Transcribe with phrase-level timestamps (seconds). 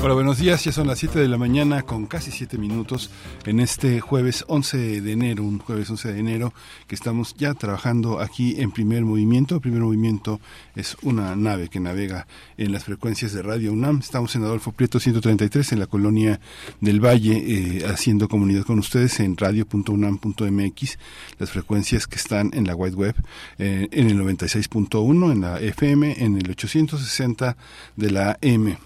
[0.00, 0.62] Hola, buenos días.
[0.62, 3.10] Ya son las 7 de la mañana con casi 7 minutos
[3.44, 6.54] en este jueves 11 de enero, un jueves 11 de enero
[6.86, 9.60] que estamos ya trabajando aquí en primer movimiento.
[9.60, 10.40] Primer movimiento
[10.76, 13.98] es una nave que navega en las frecuencias de Radio UNAM.
[13.98, 16.38] Estamos en Adolfo Prieto 133 en la colonia
[16.80, 20.98] del Valle eh, haciendo comunidad con ustedes en radio.unam.mx.
[21.40, 23.16] Las frecuencias que están en la White Web
[23.58, 27.56] eh, en el 96.1 en la FM, en el 860
[27.96, 28.78] de la M.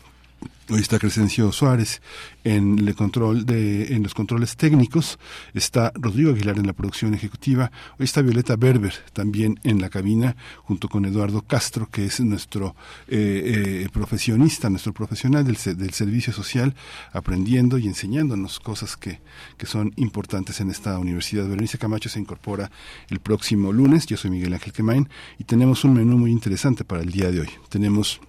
[0.70, 2.00] Hoy está Crescencio Suárez
[2.44, 5.18] en el control de, en los controles técnicos,
[5.54, 10.36] está Rodrigo Aguilar en la producción ejecutiva, hoy está Violeta Berber también en la cabina,
[10.62, 12.76] junto con Eduardo Castro, que es nuestro
[13.08, 16.76] eh, eh, profesionista, nuestro profesional del, del, servicio social,
[17.12, 19.20] aprendiendo y enseñándonos cosas que,
[19.56, 21.48] que son importantes en esta universidad.
[21.48, 22.70] Berenice Camacho se incorpora
[23.10, 25.08] el próximo lunes, yo soy Miguel Ángel Quemain,
[25.40, 27.50] y tenemos un menú muy interesante para el día de hoy.
[27.68, 28.20] Tenemos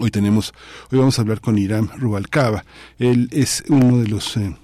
[0.00, 0.52] Hoy tenemos,
[0.90, 2.64] hoy vamos a hablar con Irán Rubalcaba.
[2.98, 4.54] Él es uno de los eh,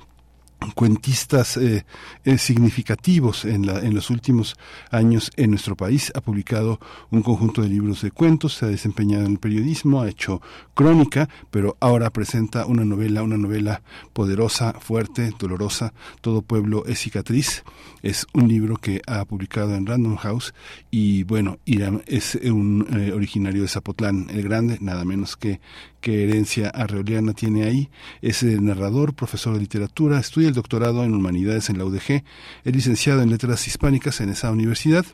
[0.74, 1.84] cuentistas eh,
[2.24, 4.56] eh, significativos en, la, en los últimos
[4.90, 6.12] años en nuestro país.
[6.14, 10.08] Ha publicado un conjunto de libros de cuentos, se ha desempeñado en el periodismo, ha
[10.08, 10.40] hecho
[10.74, 17.64] crónica, pero ahora presenta una novela, una novela poderosa, fuerte, dolorosa, Todo pueblo es cicatriz.
[18.02, 20.54] Es un libro que ha publicado en Random House
[20.90, 25.60] y bueno, Irán es un eh, originario de Zapotlán el Grande, nada menos que
[26.00, 27.90] qué herencia arreoliana tiene ahí.
[28.22, 32.22] Es narrador, profesor de literatura, estudia el doctorado en humanidades en la UDG,
[32.64, 35.04] es licenciado en letras hispánicas en esa universidad.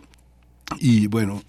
[0.81, 1.43] Y bueno,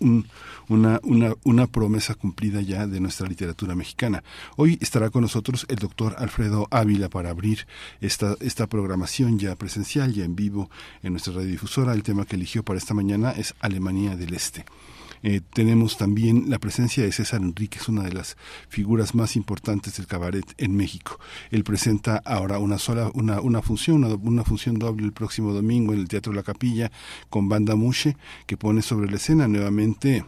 [0.67, 4.23] una, una, una promesa cumplida ya de nuestra literatura mexicana.
[4.57, 7.65] Hoy estará con nosotros el doctor Alfredo Ávila para abrir
[8.01, 10.69] esta, esta programación ya presencial, ya en vivo
[11.01, 11.93] en nuestra radiodifusora.
[11.93, 14.65] El tema que eligió para esta mañana es Alemania del Este.
[15.23, 18.37] Eh, tenemos también la presencia de César Enríquez, una de las
[18.69, 21.19] figuras más importantes del cabaret en México.
[21.51, 25.93] Él presenta ahora una sola, una, una función, una, una función doble el próximo domingo
[25.93, 26.91] en el Teatro La Capilla
[27.29, 30.25] con Banda Mushe, que pone sobre la escena nuevamente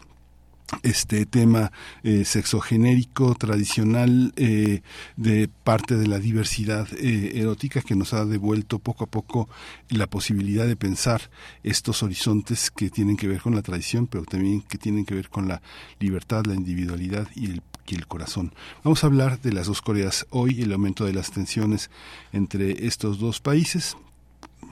[0.83, 1.71] este tema
[2.03, 4.81] eh, sexogenérico tradicional eh,
[5.15, 9.49] de parte de la diversidad eh, erótica que nos ha devuelto poco a poco
[9.89, 11.29] la posibilidad de pensar
[11.63, 15.29] estos horizontes que tienen que ver con la tradición pero también que tienen que ver
[15.29, 15.61] con la
[15.99, 18.53] libertad, la individualidad y el y el corazón.
[18.83, 21.89] Vamos a hablar de las dos Coreas hoy, el aumento de las tensiones
[22.33, 23.95] entre estos dos países.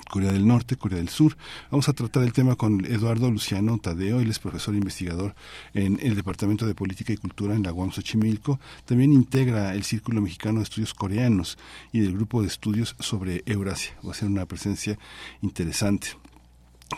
[0.10, 1.38] Corea del Norte, Corea del Sur.
[1.72, 5.36] Vamos a tratar el tema con Eduardo Luciano Tadeo, él es profesor investigador
[5.74, 8.60] en el Departamento de Política y Cultura en la UAM Xochimilco.
[8.86, 11.58] También integra el Círculo Mexicano de Estudios Coreanos
[11.92, 13.96] y del Grupo de Estudios sobre Eurasia.
[14.06, 14.98] Va a ser una presencia
[15.42, 16.10] interesante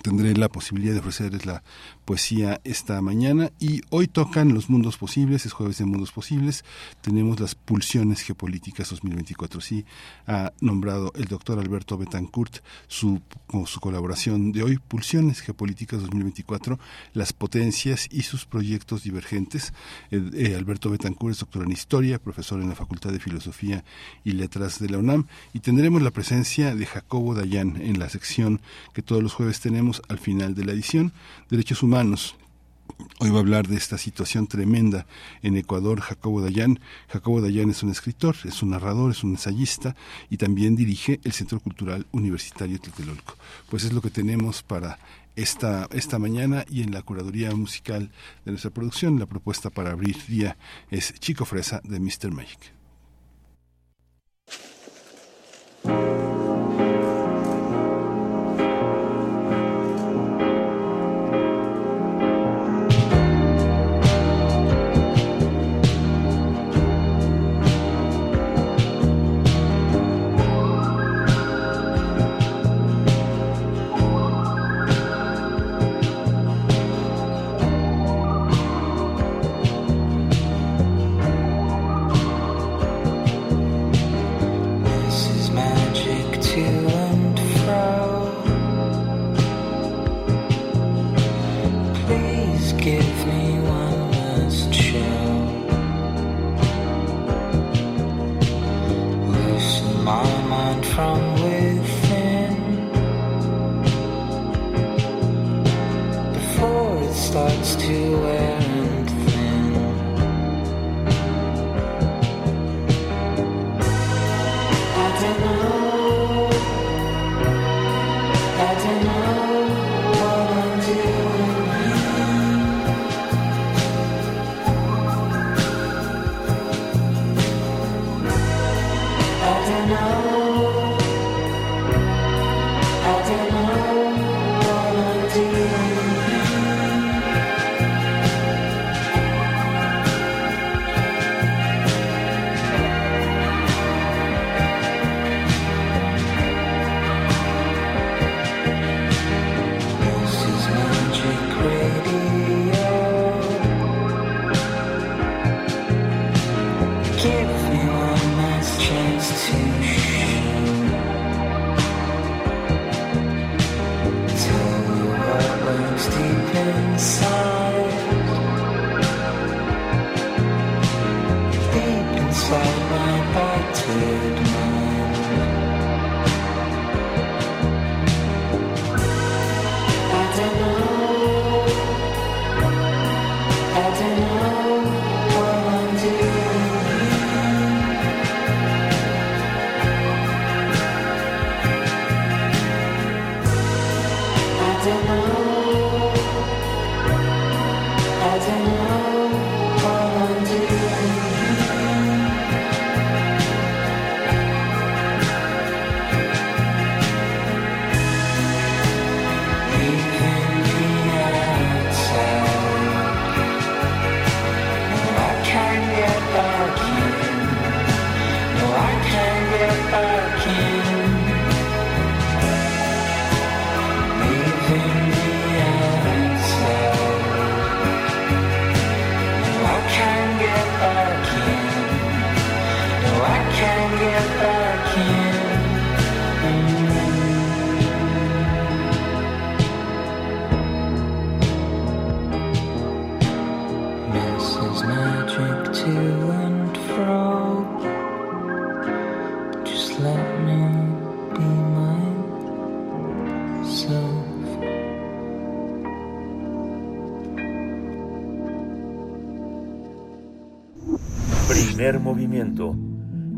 [0.03, 1.63] tendré la posibilidad de ofrecerles la
[2.07, 6.63] poesía esta mañana y hoy tocan los mundos posibles, es jueves de mundos posibles,
[7.01, 9.59] tenemos las pulsiones geopolíticas 2024.
[9.59, 9.84] Sí,
[10.25, 13.22] ha nombrado el doctor Alberto Betancourt su,
[13.66, 16.79] su colaboración de hoy, Pulsiones geopolíticas 2024,
[17.13, 19.73] las potencias y sus proyectos divergentes.
[20.09, 23.84] Eh, Alberto Betancourt es doctor en historia, profesor en la Facultad de Filosofía
[24.23, 28.62] y Letras de la UNAM y tendremos la presencia de Jacobo Dayan en la sección
[28.94, 31.12] que todos los jueves tenemos al final de la edición,
[31.50, 35.08] Derechos Humanos Hoy va a hablar de esta situación tremenda
[35.41, 36.80] en Ecuador, Jacobo Dayan.
[37.08, 39.96] Jacobo Dayan es un escritor, es un narrador, es un ensayista
[40.30, 43.35] y también dirige el Centro Cultural Universitario Tlatelolco.
[43.68, 45.00] Pues es lo que tenemos para
[45.35, 48.12] esta, esta mañana y en la curaduría musical
[48.46, 49.18] de nuestra producción.
[49.18, 50.56] La propuesta para abrir día
[50.91, 52.29] es Chico Fresa de Mr.
[52.31, 52.78] Magic.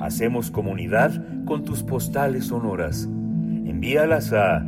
[0.09, 3.03] Hacemos comunidad con tus postales sonoras.
[3.03, 4.65] Envíalas a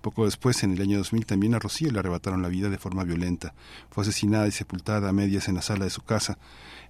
[0.00, 3.04] Poco después, en el año 2000, también a Rocío le arrebataron la vida de forma
[3.04, 3.54] violenta.
[3.90, 6.38] Fue asesinada y sepultada a medias en la sala de su casa.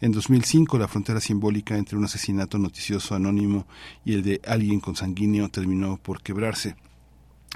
[0.00, 3.66] En 2005, la frontera simbólica entre un asesinato noticioso anónimo
[4.04, 6.76] y el de alguien consanguíneo terminó por quebrarse.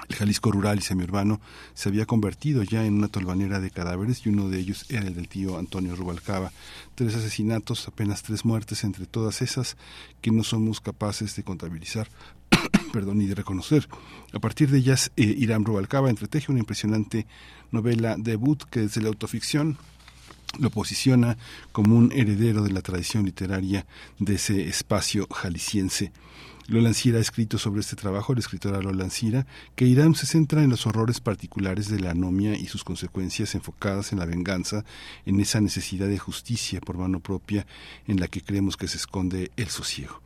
[0.09, 1.41] El Jalisco rural y semiurbano
[1.75, 5.15] se había convertido ya en una tolvanera de cadáveres y uno de ellos era el
[5.15, 6.51] del tío Antonio Rubalcaba.
[6.97, 9.77] Tres asesinatos, apenas tres muertes entre todas esas
[10.21, 12.09] que no somos capaces de contabilizar
[12.93, 13.89] perdón, y de reconocer.
[14.33, 17.27] A partir de ellas, eh, Irán Rubalcaba entreteje una impresionante
[17.71, 19.79] novela debut que desde la autoficción
[20.59, 21.37] lo posiciona
[21.73, 23.87] como un heredero de la tradición literaria
[24.19, 26.13] de ese espacio jalisciense.
[26.67, 29.47] Lola Ancira ha escrito sobre este trabajo, la escritora Lola Ancira,
[29.77, 34.13] que Irán se centra en los horrores particulares de la anomia y sus consecuencias enfocadas
[34.13, 34.85] en la venganza,
[35.27, 37.67] en esa necesidad de justicia por mano propia
[38.07, 40.24] en la que creemos que se esconde el sosiego.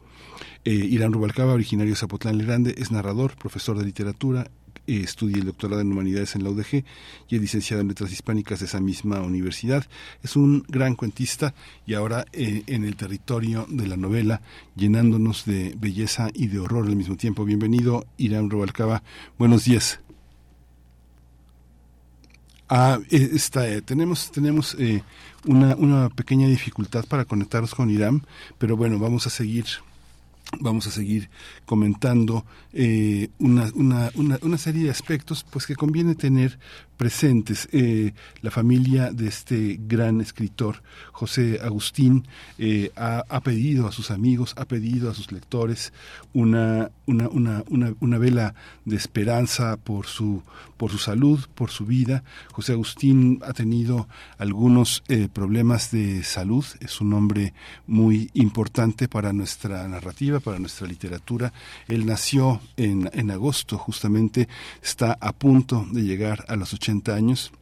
[0.68, 4.50] Eh, Irán Rubalcaba, originario de Zapotlán Lerande, es narrador, profesor de literatura,
[4.86, 6.84] eh, estudia el doctorado en humanidades en la UDG
[7.26, 9.86] y es licenciado en letras hispánicas de esa misma universidad.
[10.22, 11.54] Es un gran cuentista
[11.86, 14.42] y ahora eh, en el territorio de la novela,
[14.76, 17.46] llenándonos de belleza y de horror al mismo tiempo.
[17.46, 19.02] Bienvenido, Irán Rubalcaba.
[19.38, 20.00] Buenos días.
[22.68, 22.98] Ah,
[23.86, 24.76] tenemos tenemos
[25.46, 28.26] una, una pequeña dificultad para conectarnos con Irán,
[28.58, 29.64] pero bueno, vamos a seguir
[30.60, 31.30] vamos a seguir
[31.66, 36.58] comentando eh, una, una, una, una, serie de aspectos pues que conviene tener
[36.98, 37.68] presentes.
[37.72, 38.12] Eh,
[38.42, 42.26] la familia de este gran escritor, José Agustín,
[42.58, 45.92] eh, ha, pedido a sus amigos, ha pedido a sus lectores
[46.34, 47.64] una, una, una,
[48.00, 50.42] una, vela de esperanza por su,
[50.76, 52.24] por su salud, por su vida.
[52.52, 57.54] José Agustín ha tenido algunos problemas de salud, es un hombre
[57.86, 61.52] muy importante para nuestra narrativa, para nuestra literatura.
[61.86, 64.48] Él nació en, en agosto, justamente
[64.82, 67.52] está a punto de llegar a los 80 años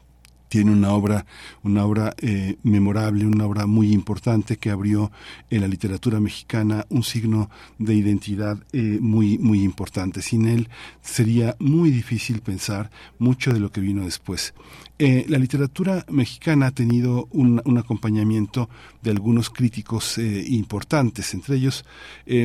[0.48, 1.26] tiene una obra,
[1.62, 5.10] una obra eh, memorable, una obra muy importante que abrió
[5.50, 10.22] en la literatura mexicana un signo de identidad eh, muy, muy importante.
[10.22, 10.68] Sin él
[11.02, 14.54] sería muy difícil pensar mucho de lo que vino después.
[14.98, 18.70] Eh, la literatura mexicana ha tenido un, un acompañamiento
[19.02, 21.84] de algunos críticos importantes, entre ellos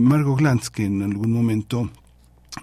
[0.01, 1.89] Margot Glantz, que en algún momento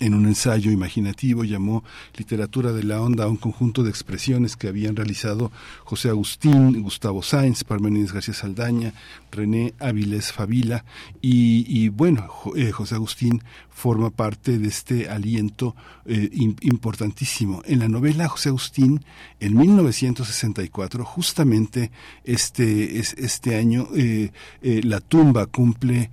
[0.00, 1.82] en un ensayo imaginativo llamó
[2.16, 5.50] Literatura de la Onda a un conjunto de expresiones que habían realizado
[5.84, 8.92] José Agustín, Gustavo Sáenz, Parmenides García Saldaña,
[9.32, 10.84] René Áviles Favila
[11.22, 16.28] y, bueno, eh, José Agustín forma parte de este aliento eh,
[16.60, 17.62] importantísimo.
[17.64, 19.04] En la novela José Agustín,
[19.40, 21.90] en 1964, justamente
[22.24, 24.30] este, este año, eh,
[24.62, 26.10] La tumba cumple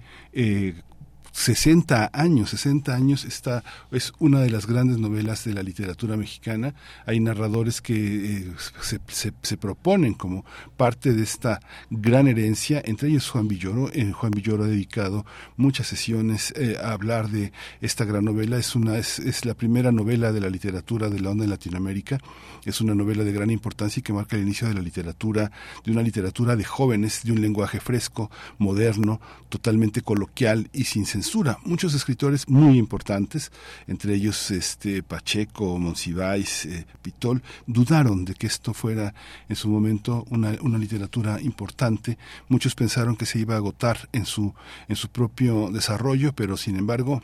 [1.35, 3.61] 60 años, 60 años, está,
[3.91, 6.73] es una de las grandes novelas de la literatura mexicana.
[7.05, 7.93] Hay narradores que
[8.37, 8.51] eh,
[8.81, 10.45] se, se, proponen como
[10.77, 13.91] parte de esta gran herencia, entre ellos Juan Villoro.
[13.91, 15.25] Eh, Juan Villoro ha dedicado
[15.57, 17.51] muchas sesiones eh, a hablar de
[17.81, 18.57] esta gran novela.
[18.57, 22.17] Es, una, es, es la primera novela de la literatura de la onda en Latinoamérica.
[22.63, 25.51] Es una novela de gran importancia y que marca el inicio de la literatura,
[25.83, 31.24] de una literatura de jóvenes, de un lenguaje fresco, moderno, totalmente coloquial y sin censura
[31.63, 33.51] Muchos escritores muy importantes,
[33.87, 39.13] entre ellos este Pacheco, Monsiváis, eh, Pitol, dudaron de que esto fuera
[39.49, 42.17] en su momento una, una literatura importante.
[42.47, 44.53] Muchos pensaron que se iba a agotar en su,
[44.87, 47.21] en su propio desarrollo, pero sin embargo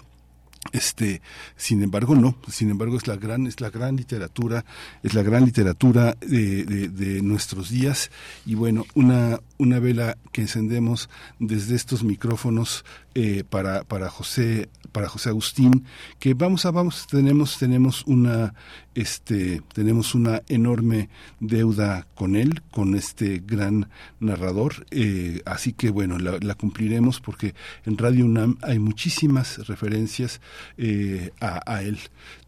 [0.72, 1.22] este
[1.56, 2.38] sin embargo no.
[2.48, 4.64] Sin embargo es la gran es la gran literatura
[5.04, 8.12] es la gran literatura de, nuestros días.
[8.46, 15.10] Y bueno una una vela que encendemos desde estos micrófonos eh, para para José para
[15.10, 15.86] José Agustín
[16.20, 18.54] que vamos a vamos tenemos tenemos una
[18.96, 26.20] este tenemos una enorme deuda con él con este gran narrador eh, así que bueno
[26.20, 27.56] la, la, cumpliremos porque
[27.86, 30.42] en Radio UNAM hay muchísimas referencias
[30.78, 32.00] eh, a, a, él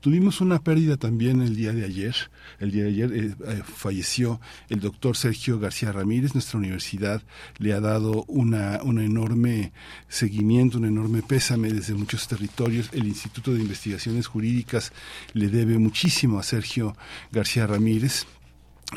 [0.03, 2.13] tuvimos una pérdida también el día de ayer.
[2.59, 6.33] El día de ayer eh, falleció el doctor Sergio García Ramírez.
[6.33, 7.21] Nuestra universidad
[7.57, 9.71] le ha dado una un enorme
[10.09, 12.89] seguimiento un enorme pésame desde muchos territorios.
[12.91, 14.91] El Instituto de Investigaciones Jurídicas
[15.31, 16.97] le debe muchísimo a Sergio
[17.31, 18.25] García Ramírez.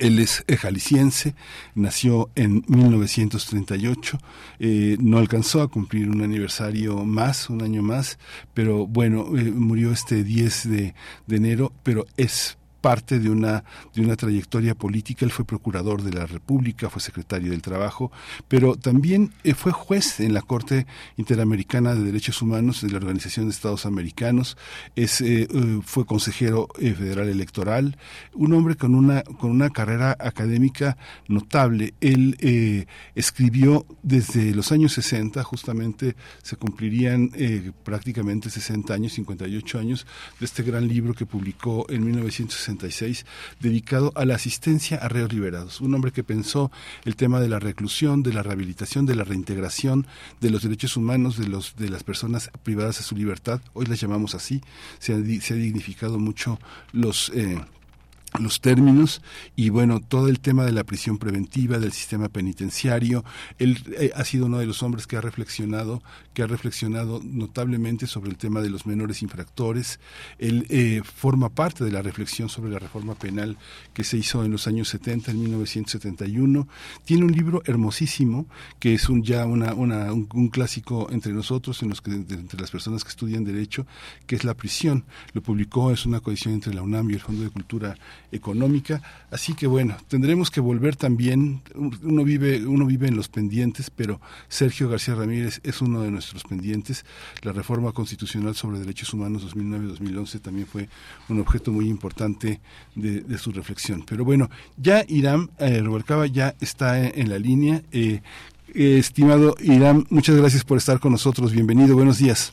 [0.01, 1.35] Él es jalisciense,
[1.75, 4.19] nació en 1938,
[4.59, 8.19] eh, no alcanzó a cumplir un aniversario más, un año más,
[8.55, 10.95] pero bueno, eh, murió este 10 de,
[11.27, 13.65] de enero, pero es parte de una,
[13.95, 15.25] de una trayectoria política.
[15.25, 18.13] Él fue procurador de la República, fue secretario del Trabajo,
[18.49, 23.47] pero también eh, fue juez en la Corte Interamericana de Derechos Humanos de la Organización
[23.47, 24.57] de Estados Americanos,
[24.95, 27.97] es, eh, eh, fue consejero federal electoral,
[28.35, 30.97] un hombre con una, con una carrera académica
[31.29, 31.95] notable.
[32.01, 37.31] Él escribió desde los años 60, justamente se cumplirían
[37.83, 40.07] prácticamente 60 años, 58 años,
[40.39, 42.76] de este gran libro que publicó en 1960
[43.61, 45.81] dedicado a la asistencia a reos liberados.
[45.81, 46.71] Un hombre que pensó
[47.05, 50.07] el tema de la reclusión, de la rehabilitación, de la reintegración,
[50.41, 53.61] de los derechos humanos de, los, de las personas privadas de su libertad.
[53.75, 54.63] Hoy las llamamos así.
[54.99, 56.59] Se ha, dignificado mucho
[56.93, 57.31] los...
[57.35, 57.61] Eh,
[58.41, 59.23] los términos
[59.55, 63.25] y bueno, todo el tema de la prisión preventiva, del sistema penitenciario.
[63.59, 66.03] Él eh, ha sido uno de los hombres que ha reflexionado,
[66.35, 70.01] que ha reflexionado notablemente sobre el tema de los menores infractores.
[70.39, 73.57] Él eh, forma parte de la reflexión sobre la reforma penal
[73.95, 76.69] que se hizo en los años 70, en 1971.
[77.05, 78.47] Tiene un libro hermosísimo
[78.79, 83.05] que es un ya una, un, clásico entre nosotros, en los que, entre las personas
[83.05, 83.87] que estudian derecho,
[84.27, 85.05] que es La prisión.
[85.33, 87.97] Lo publicó, es una coedición entre la UNAM y el Fondo de Cultura
[88.33, 89.03] económica.
[89.31, 94.21] Así que bueno, tendremos que volver también, uno vive, uno vive en los pendientes, pero
[94.49, 97.05] Sergio García Ramírez es uno de nuestros pendientes.
[97.43, 100.89] La reforma constitucional sobre derechos humanos 2009-2011 también fue
[101.29, 102.61] un objeto muy importante
[102.95, 104.05] de, su reflexión.
[104.09, 105.83] Pero bueno, ya Irán eh,
[106.33, 107.83] ya está en, la línea.
[107.93, 108.23] Eh,
[108.75, 111.53] eh, estimado Irán, muchas gracias por estar con nosotros.
[111.53, 112.53] Bienvenido, buenos días.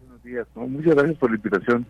[0.00, 1.86] Buenos días, muchas gracias por la invitación.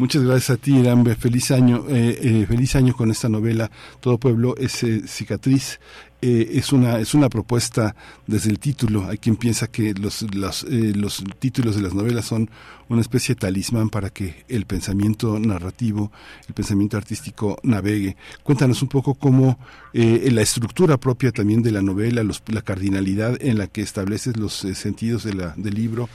[0.00, 1.04] Muchas gracias a ti, Irán.
[1.14, 3.70] Feliz año, eh, eh, feliz año con esta novela.
[4.00, 5.78] Todo pueblo es cicatriz.
[6.22, 7.96] Eh, es una es una propuesta
[8.26, 9.06] desde el título.
[9.08, 12.50] Hay quien piensa que los los, eh, los títulos de las novelas son
[12.90, 16.10] una especie de talismán para que el pensamiento narrativo,
[16.48, 18.16] el pensamiento artístico navegue.
[18.42, 19.58] Cuéntanos un poco cómo
[19.94, 24.36] eh, la estructura propia también de la novela, los, la cardinalidad en la que estableces
[24.36, 26.08] los sentidos de la, del libro,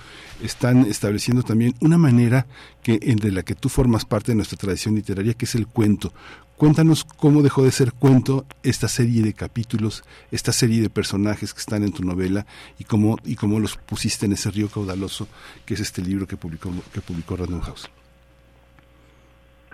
[0.44, 2.46] están estableciendo también una manera
[2.84, 6.14] que entre la que tú formas parte de nuestra tradición literaria, que es el cuento
[6.58, 11.60] Cuéntanos cómo dejó de ser cuento esta serie de capítulos, esta serie de personajes que
[11.60, 12.46] están en tu novela
[12.80, 15.28] y cómo, y cómo los pusiste en ese río caudaloso
[15.66, 17.90] que es este libro que publicó, que publicó Random House.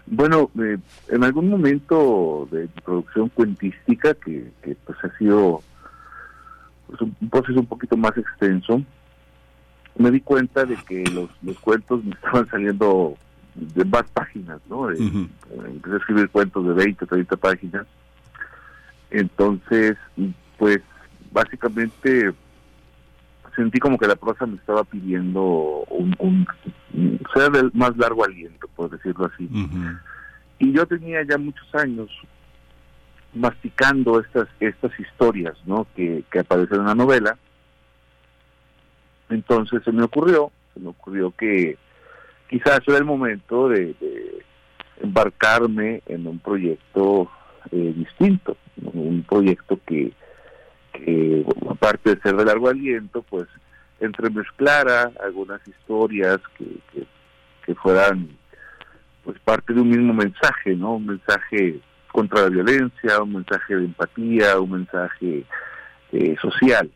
[0.08, 4.52] Bueno, eh, en algún momento de producción cuentística, que,
[4.84, 5.62] pues ha sido
[6.88, 8.82] pues, un, proceso un poquito más extenso,
[10.00, 13.16] me di cuenta de que los, los cuentos me estaban saliendo
[13.56, 14.90] de más páginas, ¿no?
[14.90, 17.86] Empecé a escribir cuentos de 20, 30 páginas.
[19.10, 19.98] Entonces,
[20.58, 20.82] pues
[21.32, 22.34] básicamente
[23.56, 26.48] sentí como que la prosa me estaba pidiendo un, un,
[27.34, 29.50] sea del más largo aliento, por decirlo así.
[30.60, 32.10] Y yo tenía ya muchos años
[33.34, 35.88] masticando estas estas historias, ¿no?
[35.96, 37.38] Que, que aparecen en la novela.
[39.30, 41.78] Entonces se me ocurrió, se me ocurrió que
[42.52, 43.96] quizás era el momento de,
[45.00, 47.32] embarcarme en un proyecto
[47.72, 48.56] eh, distinto,
[48.94, 50.14] un proyecto que,
[51.68, 53.48] aparte de ser de largo aliento, pues
[54.00, 57.06] entremezclara algunas historias que,
[57.82, 58.28] fueran
[59.24, 60.96] pues parte de un mismo mensaje, ¿no?
[60.96, 61.80] Un mensaje
[62.12, 65.46] contra la violencia, un mensaje de empatía, un mensaje
[66.12, 66.92] eh, social.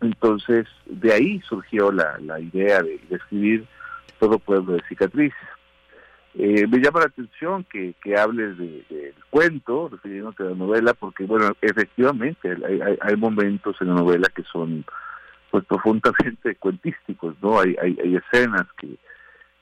[0.00, 3.68] Entonces, de ahí surgió la, la idea de, de escribir
[4.18, 5.38] todo pueblo de cicatrices.
[6.34, 10.94] Eh, me llama la atención que, que hables del de, cuento, refiriéndote a la novela,
[10.94, 12.56] porque, bueno, efectivamente
[13.00, 14.84] hay, momentos en la novela que son
[15.50, 17.58] pues profundamente cuentísticos, ¿no?
[17.58, 18.98] Hay, hay, hay escenas que,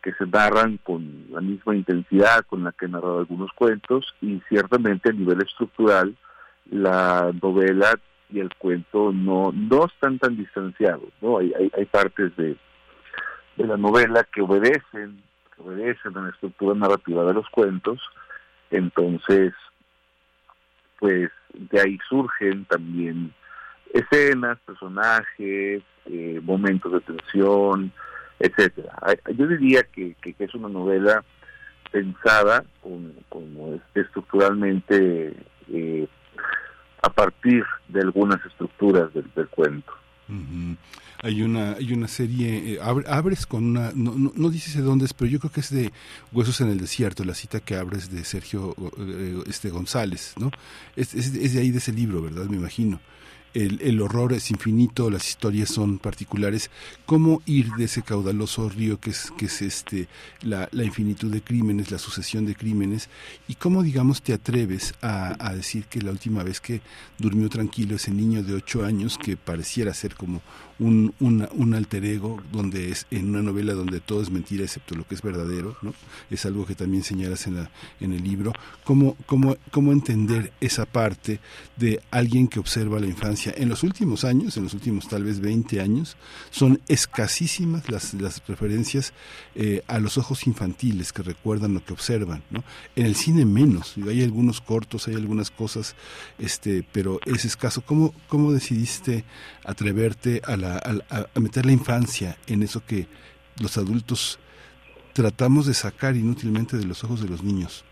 [0.02, 4.40] que se narran con la misma intensidad con la que he narrado algunos cuentos y
[4.48, 6.14] ciertamente a nivel estructural
[6.70, 7.98] la novela
[8.30, 11.38] y el cuento no, no están tan distanciados, ¿no?
[11.38, 12.56] Hay, hay, hay partes de,
[13.56, 15.22] de la novela que obedecen,
[15.54, 18.00] que obedecen a la estructura narrativa de los cuentos,
[18.70, 19.54] entonces,
[20.98, 23.32] pues de ahí surgen también
[23.92, 27.92] escenas, personajes, eh, momentos de tensión,
[28.38, 28.94] etcétera.
[29.34, 31.24] Yo diría que, que, es una novela
[31.90, 35.34] pensada como, como estructuralmente
[35.72, 36.08] eh,
[37.02, 39.92] a partir de algunas estructuras del, del cuento.
[41.22, 45.14] Hay una, hay una serie, eh, abres con una, no, no, dices de dónde es,
[45.14, 45.92] pero yo creo que es de
[46.32, 50.50] Huesos en el Desierto, la cita que abres de Sergio eh, este González, ¿no?
[50.94, 52.44] Es, es, es, de ahí de ese libro, ¿verdad?
[52.46, 53.00] Me imagino
[53.56, 56.70] el, el, horror es infinito, las historias son particulares.
[57.06, 60.08] ¿Cómo ir de ese caudaloso río que es, que es este,
[60.42, 63.08] la, la infinitud de crímenes, la sucesión de crímenes?
[63.48, 66.82] ¿Y cómo, digamos, te atreves a, a, decir que la última vez que
[67.16, 70.42] durmió tranquilo ese niño de ocho años, que pareciera ser como
[70.78, 75.06] un, un alter ego, donde es en una novela donde todo es mentira excepto lo
[75.06, 75.94] que es verdadero, ¿no?
[76.30, 78.52] Es algo que también señalas en, la, en el libro.
[78.84, 81.40] ¿Cómo, cómo, ¿Cómo entender esa parte
[81.76, 83.54] de alguien que observa la infancia?
[83.56, 86.16] En los últimos años, en los últimos tal vez 20 años,
[86.50, 89.12] son escasísimas las, las referencias
[89.54, 92.42] eh, a los ojos infantiles que recuerdan lo que observan.
[92.50, 92.64] ¿no?
[92.94, 95.94] En el cine menos, hay algunos cortos, hay algunas cosas,
[96.38, 97.82] este, pero es escaso.
[97.82, 99.24] ¿Cómo, cómo decidiste
[99.64, 103.06] atreverte a, la, a meter la infancia en eso que
[103.60, 104.38] los adultos
[105.12, 107.84] tratamos de sacar inútilmente de los ojos de los niños?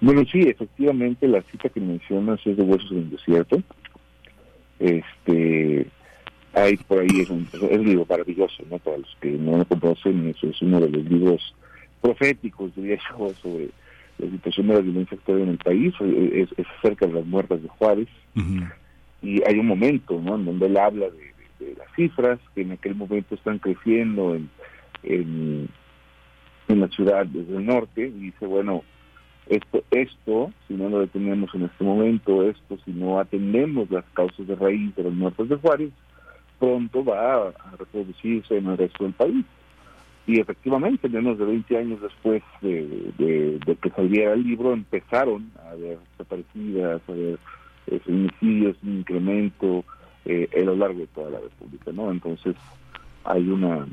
[0.00, 3.62] Bueno, sí, efectivamente la cita que mencionas es de Huesos en el Desierto.
[4.80, 5.86] Este,
[6.52, 7.48] hay por ahí, es un,
[7.84, 8.78] libro maravilloso, ¿no?
[8.78, 11.54] Para los que no lo conocen, eso es uno de los libros
[12.00, 13.70] proféticos, diría yo, sobre
[14.18, 17.62] la situación de la violencia actual en el país, es, es acerca de las muertes
[17.62, 18.08] de Juárez.
[19.24, 20.34] Y hay un momento, ¿no?
[20.34, 24.50] En donde él habla de, las cifras, que en aquel momento están creciendo en,
[25.02, 25.68] en,
[26.68, 28.84] la ciudad desde el norte, y dice, bueno,
[29.46, 34.46] esto, esto, si no lo detenemos en este momento, esto, si no atendemos las causas
[34.46, 35.90] de raíz de los muertos de Juárez,
[36.58, 39.44] pronto va a, reproducirse en el resto del país.
[40.26, 45.98] Y efectivamente, menos de 20 años después de, que saliera el libro, empezaron a haber
[46.12, 47.38] desaparecidas, a haber
[47.86, 49.84] eh, feminicidios, un incremento
[50.24, 52.10] eh, a lo largo de toda la República, ¿no?
[52.10, 52.56] Entonces,
[53.24, 53.86] hay una,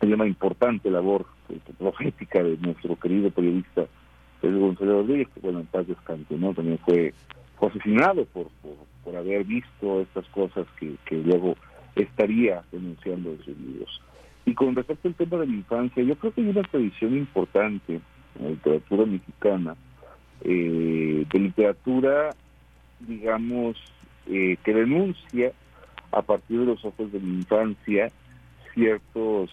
[0.00, 3.86] hay importante labor eh, profética de nuestro querido periodista
[4.40, 6.54] Pedro Gonzalo Rodríguez, que bueno, en paz descanse, ¿no?
[6.54, 7.12] También fue,
[7.60, 8.48] asesinado por,
[9.02, 11.56] por, haber visto estas cosas que, que luego
[11.94, 14.02] estaría denunciando en sus libros.
[14.44, 18.00] Y con respecto al tema de la infancia, yo creo que hay una tradición importante
[18.38, 19.76] en la literatura mexicana,
[20.42, 22.30] eh, de literatura,
[23.00, 23.76] digamos,
[24.26, 25.52] eh, que denuncia
[26.12, 28.10] a partir de los ojos de la infancia
[28.74, 29.50] ciertos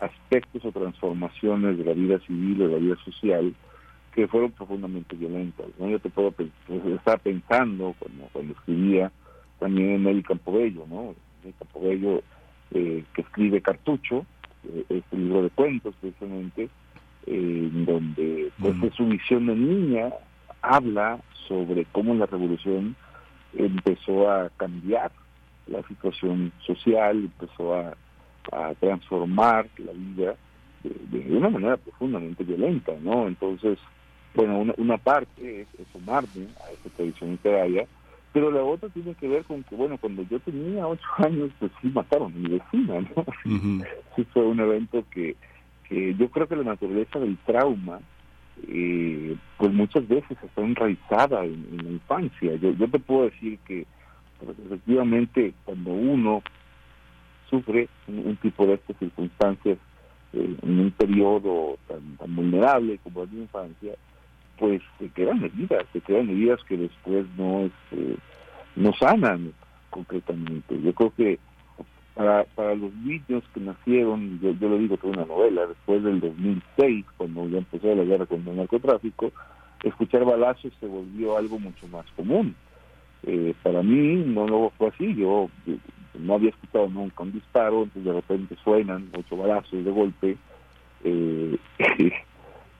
[0.00, 3.54] aspectos o transformaciones de la vida civil o de la vida social
[4.14, 5.66] que fueron profundamente violentas.
[5.78, 5.88] ¿no?
[5.88, 9.10] Yo te puedo pues, estar pensando cuando, cuando escribía
[9.58, 11.14] también en Nelly Campobello, ¿no?
[11.42, 12.22] Nelly Campobello
[12.70, 14.26] eh, que escribe Cartucho,
[14.64, 16.68] eh, este libro de cuentos precisamente,
[17.26, 18.88] eh, donde pues mm.
[18.96, 20.12] su visión de niña
[20.62, 22.96] habla sobre cómo la revolución
[23.56, 25.12] empezó a cambiar
[25.66, 27.94] la situación social, empezó a,
[28.78, 30.36] transformar la vida
[30.82, 33.26] de, una manera profundamente violenta, ¿no?
[33.26, 33.78] Entonces,
[34.34, 37.86] bueno, una, una parte es, sumarme a esa tradición literaria,
[38.34, 41.72] pero la otra tiene que ver con que, bueno, cuando yo tenía ocho años, pues
[41.80, 43.24] sí mataron a mi vecina, ¿no?
[44.14, 45.36] Sí fue un evento que,
[45.88, 48.00] que yo creo que la naturaleza del trauma,
[48.68, 52.54] eh, pues muchas veces está enraizada en, la infancia.
[52.56, 53.86] Yo, yo te puedo decir que
[54.38, 56.42] pues, efectivamente cuando uno
[57.50, 59.78] sufre un, tipo de estas circunstancias
[60.32, 63.94] eh, en un periodo tan, tan vulnerable como la infancia,
[64.58, 68.16] pues se quedan heridas, se quedan heridas que después no este,
[68.76, 69.52] no sanan
[69.90, 70.80] concretamente.
[70.80, 71.38] Yo creo que
[72.14, 76.20] para, para los niños que nacieron, yo, yo lo digo toda una novela, después del
[76.20, 79.32] 2006, cuando ya empezó la guerra contra el narcotráfico,
[79.82, 82.54] escuchar balazos se volvió algo mucho más común.
[83.24, 85.48] Eh, para mí no lo fue así, yo,
[86.18, 90.36] no había escuchado nunca un disparo, entonces de repente suenan ocho balazos de golpe,
[91.02, 91.56] eh,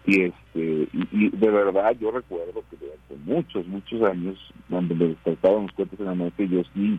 [0.07, 5.63] y este y, de verdad yo recuerdo que durante muchos muchos años cuando me despertaban
[5.63, 6.99] los cuentos en la noche yo sí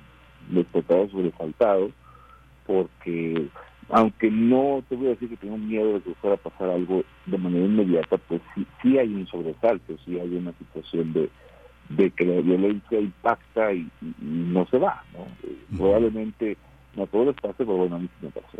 [0.49, 1.91] despertaba sobresaltado
[2.65, 3.47] porque
[3.89, 7.03] aunque no te voy a decir que tengo miedo de que fuera a pasar algo
[7.25, 11.29] de manera inmediata pues sí, sí hay un sobresalto sí hay una situación de
[11.89, 13.87] de que la violencia impacta y,
[14.19, 15.27] no se va no
[15.77, 16.57] probablemente
[16.95, 18.57] no a todos les pase pero bueno a mí sí me pasó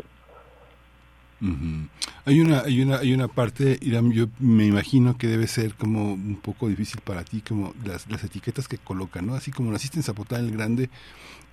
[2.24, 6.38] hay una, hay una, hay una parte, yo me imagino que debe ser como un
[6.42, 9.34] poco difícil para ti, como las, las etiquetas que colocan, ¿no?
[9.34, 10.90] Así como naciste en Zapotán el Grande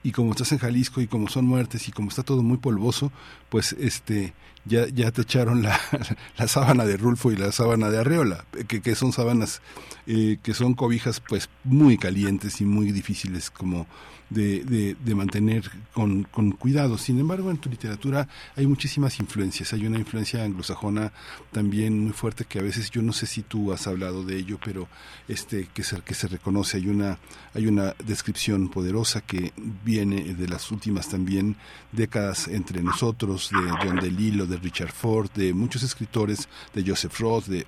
[0.03, 3.11] y como estás en Jalisco y como son muertes y como está todo muy polvoso,
[3.49, 4.33] pues este
[4.65, 5.79] ya, ya te echaron la,
[6.37, 9.61] la sábana de Rulfo y la sábana de Arreola, que, que son sábanas
[10.07, 13.87] eh, que son cobijas pues muy calientes y muy difíciles como
[14.33, 16.97] de, de, mantener con, con, cuidado.
[16.97, 19.73] Sin embargo, en tu literatura hay muchísimas influencias.
[19.73, 21.13] Hay una influencia anglosajona
[21.51, 24.59] también muy fuerte que a veces yo no sé si tú has hablado de ello,
[24.63, 24.87] pero
[25.27, 26.77] este que se, que se reconoce.
[26.77, 27.19] Hay una,
[27.53, 31.55] hay una descripción poderosa que viene de las últimas también
[31.91, 37.45] décadas entre nosotros, de John DeLillo, de Richard Ford, de muchos escritores, de Joseph Roth,
[37.45, 37.65] de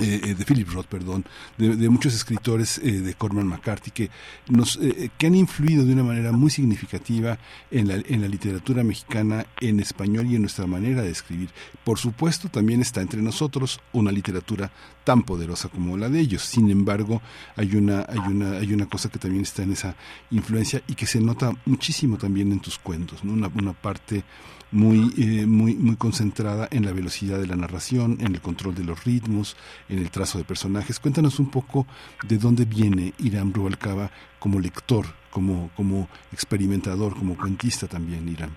[0.00, 1.26] eh, eh, de Philip Roth, perdón,
[1.58, 4.10] de, muchos escritores eh, de Corman McCarthy que
[4.48, 4.78] nos
[5.18, 7.38] que han influido de una manera muy significativa
[7.70, 11.50] en la, en la literatura mexicana en español y en nuestra manera de escribir.
[11.84, 14.72] Por supuesto, también está entre nosotros una literatura
[15.04, 16.42] tan poderosa como la de ellos.
[16.42, 17.20] Sin embargo,
[17.56, 19.94] hay una hay una hay una cosa que también está en esa
[20.30, 23.34] influencia y que se nota muchísimo también en tus cuentos, ¿no?
[23.34, 24.24] Una, una parte
[24.72, 28.84] muy, eh, muy, muy concentrada en la velocidad de la narración, en el control de
[28.84, 29.56] los ritmos,
[29.88, 30.98] en el trazo de personajes.
[30.98, 31.86] Cuéntanos un poco
[32.26, 38.50] de dónde viene Irán Rubalcaba como lector, como, como experimentador, como cuentista también, Irán.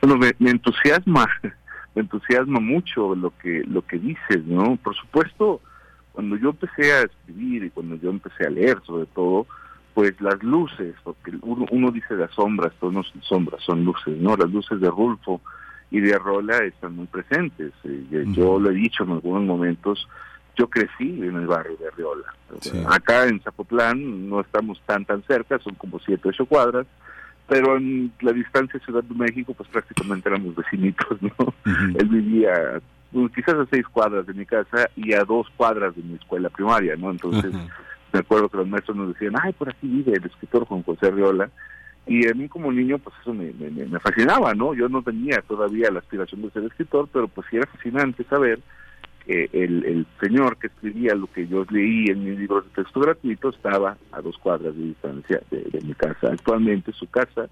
[0.00, 1.26] Bueno, me, entusiasma,
[1.94, 4.76] me entusiasma mucho lo que, lo que dices, ¿no?
[4.76, 5.60] Por supuesto,
[6.12, 9.46] cuando yo empecé a escribir y cuando yo empecé a leer, sobre todo,
[9.98, 14.36] pues las luces, porque uno, dice las sombras, pero no son sombras, son luces, ¿no?
[14.36, 15.40] Las luces de Rulfo
[15.90, 17.72] y de Arrola están muy presentes.
[17.82, 20.06] Eh, yo lo he dicho en algunos momentos,
[20.56, 22.32] yo crecí en el barrio de Arreola.
[22.88, 26.86] Acá en Zapotlán no estamos tan tan cerca, son como siete, ocho cuadras,
[27.48, 31.54] pero en la distancia Ciudad de México, pues prácticamente éramos vecinitos, ¿no?
[31.98, 32.80] Él vivía
[33.34, 36.94] quizás a seis cuadras de mi casa y a dos cuadras de mi escuela primaria,
[36.94, 37.10] ¿no?
[37.10, 37.52] Entonces
[38.12, 41.06] me acuerdo que los maestros nos decían, ay, por aquí vive el escritor Juan José
[41.06, 41.50] Arriola,
[42.08, 44.72] y a mí como niño, pues eso me, me, fascinaba, ¿no?
[44.72, 48.60] Yo no tenía todavía la aspiración de ser escritor, pero pues sí era fascinante saber
[49.26, 53.00] que el, el señor que escribía lo que yo leí en mi libro de texto
[53.00, 56.28] gratuito estaba a dos cuadras de distancia de, mi casa.
[56.32, 57.46] Actualmente su casa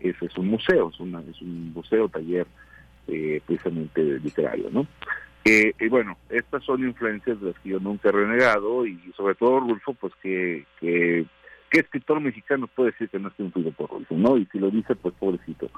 [0.00, 2.46] es, es un museo, es, una, es un museo, taller
[3.08, 4.86] eh, precisamente literario, ¿no?
[5.46, 9.36] Eh, y bueno, estas son influencias de las que yo nunca he renegado y sobre
[9.36, 11.24] todo Rulfo, pues que, que
[11.70, 14.16] ¿qué escritor mexicano puede decir que no esté influido por Rulfo?
[14.16, 14.36] ¿no?
[14.36, 15.70] Y si lo dice, pues pobrecito.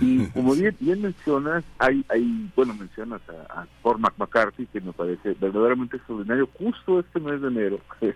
[0.00, 4.92] Y como bien, bien mencionas, hay, hay bueno, mencionas a, a Cormac McCarthy, que me
[4.92, 6.48] parece verdaderamente extraordinario.
[6.58, 7.80] Justo este mes de enero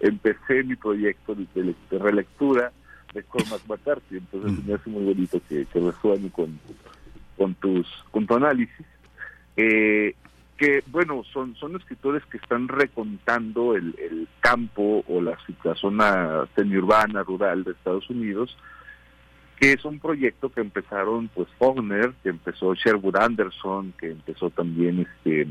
[0.00, 2.72] empecé mi proyecto de, relectura
[3.14, 6.58] de Cormac McCarthy, entonces me hace muy bonito que, que resuene con,
[7.36, 8.86] con, tus, con tu análisis.
[9.58, 10.14] Eh,
[10.56, 16.48] que bueno, son, son escritores que están recontando el, el campo o la, la zona
[16.54, 18.56] semiurbana, rural de Estados Unidos,
[19.58, 25.00] que es un proyecto que empezaron pues Faulkner, que empezó Sherwood Anderson, que empezó también
[25.00, 25.48] este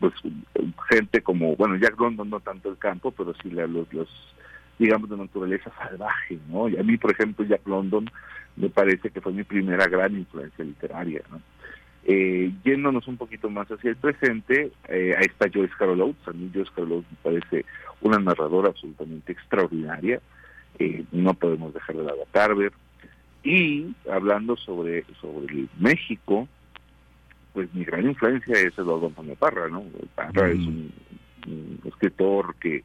[0.00, 0.12] pues
[0.88, 4.08] gente como, bueno, Jack London no tanto el campo, pero sí los, los
[4.78, 6.68] digamos de naturaleza salvaje, ¿no?
[6.68, 8.10] Y a mí, por ejemplo, Jack London
[8.56, 11.40] me parece que fue mi primera gran influencia literaria, ¿no?
[12.08, 16.28] Eh, yéndonos un poquito más hacia el presente, eh, ahí está Joyce Carol Oates.
[16.28, 17.64] A mí Joyce Carol Oates me parece
[18.00, 20.20] una narradora absolutamente extraordinaria.
[20.78, 22.72] Eh, no podemos dejar de lado a Carver.
[23.42, 26.46] Y hablando sobre, sobre México,
[27.52, 29.82] pues mi gran influencia es Eduardo Antonio Parra, ¿no?
[30.14, 30.92] Parra es un,
[31.84, 32.84] escritor que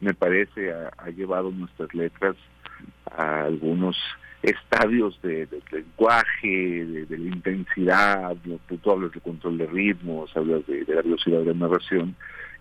[0.00, 2.36] me parece ha llevado nuestras letras
[3.10, 3.96] a algunos
[4.42, 11.02] estadios de, lenguaje, de, la intensidad, tú, hablas de control de ritmos, hablas de, la
[11.02, 12.16] velocidad de narración,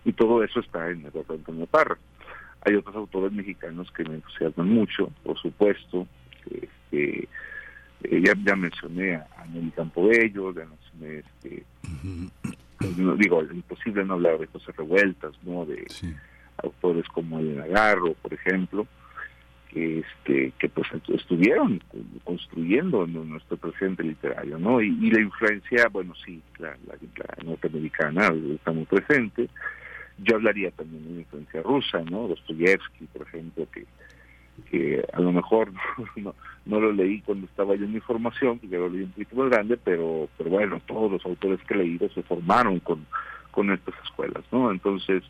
[0.05, 1.97] y todo eso está en Eduardo Antonio Parra.
[2.63, 6.07] Hay otros autores mexicanos que me entusiasman mucho, por supuesto,
[6.45, 7.27] este,
[8.03, 11.65] eh, ya, ya mencioné a, Nelly Campobello, ya mencioné, este,
[13.17, 15.65] digo, es imposible no hablar de José Revueltas, ¿no?
[15.65, 15.85] de
[16.57, 18.85] autores como Elena Garro, por ejemplo,
[19.71, 21.81] que este que pues estuvieron
[22.23, 26.75] construyendo nuestro presente literario no y, la influencia bueno sí la,
[27.43, 29.49] norteamericana está muy presente.
[30.23, 33.86] Yo hablaría también de la influencia rusa no Dostoyevsky por ejemplo que
[34.69, 35.71] que a lo mejor
[36.17, 39.36] no, no lo leí cuando estaba yo en mi formación porque lo leí un poquito
[39.38, 43.05] más grande pero pero bueno todos los autores que he leído se formaron con
[43.51, 45.23] con estas escuelas no entonces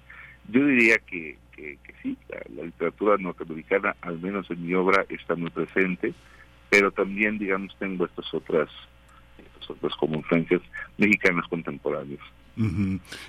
[0.49, 5.50] yo diría que, que, sí, la, literatura norteamericana, al menos en mi obra, está muy
[5.50, 6.13] presente,
[6.69, 8.69] pero también, digamos, tengo estas otras,
[9.38, 10.62] estas otras como influencias
[10.97, 12.21] mexicanas contemporáneas.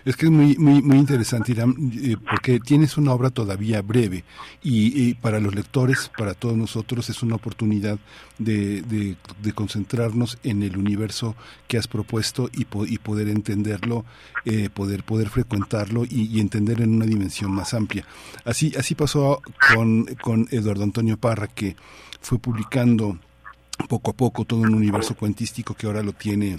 [0.05, 4.25] Es que es muy, muy, muy interesante, Irán, eh, porque tienes una obra todavía breve
[4.63, 7.99] y, para los lectores, para todos nosotros, es una oportunidad
[8.39, 11.37] de, de, concentrarnos en el universo
[11.69, 14.05] que has propuesto y, poder entenderlo,
[14.45, 18.05] eh, poder, poder frecuentarlo y, y, entender en una dimensión más amplia.
[18.45, 19.41] Así, así pasó
[19.73, 21.77] con, con Eduardo Antonio Parra, que
[22.21, 23.19] fue publicando
[23.89, 26.59] poco a poco todo un universo cuentístico que ahora lo tiene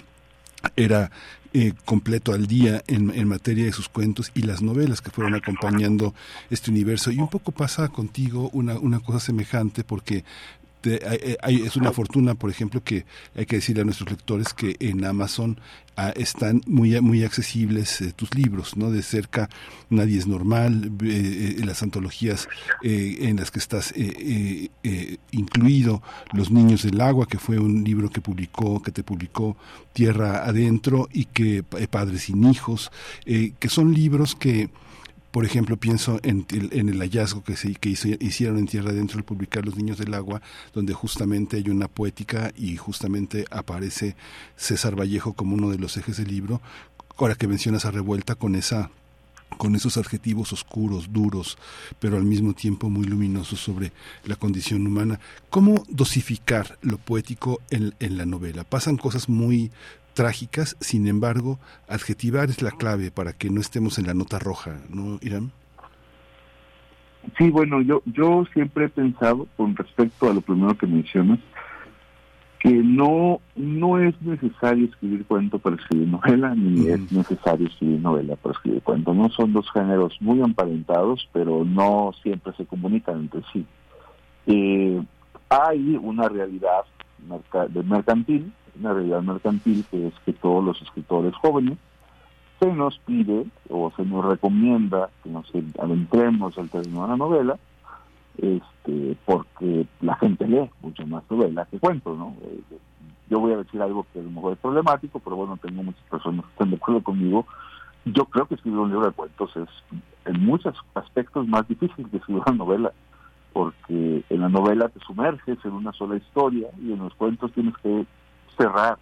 [0.76, 1.12] era
[1.54, 5.36] eh, completo al día en, en, materia de sus cuentos y las novelas que fueron
[5.36, 6.15] acompañando
[6.49, 7.12] este universo.
[7.12, 10.23] Y un poco pasa contigo una, una cosa semejante porque
[10.84, 15.60] es una fortuna, por ejemplo, que hay que decirle a nuestros lectores que en Amazon
[15.96, 18.91] ah, están muy muy accesibles eh, tus libros, ¿no?
[18.91, 19.50] De cerca,
[19.89, 22.48] Nadie es normal, eh, eh, las antologías
[22.82, 23.93] en las que estás
[25.32, 26.02] incluido,
[26.34, 29.56] Los niños del agua, que fue un libro que publicó, que te publicó
[29.93, 32.91] Tierra Adentro, y que Padres sin hijos,
[33.26, 34.69] que son libros que
[35.34, 37.76] por ejemplo, pienso en, el hallazgo que, se,
[38.19, 40.43] hicieron en Tierra Adentro al publicar Los Niños del Agua,
[40.76, 44.15] donde justamente hay una poética y justamente aparece
[44.58, 46.62] César Vallejo como uno de los ejes del libro.
[47.17, 48.91] Ahora que mencionas a Revuelta con esa
[49.58, 51.58] con esos adjetivos oscuros, duros,
[52.00, 53.91] pero al mismo tiempo muy luminosos sobre
[54.26, 55.19] la condición humana.
[55.52, 58.63] ¿Cómo dosificar lo poético en la novela?
[58.63, 59.72] Pasan cosas muy
[60.13, 64.80] trágicas, sin embargo, adjetivar es la clave para que no estemos en la nota roja,
[64.89, 65.52] ¿no, Irán?
[67.38, 71.39] Sí, bueno, yo, yo siempre he pensado, con respecto a lo primero que mencionas,
[72.60, 78.38] que no, no es necesario escribir cuento para escribir novela, ni es necesario escribir novela
[78.38, 79.13] para escribir cuento.
[79.13, 83.65] No son dos géneros muy emparentados, pero no siempre se comunican entre sí.
[84.47, 85.02] Eh,
[85.49, 86.84] hay una realidad
[87.69, 91.78] de mercantil una realidad mercantil que es que todos los escritores jóvenes
[92.60, 97.60] se nos pide o se nos recomienda que nos adentremos al término de la novela,
[98.38, 102.36] este, porque la gente lee mucho más novela que cuentos, ¿no?
[102.44, 102.78] Eh,
[103.30, 106.04] yo voy a decir algo que a lo mejor es problemático, pero bueno, tengo muchas
[106.04, 107.46] personas que están de acuerdo conmigo.
[108.06, 109.70] Yo creo que escribir un libro de cuentos es
[110.26, 112.92] en muchos aspectos más difícil que escribir una novela,
[113.52, 117.76] porque en la novela te sumerges en una sola historia y en los cuentos tienes
[117.78, 118.06] que
[118.58, 118.98] cerrar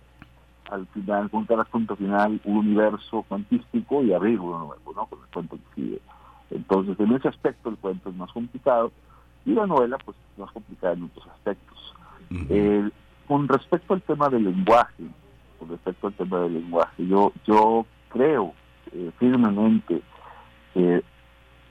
[0.69, 5.05] al final, con cada punto final, un universo cuantístico y abrir uno nuevo, ¿no?
[5.05, 6.01] Con el cuento que sigue.
[6.49, 8.91] Entonces, en ese aspecto el cuento es más complicado
[9.45, 11.93] y la novela, pues, es más complicada en otros aspectos.
[12.49, 12.89] Eh,
[13.27, 15.03] con respecto al tema del lenguaje,
[15.59, 18.53] con respecto al tema del lenguaje, yo, yo creo
[18.93, 20.01] eh, firmemente
[20.73, 21.03] que,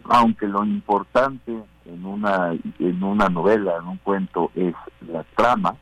[0.04, 4.74] aunque lo importante en una, en una novela, en un cuento, es
[5.06, 5.74] la trama,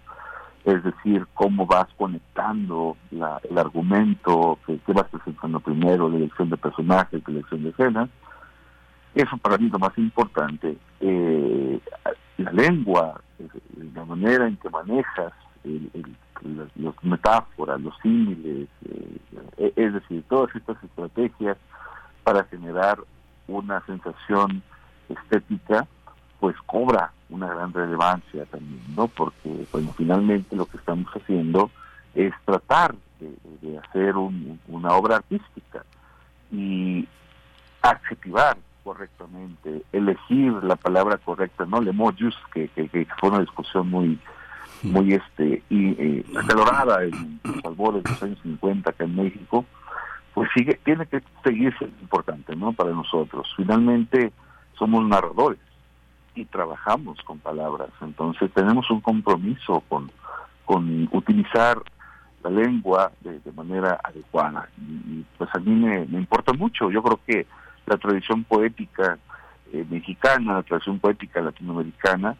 [0.65, 7.23] es decir, cómo vas conectando el argumento, que, vas presentando primero, la elección de personajes,
[7.27, 8.11] la elección de escenas.
[9.15, 10.77] Eso para mí lo más importante.
[11.01, 11.81] Eh,
[12.39, 13.21] la lengua,
[13.95, 15.33] la manera en que manejas
[16.77, 21.57] las, metáforas, los símiles, eh, es decir, todas estas estrategias
[22.23, 22.99] para generar
[23.49, 24.63] una sensación
[25.09, 25.87] estética,
[26.41, 29.09] pues cobra una gran relevancia también, ¿no?
[29.09, 31.71] Porque, bueno, finalmente lo que estamos haciendo
[32.15, 35.85] es tratar de, hacer una obra artística
[36.51, 37.07] y
[37.83, 41.93] adjetivar correctamente, elegir la palabra correcta, no le
[42.53, 44.19] que, que, fue una discusión muy
[44.83, 49.65] muy este y eh, acalorada en los albores de los años 50 acá en México,
[50.35, 52.73] pues sigue tiene que seguir siendo importante, ¿no?
[52.73, 53.53] Para nosotros.
[53.57, 54.33] Finalmente
[54.79, 55.59] somos narradores
[56.35, 60.11] y trabajamos con palabras, entonces tenemos un compromiso con
[60.69, 61.79] con utilizar
[62.45, 66.91] la lengua de, manera adecuada y, pues a mí me, importa mucho.
[66.91, 67.47] Yo creo que
[67.87, 69.19] la tradición poética
[69.73, 72.37] eh, mexicana, la tradición poética latinoamericana,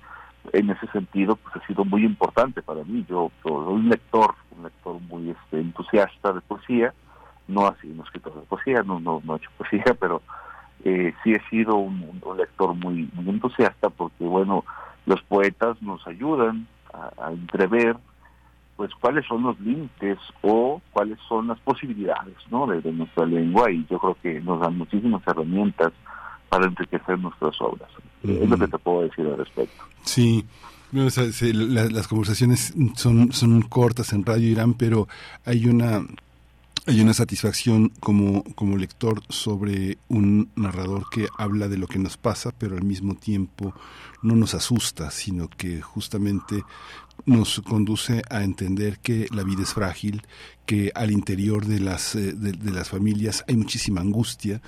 [0.53, 3.07] en ese sentido pues ha sido muy importante para mí.
[3.09, 6.93] Yo, soy un lector, un lector muy este, entusiasta de poesía,
[7.47, 10.21] no así un escritor de poesía, no, no, no he hecho poesía, pero
[10.85, 14.65] eh, sí he sido un, lector muy, muy entusiasta porque bueno,
[15.07, 17.97] los poetas nos ayudan a entrever
[18.79, 22.65] pues cuáles son los límites o cuáles son las posibilidades ¿no?
[22.69, 25.93] de, nuestra lengua y yo creo que nos dan muchísimas herramientas
[26.49, 27.91] para enriquecer nuestras obras.
[28.23, 29.83] Es lo que te puedo decir al respecto.
[30.05, 30.47] Sí.
[30.93, 35.09] las conversaciones son, son cortas en Radio Irán, pero
[35.45, 36.07] hay una
[36.89, 42.17] hay una satisfacción como, como lector sobre un narrador que habla de lo que nos
[42.17, 43.75] pasa, pero al mismo tiempo
[44.23, 46.65] no nos asusta, sino que justamente
[47.27, 50.23] nos conduce a entender que la vida es frágil,
[50.67, 54.61] que al interior de las, eh, de, las familias hay muchísima angustia.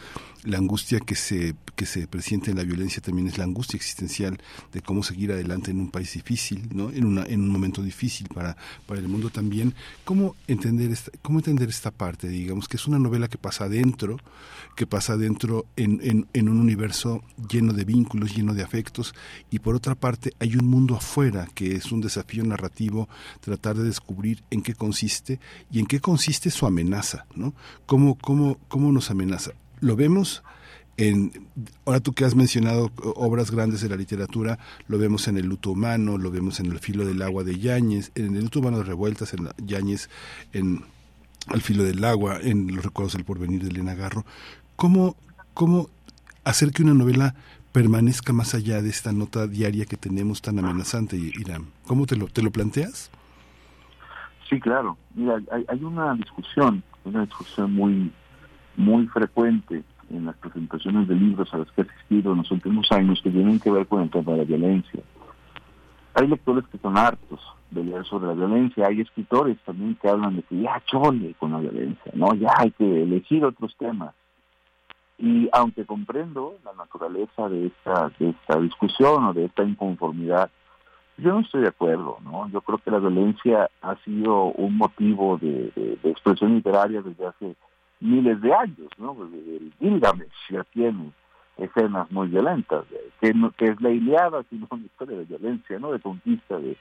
[0.44, 4.40] La angustia que se, que se presiente en la violencia también es la angustia existencial
[4.72, 6.90] de cómo seguir adelante en un país difícil, ¿no?
[6.90, 9.74] en, una, en un momento difícil para, para el mundo también.
[10.06, 12.28] ¿Cómo entender, esta, ¿Cómo entender esta parte?
[12.28, 14.16] Digamos que es una novela que pasa adentro,
[14.76, 19.14] que pasa adentro en, en, en un universo lleno de vínculos, lleno de afectos,
[19.50, 23.08] y por otra parte hay un mundo afuera que es un desafío narrativo
[23.40, 27.26] tratar de descubrir en qué consiste y en qué consiste su amenaza?
[27.34, 27.54] ¿no?
[27.86, 29.52] ¿Cómo, cómo, cómo nos amenaza?
[29.80, 30.42] Lo vemos
[30.96, 31.32] en,
[31.86, 35.70] ahora tú que has mencionado obras grandes de la literatura, lo vemos en El luto
[35.70, 38.84] humano, lo vemos en El filo del agua de Yáñez, en El luto humano de
[38.84, 40.10] revueltas, en Yáñez,
[40.52, 40.84] en
[41.46, 44.26] Al filo del agua, en Los recuerdos del porvenir de Elena Garro.
[44.76, 45.16] ¿Cómo,
[45.54, 45.88] ¿Cómo
[46.44, 47.34] hacer que una novela
[47.72, 51.66] permanezca más allá de esta nota diaria que tenemos tan amenazante, Irán?
[51.86, 53.10] ¿Cómo te lo, te lo planteas?
[54.48, 54.96] Sí, claro.
[55.14, 58.10] Mira, hay, una discusión, una discusión muy,
[58.76, 62.90] muy frecuente en las presentaciones de libros a las que he asistido en los últimos
[62.90, 65.00] años que tienen que ver con el tema de la violencia.
[66.14, 70.34] Hay lectores que son hartos de leer sobre la violencia, hay escritores también que hablan
[70.34, 72.34] de que ya chole con la violencia, ¿no?
[72.34, 74.12] Ya hay que elegir otros temas.
[75.20, 80.50] Y aunque comprendo la naturaleza de esta, de esta discusión o de esta inconformidad,
[81.18, 82.48] yo no estoy de acuerdo, ¿no?
[82.48, 87.54] Yo creo que la violencia ha sido un motivo de, expresión literaria desde hace
[88.00, 89.14] miles de años, ¿no?
[89.14, 91.12] Pues, el Gilgamesh ya tiene
[91.58, 92.84] escenas muy violentas,
[93.20, 95.92] que, que es la Iliada, sino una historia de violencia, ¿no?
[95.92, 96.76] De conquista de,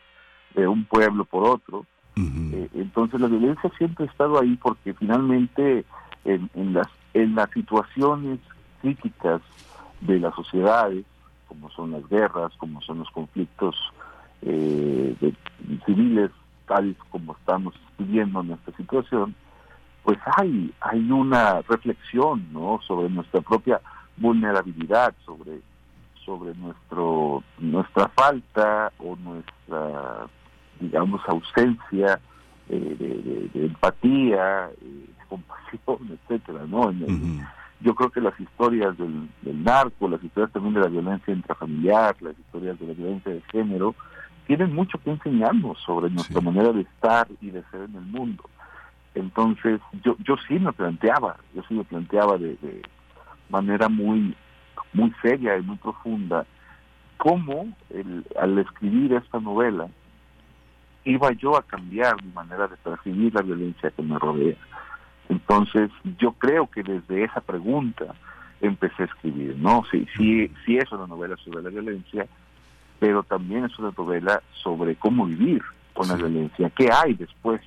[0.67, 1.85] un pueblo por otro.
[2.17, 5.85] Eh, entonces la violencia siempre ha estado ahí porque finalmente
[6.25, 8.39] en, en, las, en las situaciones
[8.81, 9.41] críticas
[10.01, 11.05] de las sociedades,
[11.47, 13.75] como son las guerras, como son los conflictos
[14.41, 15.33] eh, de
[15.85, 16.31] civiles
[16.67, 19.35] tal como estamos viviendo en esta situación,
[20.03, 22.79] pues hay, hay una reflexión ¿no?
[22.87, 23.81] sobre nuestra propia
[24.17, 25.59] vulnerabilidad, sobre,
[26.25, 30.27] sobre nuestro, nuestra falta o nuestra,
[30.79, 32.19] digamos, ausencia
[32.69, 36.91] eh, de, empatía, eh, compasión, etcétera, ¿no?
[37.81, 42.15] Yo creo que las historias del, del narco, las historias también de la violencia intrafamiliar,
[42.21, 43.95] las historias de la violencia de género,
[44.47, 48.43] tienen mucho que enseñarnos sobre nuestra manera de estar y de ser en el mundo.
[49.13, 52.57] Entonces, yo, yo sí me planteaba, yo sí me planteaba de,
[53.49, 54.35] manera muy,
[54.93, 56.45] muy seria y muy profunda
[57.17, 59.87] cómo el, al escribir esta novela
[61.03, 64.55] iba yo a cambiar mi manera de percibir la violencia que me rodea.
[65.29, 68.15] Entonces, yo creo que desde esa pregunta
[68.61, 69.83] empecé a escribir, ¿no?
[69.91, 72.27] Si, si, si es una novela sobre la violencia,
[72.99, 75.61] pero también es una novela sobre cómo vivir
[75.93, 76.69] con la violencia?
[76.69, 77.61] ¿Qué hay después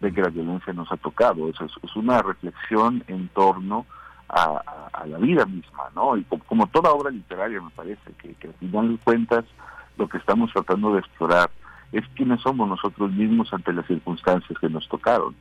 [0.00, 1.48] de que la violencia nos ha tocado?
[1.48, 3.86] Eso es, una reflexión en torno
[4.28, 4.62] a,
[5.06, 6.16] la vida misma, ¿no?
[6.16, 9.44] Y como, toda obra literaria me parece que, que al final de cuentas
[9.98, 11.50] lo que estamos tratando de explorar
[11.92, 15.34] es quiénes somos nosotros mismos ante las circunstancias que nos tocaron.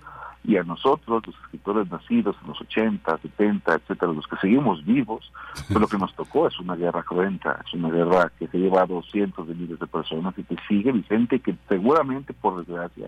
[0.48, 5.32] Y a nosotros, los escritores nacidos en los 80, 70, etcétera, los que seguimos vivos,
[5.54, 8.84] pues lo que nos tocó es una guerra cruenta, es una guerra que se lleva
[8.84, 13.08] a cientos de miles de personas y que sigue vigente y que seguramente, por desgracia,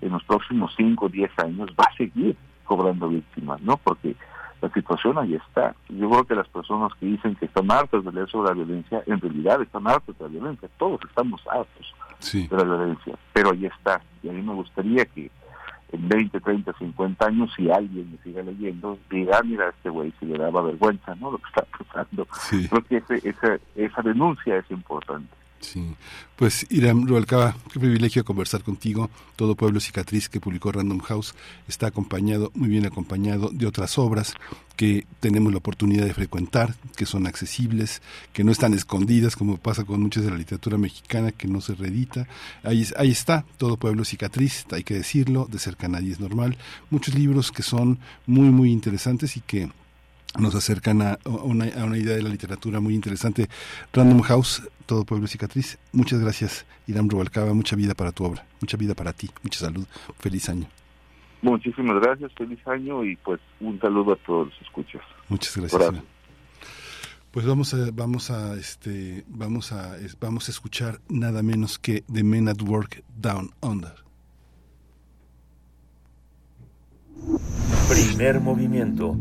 [0.00, 3.76] en los próximos 5 o 10 años va a seguir cobrando víctimas, ¿no?
[3.76, 4.16] Porque
[4.60, 5.74] la situación ahí está.
[5.88, 9.02] Yo creo que las personas que dicen que están hartas de leer sobre la violencia,
[9.06, 10.68] en realidad están hartas de la violencia.
[10.78, 11.94] Todos estamos hartos
[12.32, 14.00] de la violencia, pero ahí está.
[14.22, 15.30] Y a mí me gustaría que
[15.92, 20.26] en 20, 30, 50 años, si alguien me siga leyendo, diga, mira, este güey si
[20.26, 21.32] le daba vergüenza, ¿no?
[21.32, 22.26] Lo que está pasando.
[22.50, 25.37] Creo que esa, esa denuncia es importante.
[25.60, 25.82] Sí,
[26.36, 29.10] pues Iram Rualcaba, qué privilegio conversar contigo.
[29.34, 31.34] Todo Pueblo Cicatriz que publicó Random House
[31.66, 34.34] está acompañado, muy bien acompañado de otras obras
[34.76, 38.00] que tenemos la oportunidad de frecuentar, que son accesibles,
[38.32, 41.74] que no están escondidas como pasa con muchas de la literatura mexicana que no se
[41.74, 42.28] reedita.
[42.62, 46.56] Ahí, ahí está, Todo Pueblo Cicatriz, hay que decirlo, de cerca nadie es normal.
[46.90, 49.68] Muchos libros que son muy, muy interesantes y que
[50.36, 53.48] nos acercan a una, a una, idea de la literatura muy interesante.
[53.92, 55.78] Random House, Todo Pueblo Cicatriz.
[55.92, 57.54] Muchas gracias, Irán Rubalcaba.
[57.54, 59.86] Mucha vida para tu obra, mucha vida para ti, mucha salud.
[60.18, 60.66] Feliz año.
[61.40, 65.02] Muchísimas gracias, feliz año y pues un saludo a todos los escuchas.
[65.28, 66.02] Muchas gracias.
[67.30, 72.24] Pues vamos a vamos a este vamos a vamos a escuchar nada menos que The
[72.24, 73.94] Men at Work Down Under.
[77.88, 79.16] Primer movimiento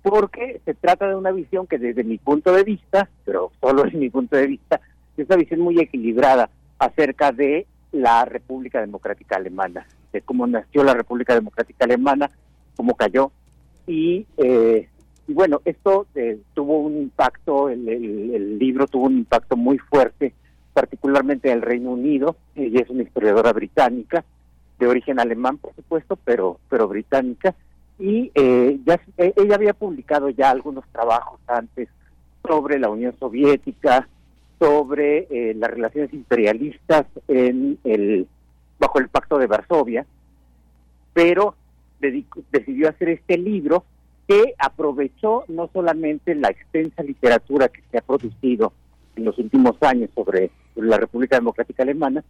[0.02, 3.94] porque se trata de una visión que desde mi punto de vista, pero solo es
[3.94, 4.80] mi punto de vista,
[5.16, 10.94] es una visión muy equilibrada acerca de la República Democrática Alemana de cómo nació la
[10.94, 12.30] República Democrática Alemana,
[12.76, 13.32] cómo cayó.
[13.86, 14.88] Y, eh,
[15.26, 20.32] y bueno, esto eh, tuvo un impacto, el, libro tuvo un impacto muy fuerte,
[20.72, 22.36] particularmente en el Reino Unido.
[22.54, 24.24] Ella es una historiadora británica,
[24.78, 27.54] de origen alemán, por supuesto, pero, pero británica.
[27.98, 31.88] Y eh, ya, ella había publicado ya algunos trabajos antes
[32.46, 34.08] sobre la Unión Soviética,
[34.60, 38.28] sobre las relaciones imperialistas en el
[38.84, 40.06] bajo el Pacto de Varsovia,
[41.14, 41.54] pero
[42.50, 43.84] decidió hacer este libro
[44.28, 48.74] que aprovechó no solamente la extensa literatura que se ha producido
[49.16, 52.24] en los últimos años sobre la República Democrática Alemana,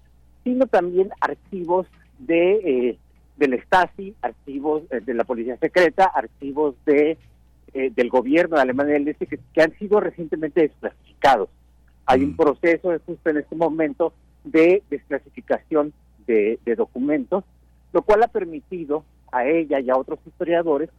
[0.44, 1.86] sino también archivos
[2.18, 2.98] de eh,
[3.36, 7.18] del Stasi, archivos eh, de la Policía Secreta, archivos de
[7.72, 11.48] eh, del gobierno de Alemania del Este que, que, han sido recientemente desclasificados.
[12.06, 12.36] Hay un mm.
[12.36, 14.12] proceso justo en este momento
[14.44, 15.92] de desclasificación
[16.26, 17.44] de, documentos,
[17.92, 20.90] lo cual ha permitido a ella y a otros historiadores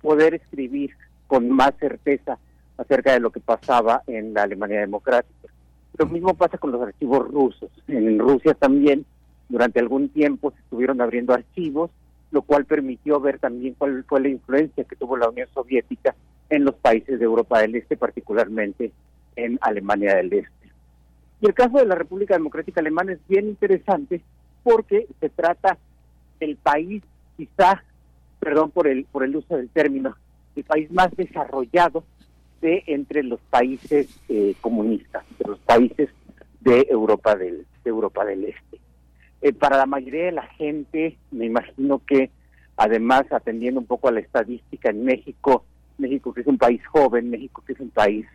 [0.00, 0.90] poder escribir
[1.26, 2.38] con más certeza
[2.76, 5.48] acerca de lo que pasaba en la Alemania democrática.
[5.98, 7.70] Lo mismo pasa con los archivos rusos.
[7.86, 9.04] En Rusia también
[9.48, 11.90] durante algún tiempo se estuvieron abriendo archivos,
[12.30, 16.14] lo cual permitió ver también cuál fue la influencia que tuvo la Unión Soviética
[16.48, 18.92] en los países de Europa del Este, particularmente
[19.36, 20.62] en Alemania del Este.
[21.42, 24.22] Y el caso de la República Democrática Alemana es bien interesante
[24.62, 25.78] porque se trata
[26.40, 27.02] del país,
[27.36, 27.82] quizá,
[28.40, 30.16] perdón por el, por el uso del término,
[30.56, 32.04] el país más desarrollado
[32.60, 36.10] de entre los países eh, comunistas, de los países
[36.60, 38.78] de Europa del, de Europa del Este.
[39.40, 42.30] Eh, para la mayoría de la gente, me imagino que
[42.76, 45.64] además atendiendo un poco a la estadística en México,
[45.98, 48.26] México que es un país joven, México que es un país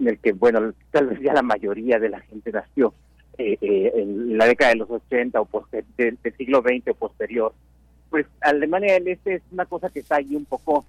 [0.00, 2.94] en el que, bueno, tal vez ya la mayoría de la gente nació
[3.40, 5.66] eh, eh, en la década de los 80 o
[5.96, 7.54] del, siglo XX o posterior,
[8.10, 10.84] pues Alemania del Este es una cosa que está ahí un poco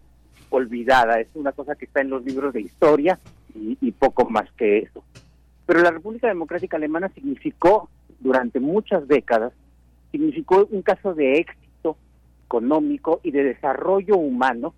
[0.50, 3.18] olvidada, es una cosa que está en los libros de historia
[3.56, 5.02] y, y poco más que eso.
[5.66, 7.90] Pero la República Democrática Alemana significó
[8.20, 9.54] durante muchas décadas,
[10.12, 11.96] significó un caso de éxito
[12.46, 14.74] económico y de desarrollo humano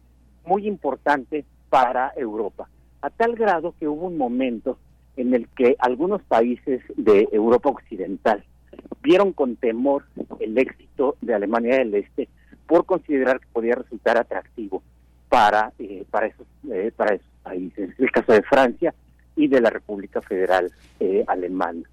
[0.46, 2.70] muy importante para Europa,
[3.02, 4.78] a tal grado que hubo un momento
[5.18, 8.44] en el que algunos países de Europa Occidental
[9.02, 10.06] vieron con temor
[10.40, 12.30] el éxito de Alemania del Este
[12.68, 14.82] por considerar que podía resultar atractivo
[15.30, 17.90] para eh, para esos eh, para esos países.
[17.98, 18.94] el caso de Francia
[19.36, 21.84] y de la República Federal eh, Alemana.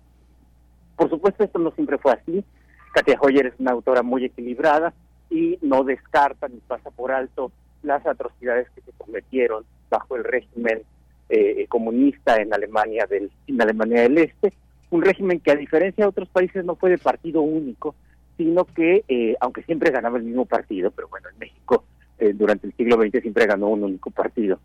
[0.97, 2.45] Por supuesto, esto no siempre fue así.
[2.93, 4.93] Katia Hoyer es una autora muy equilibrada
[5.31, 7.53] y no descarta ni pasa por alto
[7.83, 10.83] las atrocidades que se cometieron bajo el régimen
[11.31, 14.53] eh, comunista en Alemania del en Alemania del Este,
[14.91, 17.95] un régimen que a diferencia de otros países no fue de partido único,
[18.37, 21.85] sino que eh, aunque siempre ganaba el mismo partido, pero bueno, en México
[22.18, 24.59] eh, durante el siglo XX siempre ganó un único partido.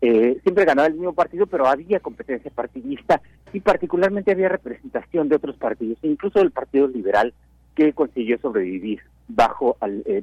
[0.00, 3.20] siempre ganaba el mismo partido, pero había competencia partidista
[3.52, 7.34] y particularmente había representación de otros partidos, incluso del Partido Liberal
[7.74, 9.76] que consiguió sobrevivir bajo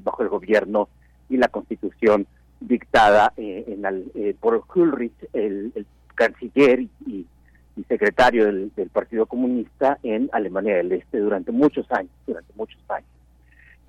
[0.03, 0.87] bajo el gobierno
[1.29, 2.25] y la constitución
[2.67, 5.85] dictada eh, en eh, por Ulrich, el,
[6.15, 7.25] canciller y,
[7.87, 13.09] secretario del, Partido Comunista en Alemania del Este durante muchos años, durante muchos años.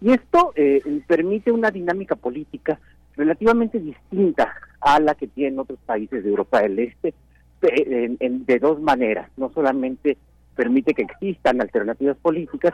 [0.01, 2.81] Y esto eh, permite una dinámica política
[3.15, 7.13] relativamente distinta a la que tienen otros países de Europa del Este,
[7.61, 9.31] de dos maneras.
[9.37, 10.17] No solamente
[10.57, 12.73] permite que existan alternativas políticas,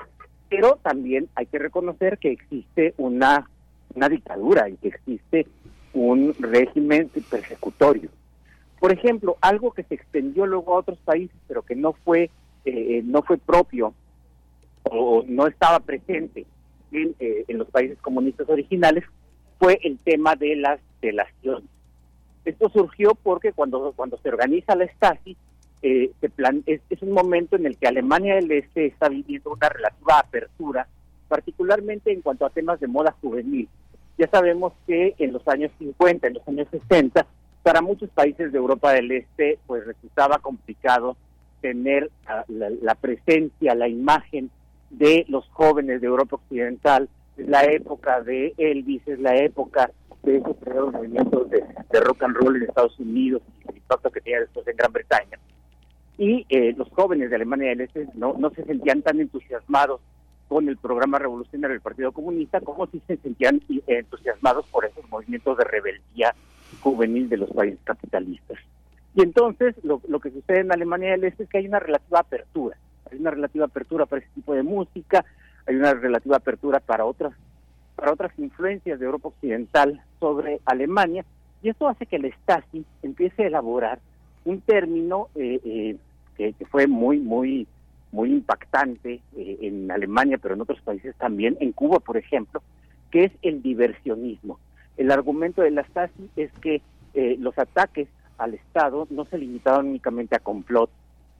[0.48, 3.48] pero también hay que reconocer que existe una,
[3.94, 5.46] una dictadura y que existe
[5.92, 8.10] un régimen persecutorio.
[8.78, 12.30] Por ejemplo, algo que se extendió luego a otros países, pero que no fue
[12.64, 13.94] eh, no fue propio
[14.82, 16.44] o no estaba presente
[16.92, 19.04] en, eh, en, los países comunistas originales,
[19.58, 21.68] fue el tema de las delaciones.
[22.44, 25.36] Esto surgió porque cuando, cuando se organiza la Stasi,
[25.82, 26.12] eh,
[26.66, 30.86] es, es, un momento en el que Alemania del Este está viviendo una relativa apertura,
[31.28, 33.68] particularmente en cuanto a temas de moda juvenil.
[34.20, 37.24] Ya sabemos que en los años 50, en los años 60,
[37.62, 41.16] para muchos países de Europa del Este, pues resultaba complicado
[41.62, 42.10] tener
[42.48, 44.50] la, presencia, la imagen
[44.90, 47.08] de los jóvenes de Europa Occidental.
[47.38, 49.90] Es la época de Elvis, es la época
[50.22, 50.54] de esos
[50.92, 51.64] movimientos de,
[52.00, 55.38] rock and roll en Estados Unidos y el impacto que tenía después en Gran Bretaña.
[56.18, 60.02] Y eh, los jóvenes de Alemania del Este no se sentían tan entusiasmados
[60.50, 65.56] con el programa revolucionario del Partido Comunista, como si se sentían entusiasmados por esos movimientos
[65.56, 66.34] de rebeldía
[66.80, 68.58] juvenil de los países capitalistas.
[69.14, 72.76] Y entonces lo, que sucede en Alemania del Este es que hay una relativa apertura,
[73.08, 75.24] hay una relativa apertura para ese tipo de música,
[75.68, 77.32] hay una relativa apertura para otras
[77.94, 81.24] para otras influencias de Europa Occidental sobre Alemania,
[81.62, 84.00] y esto hace que el Stasi empiece a elaborar
[84.44, 87.68] un término eh, eh, que, fue muy, muy
[88.12, 92.62] muy impactante eh, en Alemania, pero en otros países también, en Cuba, por ejemplo,
[93.10, 94.58] que es el diversionismo.
[94.96, 96.82] El argumento de la Stasi es que
[97.14, 98.08] eh, los ataques
[98.38, 100.90] al Estado no se limitaban únicamente a complot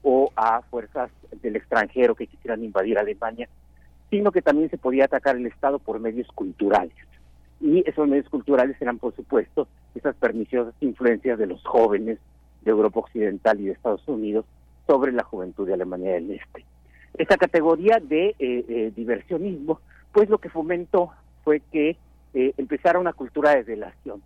[0.03, 1.11] o a fuerzas
[1.43, 3.49] del extranjero que quisieran invadir Alemania,
[4.11, 6.95] sino que también se podía atacar el Estado por medios culturales.
[7.61, 12.19] Y esos medios culturales eran, por supuesto, esas perniciosas influencias de los jóvenes
[12.63, 14.45] de Europa Occidental y de Estados Unidos
[14.91, 16.65] sobre la juventud de Alemania del Este.
[17.17, 19.81] Esta categoría de eh, eh, diversionismo,
[20.11, 21.13] pues lo que fomentó
[21.45, 21.97] fue que
[22.35, 24.21] eh, empezara una cultura de delación,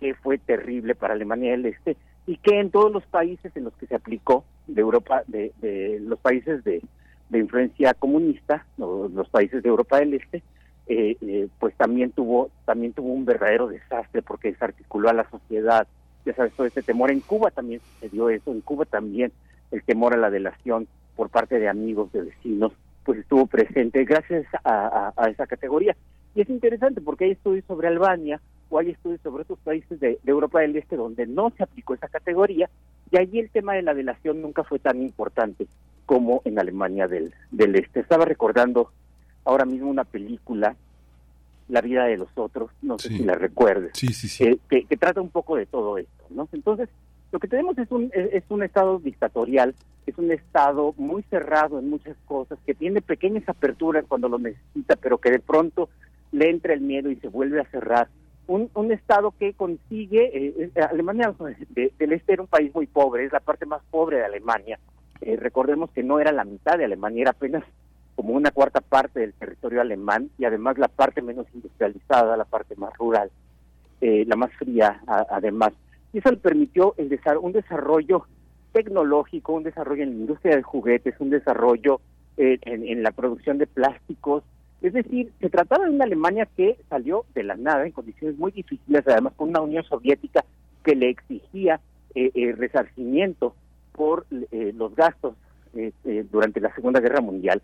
[0.00, 1.96] que fue terrible para Alemania del Este
[2.26, 5.52] y que en todos los países en los que se aplicó de Europa, de,
[6.00, 6.82] los países de,
[7.28, 10.42] de influencia comunista, los países de Europa del Este,
[11.60, 15.86] pues también tuvo también tuvo un verdadero desastre porque desarticuló a la sociedad.
[16.24, 17.12] Ya sabes, todo este temor.
[17.12, 18.50] En Cuba también sucedió eso.
[18.50, 19.32] En Cuba también
[19.70, 22.72] el temor a la delación por parte de amigos, de vecinos,
[23.04, 25.96] pues estuvo presente gracias a, esa categoría.
[26.34, 30.18] Y es interesante porque hay estudios sobre Albania o hay estudios sobre otros países de,
[30.24, 32.70] Europa del Este donde no se aplicó esa categoría
[33.10, 35.66] y allí el tema de la delación nunca fue tan importante
[36.06, 38.00] como en Alemania del, del Este.
[38.00, 38.90] Estaba recordando
[39.44, 40.76] ahora mismo una película,
[41.68, 43.92] La vida de los otros, no sé si la recuerdes,
[44.40, 46.24] eh, que, que, trata un poco de todo esto.
[46.30, 46.48] ¿no?
[46.52, 46.88] Entonces,
[47.32, 49.74] lo que tenemos es un, es un estado dictatorial,
[50.06, 54.96] es un estado muy cerrado en muchas cosas, que tiene pequeñas aperturas cuando lo necesita,
[54.96, 55.88] pero que de pronto
[56.32, 58.08] le entra el miedo y se vuelve a cerrar.
[58.46, 61.32] Un, un estado que consigue, eh, eh, Alemania
[61.74, 64.80] del Este era un país muy pobre, es la parte más pobre de Alemania.
[65.20, 67.62] Eh, recordemos que no era la mitad de Alemania, era apenas
[68.16, 72.74] como una cuarta parte del territorio alemán y además la parte menos industrializada, la parte
[72.76, 73.30] más rural,
[74.00, 75.72] la más fría además
[76.12, 77.08] y eso le permitió el
[77.40, 78.26] un desarrollo
[78.72, 82.00] tecnológico, un desarrollo en la industria de juguetes, un desarrollo
[82.36, 84.44] eh, en, la producción de plásticos.
[84.80, 88.50] Es decir, se trataba de una Alemania que salió de la nada en condiciones muy
[88.50, 90.44] difíciles, además con una Unión Soviética
[90.82, 91.80] que le exigía
[92.14, 93.54] eh, eh resarcimiento
[93.92, 95.34] por eh, los gastos
[96.32, 97.62] durante la Segunda Guerra Mundial.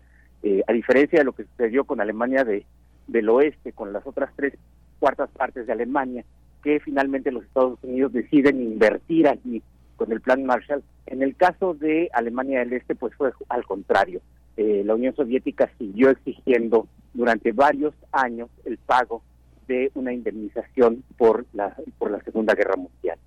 [0.65, 2.65] a diferencia de lo que sucedió con Alemania de,
[3.07, 4.53] del Oeste, con las otras tres
[4.99, 6.23] cuartas partes de Alemania,
[6.67, 9.63] que finalmente los Estados Unidos deciden invertir allí
[9.95, 10.83] con el plan Marshall.
[11.05, 14.19] En el caso de Alemania del Este, pues fue al contrario.
[14.57, 19.23] Eh, la Unión Soviética siguió exigiendo durante varios años el pago
[19.69, 23.17] de una indemnización por la por la Segunda Guerra Mundial.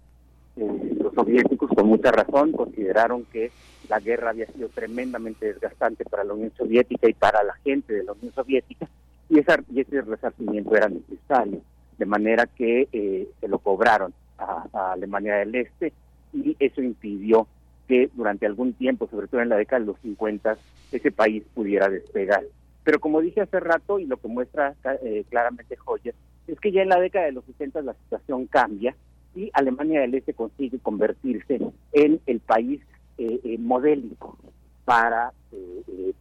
[0.56, 3.50] Eh, los soviéticos, con mucha razón, consideraron que
[3.88, 8.04] la guerra había sido tremendamente desgastante para la Unión Soviética y para la gente de
[8.04, 8.86] la Unión Soviética,
[9.30, 11.62] y, esa, y ese resarcimiento era necesario
[12.00, 15.92] de manera que eh, se lo cobraron a, Alemania del Este
[16.32, 17.46] y eso impidió
[17.86, 20.56] que durante algún tiempo, sobre todo en la década de los 50,
[20.92, 22.42] ese país pudiera despegar.
[22.84, 26.14] Pero como dije hace rato y lo que muestra eh, claramente Hoyer,
[26.46, 28.96] es que ya en la década de los 60 la situación cambia
[29.34, 31.60] y Alemania del Este consigue convertirse
[31.92, 32.80] en el país
[33.18, 34.38] eh, modélico
[34.86, 35.34] para,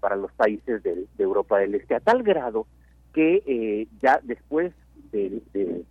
[0.01, 2.67] para los países de, de, Europa del Este, a tal grado
[3.13, 4.73] que ya después
[5.11, 5.83] de,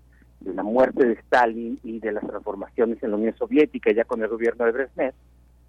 [0.45, 4.29] la muerte de Stalin y de las transformaciones en la Unión Soviética, ya con el
[4.29, 5.15] gobierno de Brezhnev,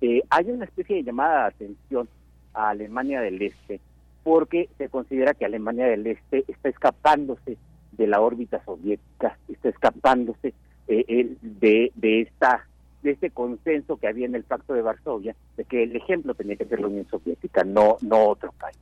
[0.01, 2.07] eh, hay una especie de llamada de atención
[2.53, 3.79] a Alemania del Este,
[4.23, 7.57] porque se considera que Alemania del Este está escapándose
[7.93, 10.53] de la órbita soviética, está escapándose
[10.87, 12.65] eh, de, de esta
[13.03, 16.55] de este consenso que había en el Pacto de Varsovia, de que el ejemplo tenía
[16.55, 18.77] que ser la Unión Soviética, no, no otro país.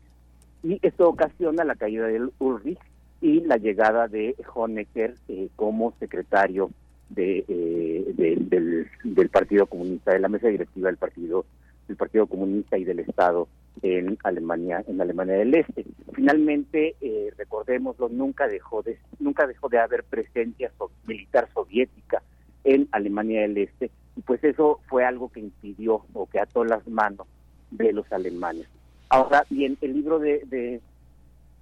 [0.64, 2.80] Y esto ocasiona la caída del Ulrich
[3.22, 6.70] y la llegada de Honecker eh, como secretario
[7.10, 11.46] de, eh, del, Partido Comunista, de la mesa directiva del Partido
[11.88, 13.48] del Partido Comunista y del Estado
[13.82, 15.86] en Alemania, en Alemania del Este.
[16.14, 20.70] Finalmente, eh, recordémoslo, nunca dejó de nunca dejó de haber presencia
[21.06, 22.22] militar soviética
[22.66, 26.86] en Alemania del Este y pues eso fue algo que impidió o que ató las
[26.88, 27.28] manos
[27.72, 28.68] de los alemanes.
[29.10, 30.82] Ahora bien, el libro de, de,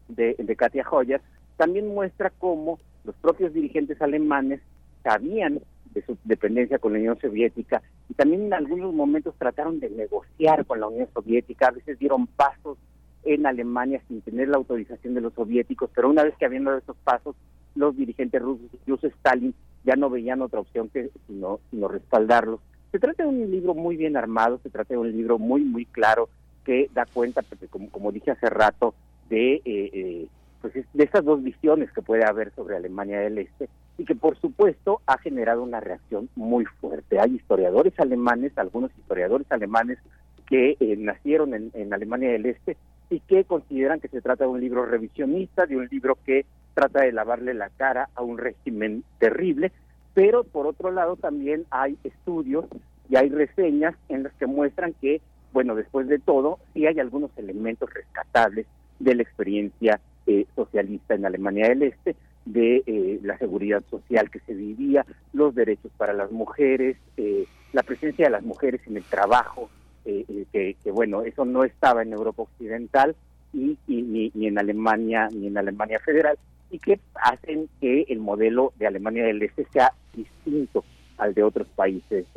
[0.07, 1.21] de, de Katia Joyas
[1.57, 4.61] también muestra cómo los propios dirigentes alemanes
[5.03, 5.61] sabían
[5.93, 10.65] de su dependencia con la Unión Soviética y también en algunos momentos trataron de negociar
[10.65, 12.77] con la Unión Soviética, a veces dieron pasos
[13.23, 16.77] en Alemania sin tener la autorización de los soviéticos, pero una vez que habían dado
[16.77, 17.35] esos pasos,
[17.75, 19.53] los dirigentes rusos, incluso Stalin,
[19.83, 22.59] ya no veían otra opción que sino, sino respaldarlos.
[22.91, 25.85] Se trata de un libro muy bien armado, se trata de un libro muy, muy
[25.85, 26.29] claro
[26.63, 28.95] que da cuenta, porque como, como dije hace rato,
[29.29, 30.27] de eh, eh,
[30.71, 34.35] pues de esas dos visiones que puede haber sobre Alemania del Este y que por
[34.39, 37.19] supuesto ha generado una reacción muy fuerte.
[37.19, 39.99] Hay historiadores alemanes, algunos historiadores alemanes
[40.47, 42.77] que eh, nacieron en, Alemania del Este
[43.11, 47.01] y que consideran que se trata de un libro revisionista, de un libro que trata
[47.01, 49.71] de lavarle la cara a un régimen terrible,
[50.15, 52.65] pero por otro lado también hay estudios
[53.07, 55.21] y hay reseñas en las que muestran que,
[55.53, 58.65] bueno, después de todo, sí hay algunos elementos rescatables
[58.97, 62.15] de la experiencia eh, socialista en Alemania del Este,
[62.45, 67.83] de eh, la seguridad social que se vivía, los derechos para las mujeres, eh, la
[67.83, 69.69] presencia de las mujeres en el trabajo,
[70.03, 73.15] que, bueno, eso no estaba en Europa Occidental
[73.53, 76.37] y, ni, en Alemania ni en Alemania Federal
[76.69, 80.85] y que hacen que el modelo de Alemania del Este sea distinto
[81.17, 82.27] al de otros países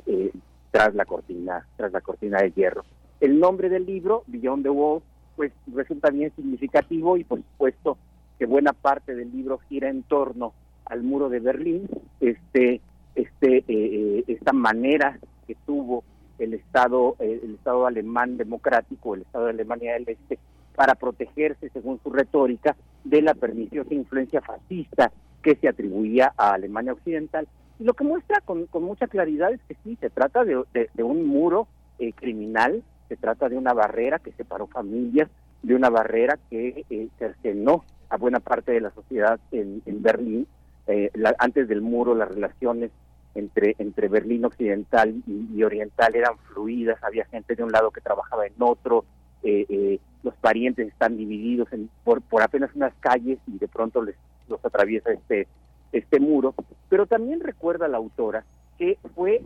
[0.71, 2.85] tras la cortina tras la cortina de hierro.
[3.21, 5.03] El nombre del libro, Beyond the Wall,
[5.39, 7.97] pues resulta bien significativo y por supuesto
[8.41, 10.53] que buena parte del libro gira en torno
[10.85, 12.81] al muro de Berlín, este,
[13.15, 15.17] este, eh, eh, esta manera
[15.47, 16.03] que tuvo
[16.41, 20.41] el Estado, eh, el Estado alemán democrático, el Estado de Alemania del Este,
[20.75, 22.75] para protegerse, según su retórica,
[23.05, 27.47] de la perniciosa influencia fascista que se atribuía a Alemania Occidental.
[27.79, 31.03] Y lo que muestra con, con mucha claridad es que sí, se trata de, de,
[31.05, 31.69] un muro
[32.17, 35.29] criminal, se trata de una barrera que separó familias,
[35.63, 40.47] de una barrera que eh, cercenó a buena parte de la sociedad en, Berlín.
[40.87, 42.91] Eh, antes del muro, las relaciones
[43.35, 48.47] entre, entre Berlín occidental y, oriental eran fluidas, había gente de un lado que trabajaba
[48.47, 49.05] en otro,
[49.43, 54.03] eh, eh, los parientes están divididos en, por, por apenas unas calles y de pronto
[54.03, 54.17] les
[54.49, 55.47] los atraviesa este,
[55.93, 56.55] este muro,
[56.89, 58.45] pero también recuerda la autora
[58.79, 59.43] que fue,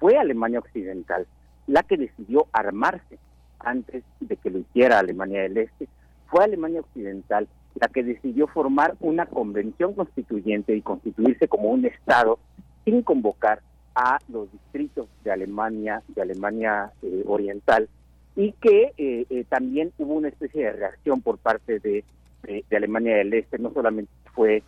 [0.00, 1.26] fue Alemania Occidental
[1.66, 3.18] la que decidió armarse
[3.58, 5.88] antes de que lo hiciera Alemania del Este,
[6.26, 12.38] fue Alemania Occidental la que decidió formar una convención constituyente y constituirse como un Estado
[12.84, 13.60] sin convocar
[13.94, 17.88] a los distritos de Alemania, de Alemania eh, Oriental,
[18.36, 22.04] y que eh, eh, también hubo una especie de reacción por parte de,
[22.42, 24.62] de Alemania del Este, no solamente fue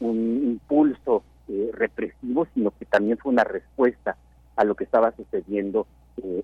[0.00, 1.22] un impulso
[1.72, 4.16] represivo, sino que también fue una respuesta
[4.56, 5.86] a lo que estaba sucediendo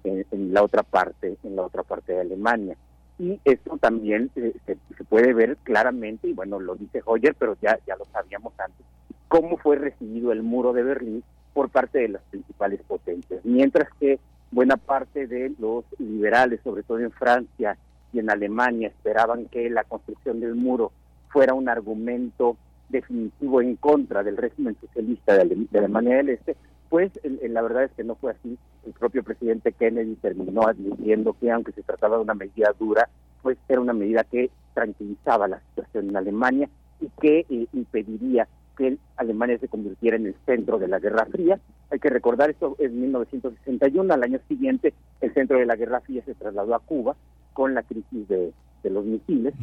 [0.04, 2.76] en, en, la otra parte, en la otra parte de Alemania
[3.18, 7.78] y esto también se, se, puede ver claramente, y bueno, lo dice Hoyer, pero ya,
[7.86, 8.84] ya lo sabíamos antes,
[9.28, 11.22] cómo fue recibido el muro de Berlín
[11.52, 13.44] por parte de las principales potencias.
[13.44, 14.18] Mientras que
[14.50, 17.76] buena parte de los liberales, sobre todo en Francia
[18.12, 20.90] y en Alemania, esperaban que la construcción del muro
[21.28, 22.56] fuera un argumento
[22.88, 26.56] definitivo en contra del régimen socialista de, Alemania del Este,
[26.88, 28.58] pues la verdad es que no fue así.
[28.86, 33.08] El propio presidente Kennedy terminó admitiendo que aunque se trataba de una medida dura,
[33.42, 36.68] pues era una medida que tranquilizaba la situación en Alemania
[37.00, 41.58] y que eh, impediría que Alemania se convirtiera en el centro de la Guerra Fría.
[41.90, 46.22] Hay que recordar esto en 1961, al año siguiente el centro de la Guerra Fría
[46.24, 47.16] se trasladó a Cuba
[47.52, 49.54] con la crisis de, los misiles.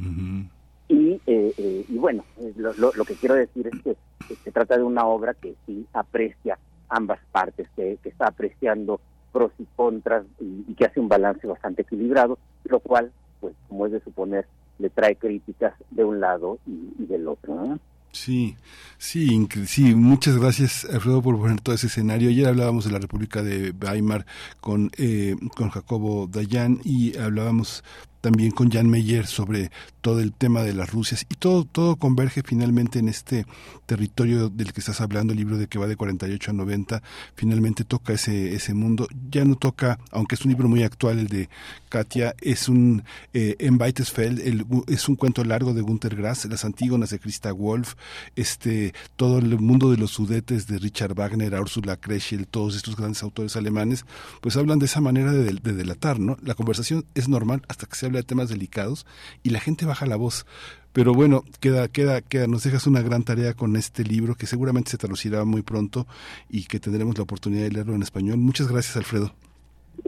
[0.87, 3.95] y, eh, eh, y bueno, eh, lo, que quiero decir es que,
[4.43, 6.57] se trata de una obra que sí aprecia
[6.91, 12.37] ambas partes, que, está apreciando pros y contras y, que hace un balance bastante equilibrado,
[12.65, 14.45] lo cual, pues como es de suponer,
[14.77, 17.79] le trae críticas de un lado y, del otro.
[18.11, 18.57] Sí,
[18.97, 22.29] sí, sí, muchas gracias Alfredo por poner todo ese escenario.
[22.29, 24.25] Ayer hablábamos de la República de Weimar
[24.59, 27.85] con, eh, con Jacobo Dayan y hablábamos
[28.21, 31.25] también con Jan Meyer sobre todo el tema de las Rusias.
[31.29, 33.45] Y todo todo converge finalmente en este
[33.85, 37.03] territorio del que estás hablando, el libro de que va de 48 a 90,
[37.35, 41.27] finalmente toca ese ese mundo, ya no toca, aunque es un libro muy actual el
[41.27, 41.49] de
[41.89, 43.03] Katia, es un
[43.33, 47.51] eh, en Weitesfeld, el, es un cuento largo de Günter Grass, las Antígonas de Christa
[47.51, 47.95] Wolf,
[48.35, 52.95] este todo el mundo de los sudetes de Richard Wagner, a Ursula Kreschel, todos estos
[52.95, 54.05] grandes autores alemanes,
[54.41, 56.37] pues hablan de esa manera de, de delatar, ¿no?
[56.43, 59.05] La conversación es normal hasta que se de temas delicados
[59.43, 60.45] y la gente baja la voz.
[60.93, 64.91] Pero bueno, queda, queda, queda, nos dejas una gran tarea con este libro que seguramente
[64.91, 66.05] se traducirá muy pronto
[66.49, 68.37] y que tendremos la oportunidad de leerlo en español.
[68.37, 69.31] Muchas gracias, Alfredo.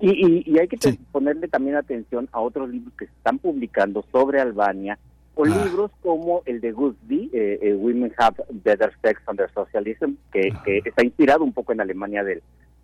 [0.02, 0.78] Y, hay que
[1.12, 4.98] ponerle también atención a otros libros que se están publicando sobre Albania,
[5.36, 5.66] o ah.
[5.66, 10.82] libros como el de Gus eh, eh, Women Have Better Sex Under Socialism, que, que,
[10.86, 12.42] está inspirado un poco en Alemania del,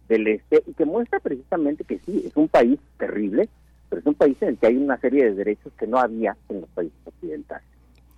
[0.08, 3.50] del Este, y que muestra precisamente que sí, es un país terrible,
[3.90, 6.36] pero es un país en el que hay una serie de derechos que no había
[6.50, 7.66] en los países occidentales.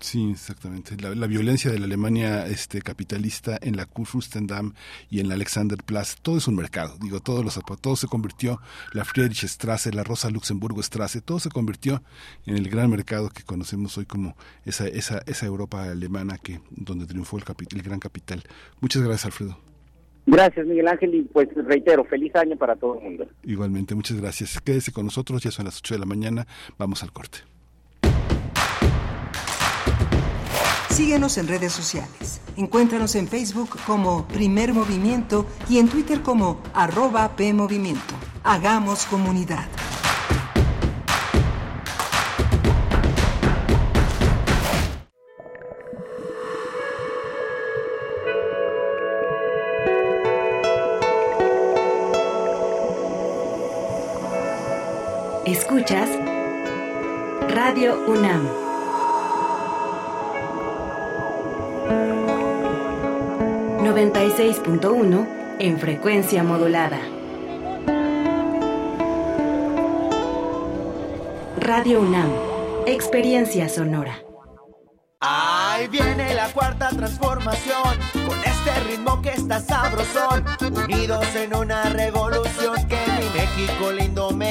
[0.01, 0.97] Sí, exactamente.
[0.97, 4.73] La, violencia de la Alemania este, capitalista en la Kurfürstendamm
[5.11, 6.97] y en la Alexanderplatz, todo es un mercado.
[6.99, 8.59] Digo, todos los, todo se convirtió,
[8.93, 12.01] la Friedrichstraße, la Rosa Luxemburgo Straße, todo se convirtió
[12.47, 17.05] en el gran mercado que conocemos hoy como esa, esa, esa Europa alemana que donde
[17.05, 18.41] triunfó el, el gran capital.
[18.79, 19.70] Muchas gracias, Alfredo.
[20.31, 23.27] Gracias, Miguel Ángel, y pues reitero, feliz año para todo el mundo.
[23.43, 24.61] Igualmente, muchas gracias.
[24.61, 27.39] Quédese con nosotros, ya son las 8 de la mañana, vamos al corte.
[30.89, 32.41] Síguenos en redes sociales.
[32.55, 38.13] Encuéntranos en Facebook como Primer Movimiento y en Twitter como arroba PMovimiento.
[38.43, 39.67] Hagamos comunidad.
[55.73, 56.09] Escuchas
[57.47, 58.45] Radio UNAM.
[63.81, 65.27] ...96.1
[65.59, 66.99] en frecuencia modulada.
[71.57, 72.29] Radio UNAM,
[72.85, 74.17] experiencia sonora.
[75.21, 77.97] Ahí viene la cuarta transformación,
[78.27, 80.43] con este ritmo que está sabrosón,
[80.83, 84.50] unidos en una revolución que mi México lindo merece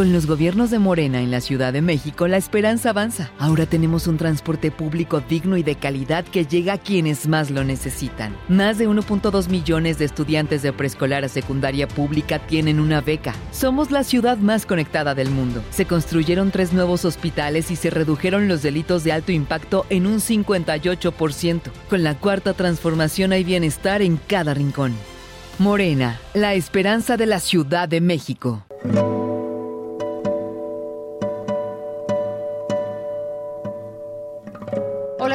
[0.00, 3.30] Con los gobiernos de Morena en la Ciudad de México, la esperanza avanza.
[3.38, 7.64] Ahora tenemos un transporte público digno y de calidad que llega a quienes más lo
[7.64, 8.34] necesitan.
[8.48, 13.34] Más de 1.2 millones de estudiantes de preescolar a secundaria pública tienen una beca.
[13.50, 15.62] Somos la ciudad más conectada del mundo.
[15.68, 20.20] Se construyeron tres nuevos hospitales y se redujeron los delitos de alto impacto en un
[20.20, 21.60] 58%.
[21.90, 24.94] Con la cuarta transformación hay bienestar en cada rincón.
[25.58, 28.64] Morena, la esperanza de la Ciudad de México.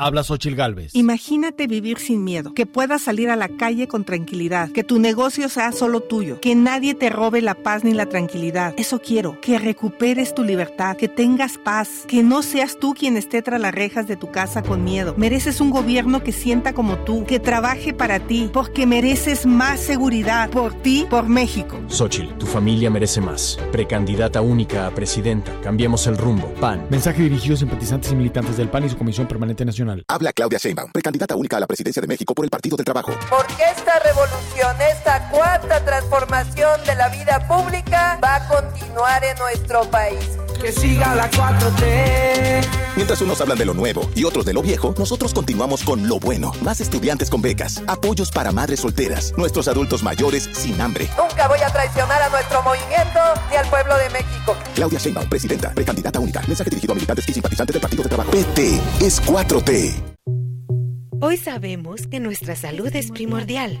[0.00, 0.94] Habla Xochil Gálvez.
[0.94, 5.48] Imagínate vivir sin miedo, que puedas salir a la calle con tranquilidad, que tu negocio
[5.48, 8.74] sea solo tuyo, que nadie te robe la paz ni la tranquilidad.
[8.76, 13.42] Eso quiero, que recuperes tu libertad, que tengas paz, que no seas tú quien esté
[13.42, 15.16] tras las rejas de tu casa con miedo.
[15.16, 20.48] Mereces un gobierno que sienta como tú, que trabaje para ti, porque mereces más seguridad
[20.50, 21.76] por ti, por México.
[21.88, 23.58] Xochil, tu familia merece más.
[23.72, 25.52] Precandidata única a presidenta.
[25.60, 26.54] Cambiemos el rumbo.
[26.60, 26.86] PAN.
[26.88, 29.87] Mensaje dirigido a simpatizantes y militantes del PAN y su Comisión Permanente Nacional.
[30.08, 33.12] Habla Claudia Sheinbaum, precandidata única a la presidencia de México por el Partido del Trabajo.
[33.30, 39.82] Porque esta revolución, esta cuarta transformación de la vida pública va a continuar en nuestro
[39.90, 40.38] país.
[40.60, 42.66] Que siga la 4T.
[42.96, 46.18] Mientras unos hablan de lo nuevo y otros de lo viejo, nosotros continuamos con lo
[46.18, 46.52] bueno.
[46.62, 51.08] Más estudiantes con becas, apoyos para madres solteras, nuestros adultos mayores sin hambre.
[51.16, 54.56] Nunca voy a traicionar a nuestro movimiento ni al pueblo de México.
[54.74, 56.42] Claudia Sheinbaum, presidenta, precandidata única.
[56.48, 58.30] Mensaje dirigido a militantes y simpatizantes del Partido del Trabajo.
[58.32, 59.94] PT es 4T.
[61.20, 63.80] Hoy sabemos que nuestra salud es primordial.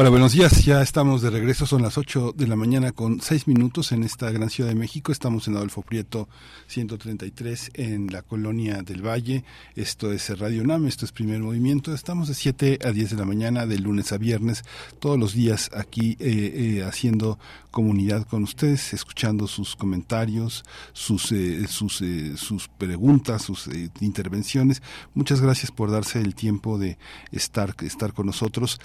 [0.00, 0.64] Hola, buenos días.
[0.64, 1.66] Ya estamos de regreso.
[1.66, 5.10] Son las 8 de la mañana con 6 minutos en esta gran ciudad de México.
[5.10, 6.28] Estamos en Adolfo Prieto
[6.68, 9.42] 133 en la colonia del Valle.
[9.74, 11.92] Esto es Radio UNAM, esto es Primer Movimiento.
[11.92, 14.62] Estamos de 7 a 10 de la mañana, de lunes a viernes,
[15.00, 17.40] todos los días aquí eh, eh, haciendo
[17.78, 24.82] comunidad con ustedes, escuchando sus comentarios, sus, eh, sus, eh, sus preguntas, sus eh, intervenciones.
[25.14, 26.98] Muchas gracias por darse el tiempo de
[27.30, 28.80] estar, estar con nosotros.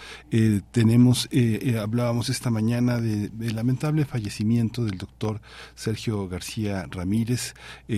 [0.72, 5.42] tenemos tenemos, eh, eh, hablábamos esta mañana del lamentable fallecimiento del doctor
[5.76, 7.56] Sergio García Ramírez,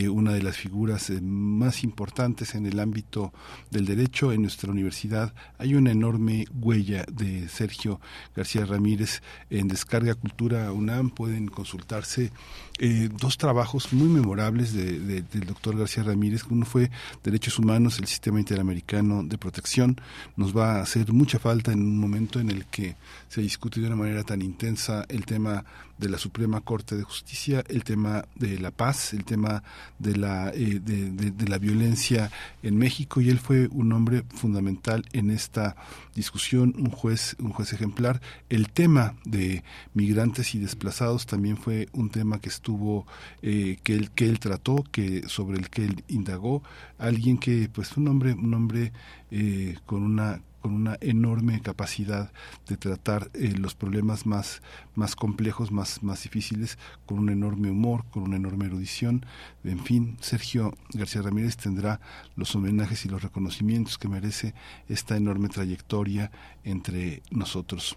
[0.09, 3.31] una de las figuras más importantes en el ámbito
[3.69, 5.35] del derecho en nuestra universidad.
[5.59, 8.01] Hay una enorme huella de Sergio
[8.35, 11.11] García Ramírez en Descarga Cultura UNAM.
[11.11, 12.31] Pueden consultarse
[13.19, 16.43] dos trabajos muy memorables del doctor García Ramírez.
[16.49, 16.89] Uno fue
[17.23, 20.01] Derechos Humanos, el Sistema Interamericano de Protección.
[20.35, 22.94] Nos va a hacer mucha falta en un momento en el que
[23.27, 25.63] se discute de una manera tan intensa el tema
[25.97, 29.63] de la Suprema Corte de Justicia, el tema de la paz, el tema
[29.97, 32.31] de la, eh, de, la violencia
[32.63, 35.75] en México y él fue un hombre fundamental en esta
[36.13, 38.21] discusión, un juez, un juez ejemplar.
[38.49, 43.05] El tema de migrantes y desplazados también fue un tema que estuvo,
[43.41, 46.61] eh, que él, que él trató, que sobre el que él indagó,
[46.97, 48.91] alguien que pues un hombre, un hombre
[49.31, 52.31] eh, con una con una enorme capacidad
[52.67, 54.63] de tratar eh, los problemas más,
[54.95, 59.27] más complejos, más, más difíciles, con un enorme humor, con una enorme erudición.
[59.63, 62.01] En fin, Sergio García Ramírez tendrá
[62.35, 64.55] los homenajes y los reconocimientos que merece
[64.89, 66.31] esta enorme trayectoria
[66.63, 67.95] entre nosotros.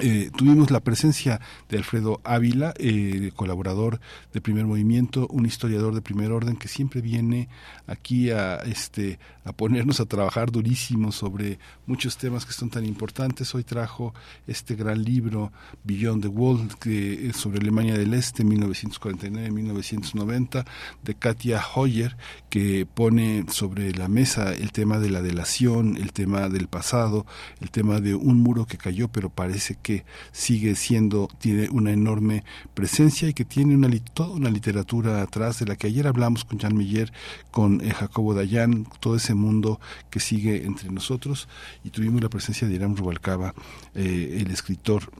[0.00, 4.00] Eh, tuvimos la presencia de Alfredo Ávila, eh, colaborador
[4.32, 7.48] de Primer Movimiento, un historiador de primer orden que siempre viene
[7.86, 13.54] aquí a, este, a ponernos a trabajar durísimo sobre muchos temas que son tan importantes.
[13.54, 14.14] Hoy trajo
[14.48, 15.52] este gran libro,
[15.84, 20.64] Beyond the Wall, que sobre Alemania del Este, 1949-1990,
[21.04, 22.16] de Katia Hoyer,
[22.50, 27.26] que pone sobre la mesa el tema de la delación, el tema del pasado,
[27.60, 29.83] el tema de un muro que cayó, pero parece que
[30.32, 35.66] sigue siendo, tiene una enorme presencia y que tiene una, toda una literatura atrás de
[35.66, 37.12] la que ayer hablamos con Jean Miller,
[37.50, 39.80] con eh, Jacobo Dayan, todo ese mundo
[40.10, 41.48] que sigue entre nosotros.
[41.84, 43.54] Y tuvimos la presencia de Irán Rubalcaba,
[43.94, 45.10] eh, el escritor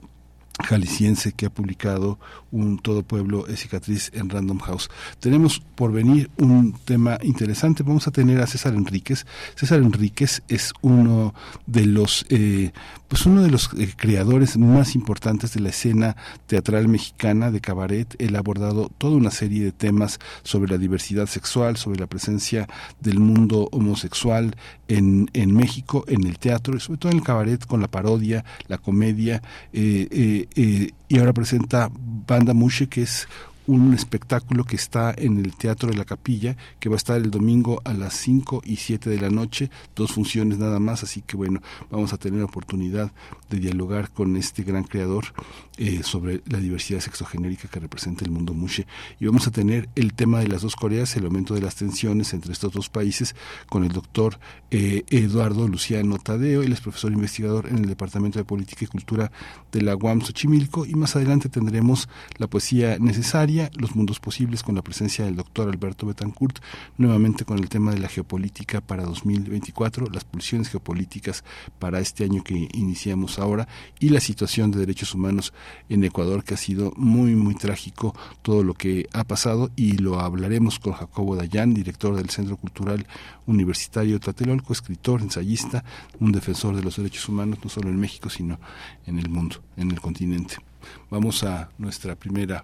[0.63, 2.19] jalisciense que ha publicado
[2.51, 4.89] un Todo Pueblo es cicatriz en Random House.
[5.19, 7.83] Tenemos por venir un tema interesante.
[7.83, 9.25] Vamos a tener a César Enríquez.
[9.55, 11.33] César Enríquez es uno
[11.65, 12.71] de los, eh,
[13.07, 16.15] pues uno de los eh, creadores más importantes de la escena
[16.47, 18.15] teatral mexicana de cabaret.
[18.19, 22.67] Él ha abordado toda una serie de temas sobre la diversidad sexual, sobre la presencia
[23.01, 24.55] del mundo homosexual
[24.87, 28.43] en, en México, en el teatro y sobre todo en el cabaret con la parodia,
[28.67, 29.41] la comedia.
[29.73, 33.27] Eh, eh, y ahora presenta Banda Mushe, que es
[33.67, 37.31] un espectáculo que está en el Teatro de la Capilla, que va a estar el
[37.31, 41.35] domingo a las 5 y 7 de la noche, dos funciones nada más, así que
[41.35, 43.11] bueno, vamos a tener la oportunidad
[43.49, 45.25] de dialogar con este gran creador
[45.77, 48.85] eh, sobre la diversidad sexogenérica que representa el mundo mushe.
[49.19, 52.33] Y vamos a tener el tema de las dos Coreas, el aumento de las tensiones
[52.33, 53.35] entre estos dos países,
[53.67, 54.39] con el doctor
[54.71, 59.31] eh, Eduardo Luciano Tadeo, él es profesor investigador en el Departamento de Política y Cultura
[59.71, 64.75] de la UAM Xochimilco, y más adelante tendremos la poesía necesaria los mundos posibles con
[64.75, 66.59] la presencia del doctor Alberto Betancourt,
[66.97, 71.43] nuevamente con el tema de la geopolítica para 2024, las pulsiones geopolíticas
[71.79, 73.67] para este año que iniciamos ahora
[73.99, 75.53] y la situación de derechos humanos
[75.87, 80.19] en Ecuador que ha sido muy muy trágico todo lo que ha pasado y lo
[80.19, 83.07] hablaremos con Jacobo Dayan, director del Centro Cultural
[83.45, 85.85] Universitario Tlatelolco, escritor, ensayista,
[86.19, 88.59] un defensor de los derechos humanos no solo en México sino
[89.05, 90.57] en el mundo, en el continente.
[91.09, 92.63] Vamos a nuestra primera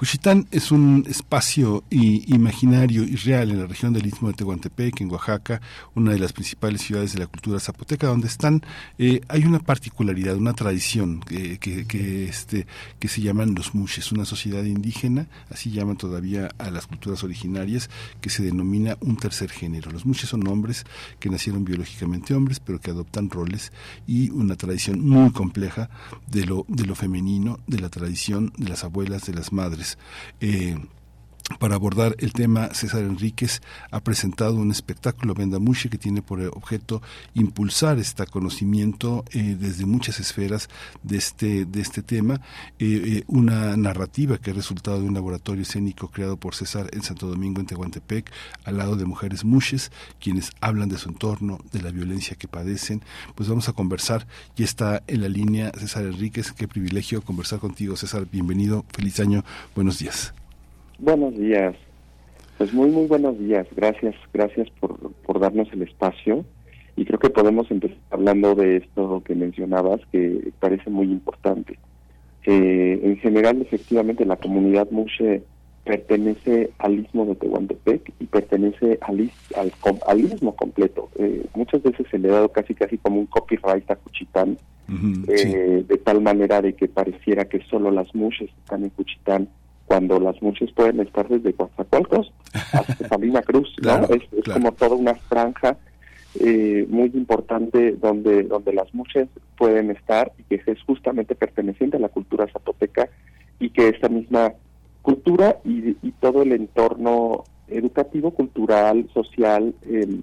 [0.00, 5.10] Juchitán es un espacio imaginario y real en la región del Istmo de Tehuantepec, en
[5.10, 5.60] Oaxaca,
[5.94, 8.62] una de las principales ciudades de la cultura zapoteca, donde están,
[8.96, 12.66] eh, hay una particularidad, una tradición que, que, este,
[12.98, 17.90] que se llaman los mushes, una sociedad indígena, así llaman todavía a las culturas originarias,
[18.22, 19.90] que se denomina un tercer género.
[19.90, 20.86] Los mushes son hombres
[21.18, 23.70] que nacieron biológicamente hombres, pero que adoptan roles
[24.06, 25.90] y una tradición muy compleja
[26.26, 29.89] de lo, de lo femenino, de la tradición de las abuelas, de las madres
[30.40, 30.76] eh,
[31.58, 37.02] para abordar el tema, César Enríquez ha presentado un espectáculo Vendamuche que tiene por objeto
[37.34, 40.68] impulsar este conocimiento eh, desde muchas esferas
[41.02, 42.40] de este, de este tema.
[42.78, 47.26] Eh, una narrativa que es resultado de un laboratorio escénico creado por César en Santo
[47.26, 48.30] Domingo, en Tehuantepec,
[48.64, 49.90] al lado de mujeres muches,
[50.20, 53.02] quienes hablan de su entorno, de la violencia que padecen.
[53.34, 54.26] Pues vamos a conversar.
[54.56, 56.52] Ya está en la línea César Enríquez.
[56.52, 58.26] Qué privilegio conversar contigo, César.
[58.30, 58.84] Bienvenido.
[58.92, 59.44] Feliz año.
[59.74, 60.32] Buenos días.
[61.00, 61.74] Buenos días.
[62.58, 63.66] Pues muy, muy buenos días.
[63.74, 66.44] Gracias, gracias por, por darnos el espacio.
[66.94, 71.78] Y creo que podemos empezar hablando de esto que mencionabas, que parece muy importante.
[72.44, 75.42] Eh, en general, efectivamente, la comunidad Mushe
[75.84, 79.72] pertenece al istmo de Tehuantepec y pertenece al, al,
[80.06, 81.08] al istmo completo.
[81.16, 84.58] Eh, muchas veces se le ha dado casi casi como un copyright a Cuchitán,
[85.28, 89.48] eh, de tal manera de que pareciera que solo las mushes están en Cuchitán,
[89.90, 92.32] cuando las mushes pueden estar desde Coatzacoalcos
[92.72, 94.04] hasta Sabina Cruz, ¿no?
[94.04, 94.22] Es,
[94.52, 95.78] como toda una franja
[96.38, 99.26] eh, muy importante donde donde las mushes
[99.58, 103.08] pueden estar y que es justamente perteneciente a la cultura zapoteca
[103.58, 104.52] y que esta misma
[105.02, 110.20] cultura y, todo el entorno educativo, cultural, social eh,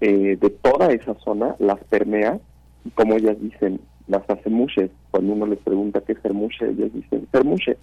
[0.00, 2.40] de toda esa zona las permea
[2.84, 3.78] y como ellas dicen,
[4.08, 4.90] las hace mushes.
[5.12, 7.76] Cuando uno les pregunta qué es ser mushe, ellas dicen ser mushe.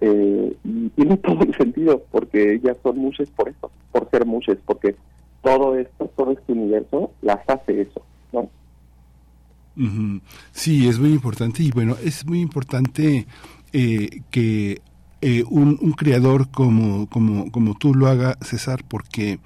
[0.00, 4.58] Eh, y tiene todo el sentido, porque ellas son mushes por eso, por ser mushes,
[4.66, 4.96] porque
[5.42, 8.50] todo esto, todo este universo las hace eso, ¿no?
[10.52, 13.26] Sí, es muy importante y bueno, es muy importante
[13.72, 14.80] eh, que
[15.20, 19.38] eh, un, un, creador como, como, como tú lo haga, César, porque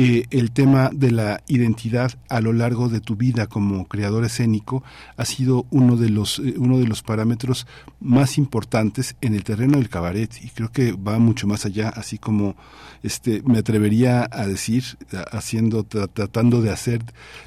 [0.00, 4.84] eh, el tema de la identidad a lo largo de tu vida como creador escénico
[5.16, 7.66] ha sido uno de los eh, uno de los parámetros
[7.98, 12.16] más importantes en el terreno del cabaret y creo que va mucho más allá así
[12.16, 12.54] como
[13.02, 14.84] este me atrevería a decir
[15.32, 17.02] haciendo tratando de hacer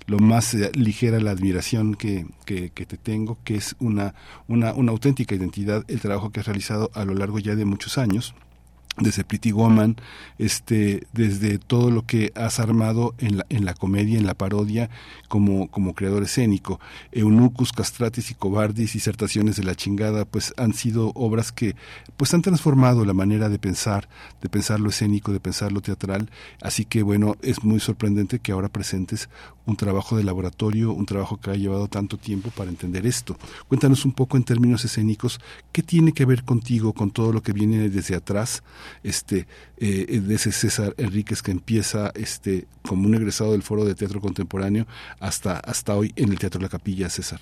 [0.07, 4.13] lo más eh, ligera la admiración que, que, que, te tengo que es una,
[4.49, 7.97] una una auténtica identidad el trabajo que has realizado a lo largo ya de muchos
[7.97, 8.35] años
[8.97, 9.95] desde Pretty Woman,
[10.37, 14.89] este, desde todo lo que has armado en la, en la comedia, en la parodia,
[15.27, 16.79] como, como creador escénico.
[17.11, 21.75] Eunucus, Castratis y Cobardis, disertaciones de la chingada, pues han sido obras que
[22.17, 24.09] pues han transformado la manera de pensar,
[24.41, 26.29] de pensar lo escénico, de pensar lo teatral.
[26.61, 29.29] Así que bueno, es muy sorprendente que ahora presentes
[29.65, 33.37] un trabajo de laboratorio, un trabajo que ha llevado tanto tiempo para entender esto.
[33.67, 35.39] Cuéntanos un poco en términos escénicos,
[35.71, 38.63] ¿qué tiene que ver contigo, con todo lo que viene desde atrás?
[39.03, 43.95] Este eh, de ese César Enríquez que empieza este como un egresado del Foro de
[43.95, 44.85] Teatro Contemporáneo
[45.19, 47.39] hasta hasta hoy en el Teatro La Capilla, César.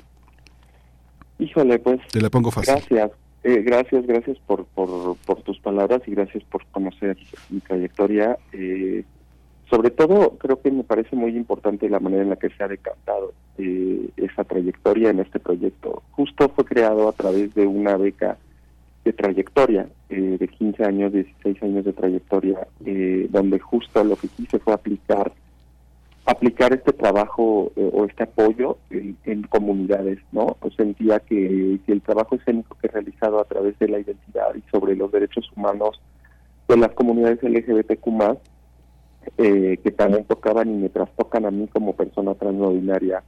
[1.39, 2.01] Híjole, pues.
[2.11, 2.75] Te la pongo fácil.
[2.75, 3.11] Gracias.
[3.43, 7.17] Eh, gracias, gracias por, por, por, tus palabras y gracias por conocer
[7.49, 8.37] mi trayectoria.
[8.51, 9.05] Eh,
[9.69, 12.67] sobre todo, creo que me parece muy importante la manera en la que se ha
[12.67, 13.33] decantado
[14.15, 16.01] esa trayectoria en este proyecto.
[16.11, 18.37] Justo fue creado a través de una beca
[19.03, 24.27] de trayectoria, eh, de 15 años, 16 años de trayectoria, eh, donde justo lo que
[24.27, 25.31] quise fue aplicar
[26.25, 30.57] aplicar este trabajo eh, o este apoyo en, comunidades, ¿no?
[30.59, 34.61] Pues sentía que, el trabajo escénico que he realizado a través de la identidad y
[34.71, 36.01] sobre los derechos humanos
[36.67, 38.37] de las comunidades LGBTQ+,
[39.37, 43.23] que también tocaban y me trastocan a mí como persona transnodinaria,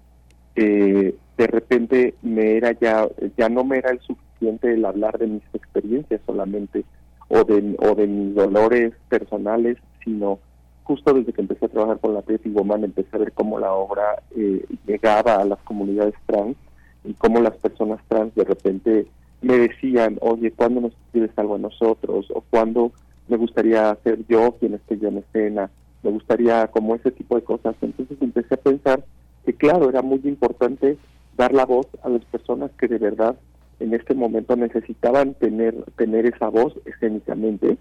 [0.56, 5.44] de repente me era ya, ya no me era el suficiente el hablar de mis
[5.54, 6.84] experiencias solamente
[7.30, 10.40] o de, o de mis dolores personales, sino
[10.84, 13.72] justo desde que empecé a trabajar con la y Woman empecé a ver cómo la
[13.74, 16.58] obra eh, llegaba a las comunidades trans
[17.04, 19.08] y cómo las personas trans de repente
[19.42, 22.28] me decían, oye, ¿cuándo nos escribes algo a nosotros?
[22.34, 22.92] O ¿cuándo
[23.28, 25.70] me gustaría ser yo quien esté yo en escena?
[26.04, 27.76] Me gustaría como ese tipo de cosas.
[27.82, 29.04] Entonces empecé a pensar
[29.46, 30.98] que claro, era muy importante
[31.38, 33.36] dar la voz a las personas que de verdad
[33.82, 37.78] en este momento necesitaban tener tener esa voz escénicamente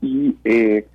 [0.00, 0.86] y eh,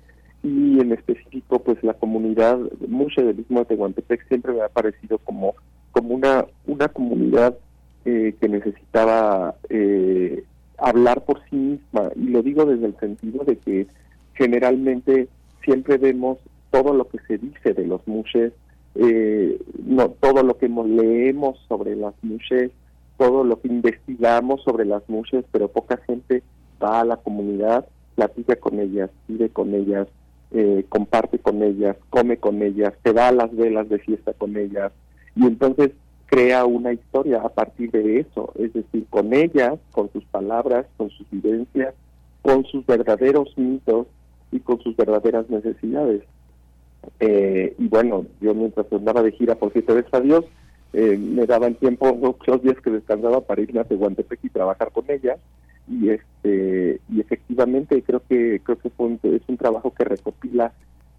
[0.42, 5.18] y en específico pues la comunidad mucho del mismo de Tehuantepec siempre me ha parecido
[5.18, 5.54] como
[5.92, 7.56] como una una comunidad
[8.04, 10.44] eh, que necesitaba eh,
[10.78, 12.10] hablar por sí misma.
[12.14, 13.86] Y lo digo desde el sentido de que
[14.34, 15.28] generalmente
[15.64, 16.38] siempre vemos
[16.70, 18.52] todo lo que se dice de los mushes
[19.84, 22.72] no todo lo que leemos sobre las mushes
[23.18, 26.42] todo lo que investigamos sobre las mujeres, pero poca gente
[26.82, 30.08] va a la comunidad, platica con ellas, vive con ellas,
[30.52, 34.56] eh, comparte con ellas, come con ellas, se da a las velas de fiesta con
[34.56, 34.92] ellas
[35.36, 35.90] y entonces
[36.26, 41.10] crea una historia a partir de eso, es decir, con ellas, con sus palabras, con
[41.10, 41.94] sus vivencias,
[42.42, 44.06] con sus verdaderos mitos
[44.52, 46.22] y con sus verdaderas necesidades.
[47.20, 50.44] Eh, y bueno, yo mientras andaba de gira por siete veces a Dios,
[50.92, 55.04] eh, me daban tiempo los días que descansaba para irme a Tehuantepec y trabajar con
[55.08, 55.36] ella
[55.90, 60.72] y este y efectivamente creo que creo que fue es un trabajo que recopila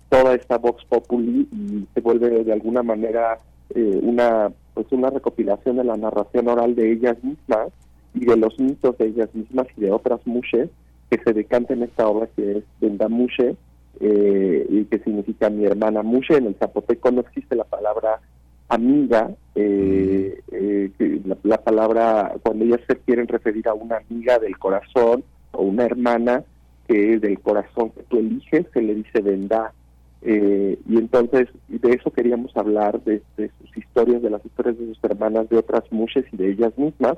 [0.10, 3.40] toda esta vox populi y se vuelve de alguna manera
[3.74, 7.70] eh, una pues una recopilación de la narración oral de ellas mismas
[8.14, 10.70] y de los mitos de ellas mismas y de otras mushes
[11.10, 13.56] que se decanten en esta obra que es Vendamushe
[14.00, 16.38] eh, y que significa mi hermana Mushe.
[16.38, 18.22] En el zapoteco no existe la palabra
[18.70, 25.24] amiga, eh, eh, la, palabra, cuando ellas se quieren referir a una amiga del corazón
[25.52, 26.44] o una hermana
[26.88, 29.74] que es del corazón que tú eliges, se le dice vendá.
[30.22, 35.50] y entonces de eso queríamos hablar, de, sus historias, de las historias de sus hermanas,
[35.50, 37.18] de otras mushes y de ellas mismas,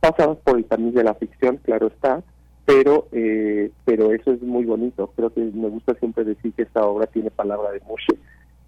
[0.00, 2.22] pasadas por el tamiz de la ficción, claro está,
[2.64, 5.12] pero eh, pero eso es muy bonito.
[5.16, 8.18] Creo que me gusta siempre decir que esta obra tiene palabra de Mushe,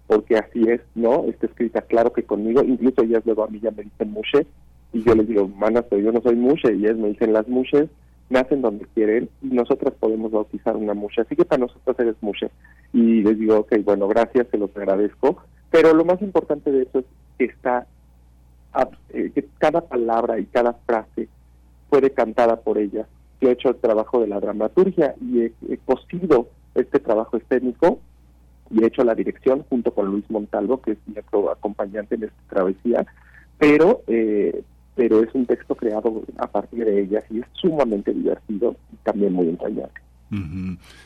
[0.07, 1.25] porque así es, ¿no?
[1.25, 4.45] Está escrita claro que conmigo, incluso ellas luego a mí ya me dicen Mushe,
[4.93, 7.47] y yo les digo, manas, pero yo no soy Mushe, y ellas me dicen las
[7.47, 7.89] Mushes,
[8.29, 12.49] nacen donde quieren, y nosotras podemos bautizar una Mushe, así que para nosotros eres Mushe.
[12.93, 15.37] Y les digo, ok, bueno, gracias, se los agradezco,
[15.71, 17.05] pero lo más importante de eso es
[17.37, 17.87] que está,
[19.09, 21.27] eh, que cada palabra y cada frase
[21.89, 23.07] puede cantada por ellas
[23.47, 27.99] he hecho el trabajo de la dramaturgia y he, he cosido este trabajo escénico
[28.69, 32.41] y he hecho la dirección junto con Luis Montalvo, que es mi acompañante en esta
[32.49, 33.05] travesía,
[33.57, 34.63] pero eh,
[34.95, 39.33] pero es un texto creado a partir de ellas y es sumamente divertido y también
[39.33, 39.93] muy entrañable.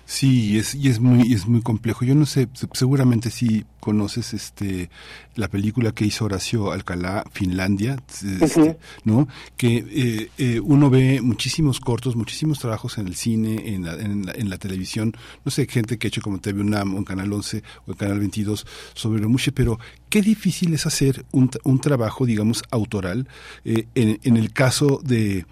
[0.06, 2.06] Sí, y es, y es muy, es muy complejo.
[2.06, 4.90] Yo no sé, seguramente sí conoces este
[5.36, 9.28] la película que hizo Horacio Alcalá, Finlandia, este, ¿no?
[9.56, 14.50] Que eh, eh, uno ve muchísimos cortos, muchísimos trabajos en el cine, en la, en
[14.50, 15.16] la, televisión,
[15.46, 17.98] no sé, gente que ha hecho como TV UNAM, o en Canal 11 o en
[17.98, 19.80] Canal 22 sobre lo mucho, pero
[20.10, 23.28] qué difícil es hacer un, un trabajo, digamos, autoral.
[23.64, 25.46] Eh, en, en el caso de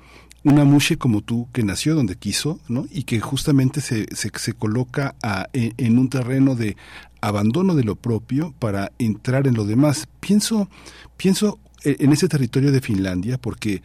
[0.48, 2.86] una mushe como tú que nació donde quiso, ¿no?
[2.90, 6.78] Y que justamente se, se, se coloca a, en, un terreno de
[7.20, 10.08] abandono de lo propio para entrar en lo demás.
[10.22, 10.70] Pienso,
[11.18, 13.82] pienso en ese territorio de Finlandia porque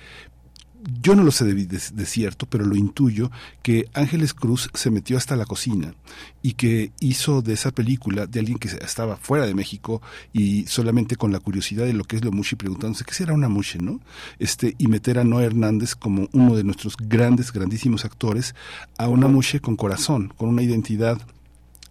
[1.00, 3.30] yo no lo sé de, cierto, pero lo intuyo,
[3.62, 5.94] que Ángeles Cruz se metió hasta la cocina
[6.42, 10.02] y que hizo de esa película de alguien que estaba fuera de México
[10.32, 13.48] y solamente con la curiosidad de lo que es lo mushi preguntándose qué será una
[13.48, 14.00] mushi, ¿no?
[14.38, 18.54] Este, y meter a Noé Hernández como uno de nuestros grandes, grandísimos actores
[18.98, 21.20] a una mushi con corazón, con una identidad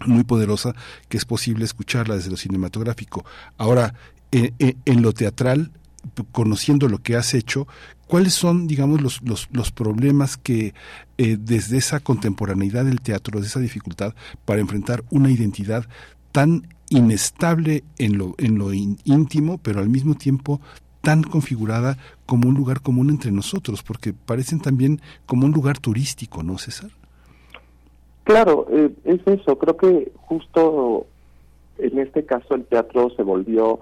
[0.06, 0.76] muy poderosa
[1.08, 3.24] que es posible escucharla desde lo cinematográfico.
[3.58, 3.94] Ahora,
[4.32, 5.72] en lo teatral,
[6.32, 7.68] conociendo lo que has hecho,
[8.12, 10.74] ¿cuáles son, digamos, los, los, los problemas que
[11.18, 14.14] eh, desde esa contemporaneidad del teatro, desde esa dificultad
[14.44, 15.86] para enfrentar una identidad
[16.34, 20.60] tan inestable en lo, en lo íntimo, pero al mismo tiempo
[21.00, 26.44] tan configurada como un lugar común entre nosotros, porque parecen también como un lugar turístico,
[26.44, 26.90] ¿no, César?
[28.26, 29.58] Claro, eh, es eso.
[29.58, 31.08] Creo que justo
[31.78, 33.80] en este caso el teatro se volvió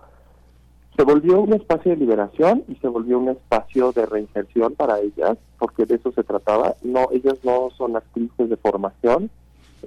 [0.96, 5.38] se volvió un espacio de liberación y se volvió un espacio de reinserción para ellas,
[5.58, 6.76] porque de eso se trataba.
[6.84, 9.30] No, ellas no son actrices de formación.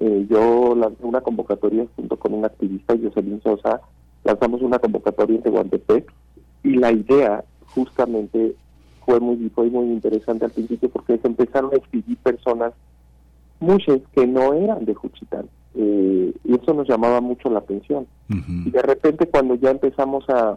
[0.00, 3.82] Eh, yo lancé una convocatoria junto con un activista, Jocelyn Sosa,
[4.24, 6.10] lanzamos una convocatoria en Tehuantepec
[6.62, 8.54] y la idea justamente
[9.04, 12.72] fue muy, fue muy interesante al principio porque se empezaron a escribir personas,
[13.60, 15.48] muchas que no eran de Juchitán.
[15.74, 18.06] Eh, y eso nos llamaba mucho la atención.
[18.28, 20.56] Y de repente cuando ya empezamos a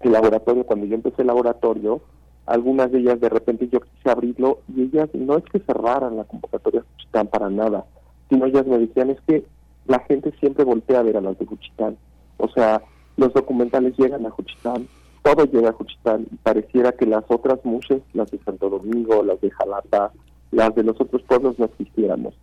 [0.00, 2.00] el laboratorio, cuando yo empecé el laboratorio,
[2.46, 6.24] algunas de ellas de repente yo quise abrirlo y ellas no es que cerraran la
[6.24, 7.84] convocatoria Juchitán para nada,
[8.28, 9.44] sino ellas me decían es que
[9.86, 11.96] la gente siempre voltea a ver a las de Juchitán.
[12.38, 12.82] O sea,
[13.16, 14.88] los documentales llegan a Juchitán,
[15.22, 19.40] todo llega a Juchitán y pareciera que las otras muchas, las de Santo Domingo, las
[19.40, 20.12] de Jalapa,
[20.50, 22.34] las de los otros pueblos no existiéramos.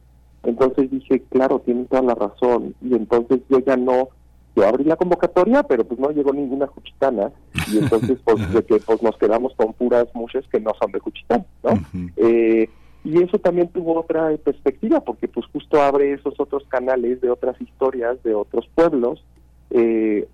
[0.44, 4.10] Entonces dije, claro, tienen toda la razón y entonces yo ya no
[4.58, 7.32] yo abrí la convocatoria, pero pues no llegó ninguna Juchitana.
[7.72, 11.00] Y entonces pues, de que, pues nos quedamos con puras mujeres que no son de
[11.00, 11.80] Juchitán, ¿no?
[12.18, 12.68] eh,
[13.04, 17.60] y eso también tuvo otra perspectiva, porque pues justo abre esos otros canales de otras
[17.62, 19.24] historias, de otros pueblos,
[19.70, 20.28] eh,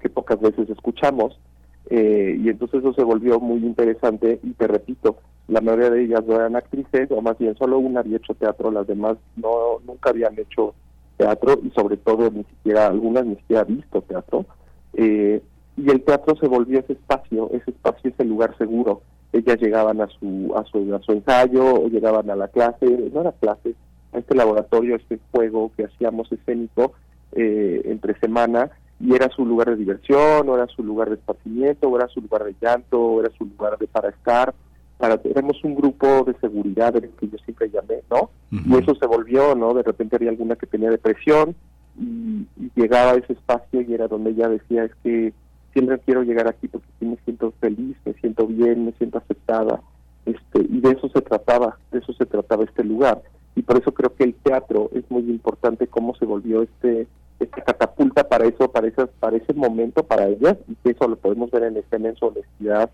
[0.00, 1.38] que pocas veces escuchamos,
[1.90, 6.24] eh, y entonces eso se volvió muy interesante, y te repito, la mayoría de ellas
[6.26, 10.10] no eran actrices, o más bien solo una había hecho teatro, las demás no nunca
[10.10, 10.74] habían hecho
[11.20, 14.46] teatro y sobre todo ni siquiera, algunas ni siquiera visto teatro.
[14.94, 15.42] Eh,
[15.76, 19.02] y el teatro se volvió ese espacio, ese espacio, ese lugar seguro.
[19.32, 23.20] Ellas llegaban a su, a su, a su ensayo o llegaban a la clase, no
[23.20, 23.74] era clase,
[24.12, 26.92] a este laboratorio, a este juego que hacíamos escénico
[27.32, 31.88] eh, entre semana y era su lugar de diversión, o era su lugar de esparcimiento,
[31.88, 34.52] o era su lugar de llanto, o era su lugar de para estar
[35.00, 38.30] para tenemos un grupo de seguridad el que yo siempre llamé, ¿no?
[38.50, 39.72] Y eso se volvió, ¿no?
[39.72, 41.56] De repente había alguna que tenía depresión
[41.98, 42.46] y,
[42.76, 45.32] llegaba a ese espacio y era donde ella decía, es que
[45.72, 49.80] siempre quiero llegar aquí porque me siento feliz, me siento bien, me siento aceptada,
[50.26, 53.22] este, y de eso se trataba, de eso se trataba este lugar.
[53.56, 57.08] y por eso creo que el teatro es muy importante cómo se volvió este
[57.40, 61.16] esta catapulta para eso, para esas, para ese momento para ellas, y que eso lo
[61.16, 62.90] podemos ver en escena en su honestidad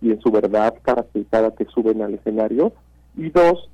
[0.00, 1.04] y en su verdad cada
[1.52, 2.72] que suben al escenario.
[3.16, 3.68] Y dos,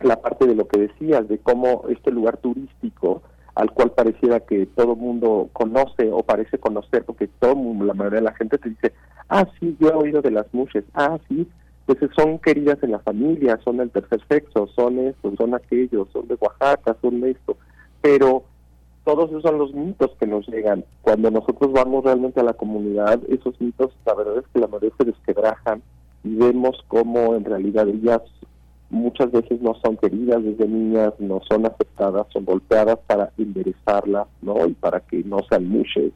[0.00, 3.22] la parte de lo que decías, de cómo este lugar turístico
[3.54, 8.20] al cual pareciera que todo mundo conoce o parece conocer, porque todo mundo, la mayoría
[8.20, 8.92] de la gente te dice,
[9.28, 11.46] ah, sí, yo he oído de las muches, ah, sí,
[11.84, 16.28] pues son queridas en la familia, son del tercer sexo, son estos, son aquellos, son
[16.28, 17.56] de Oaxaca, son esto,
[18.00, 18.44] pero
[19.14, 20.84] todos esos son los mitos que nos llegan.
[21.02, 24.92] Cuando nosotros vamos realmente a la comunidad, esos mitos, la verdad es que la mayoría
[24.98, 25.82] se desquebrajan
[26.22, 28.22] y vemos cómo en realidad ellas
[28.88, 34.64] muchas veces no son queridas desde niñas, no son aceptadas, son golpeadas para enderezarlas, ¿no?
[34.66, 36.12] Y para que no sean muchas.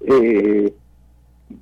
[0.00, 0.74] Eh,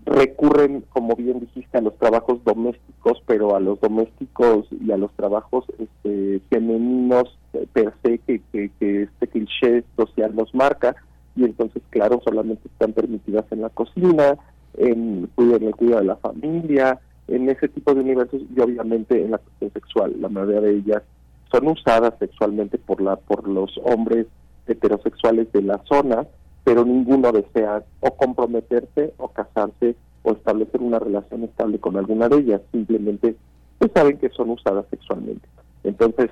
[0.06, 5.12] recurren, como bien dijiste, a los trabajos domésticos, pero a los domésticos y a los
[5.12, 7.36] trabajos este, femeninos
[7.72, 10.96] per se que, que, este cliché social nos marca,
[11.36, 14.36] y entonces, claro, solamente están permitidas en la cocina,
[14.76, 18.42] en, en el cuidado de la familia, en ese tipo de universos.
[18.54, 20.14] Y obviamente en la cuestión sexual.
[20.20, 21.02] La mayoría de ellas
[21.50, 24.26] son usadas sexualmente por, la, por los hombres
[24.66, 26.26] heterosexuales de la zona,
[26.64, 32.38] pero ninguno desea o comprometerse o casarse o establecer una relación estable con alguna de
[32.38, 33.36] ellas, simplemente
[33.78, 35.46] pues saben que son usadas sexualmente.
[35.82, 36.30] Entonces,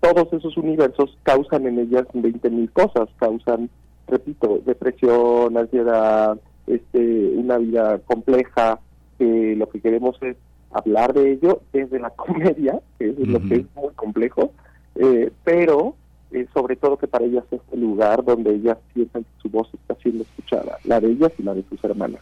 [0.00, 3.70] todos esos universos causan en ellas 20 mil cosas, causan,
[4.06, 8.78] repito, depresión, ansiedad, este, una vida compleja,
[9.18, 10.36] que lo que queremos es
[10.72, 14.52] hablar de ello desde la comedia, que es lo que es muy complejo,
[14.96, 15.94] eh, pero
[16.32, 19.68] eh, sobre todo que para ellas es el lugar donde ellas sientan que su voz
[19.74, 22.20] está siendo escuchada, la de ellas y la de sus hermanas.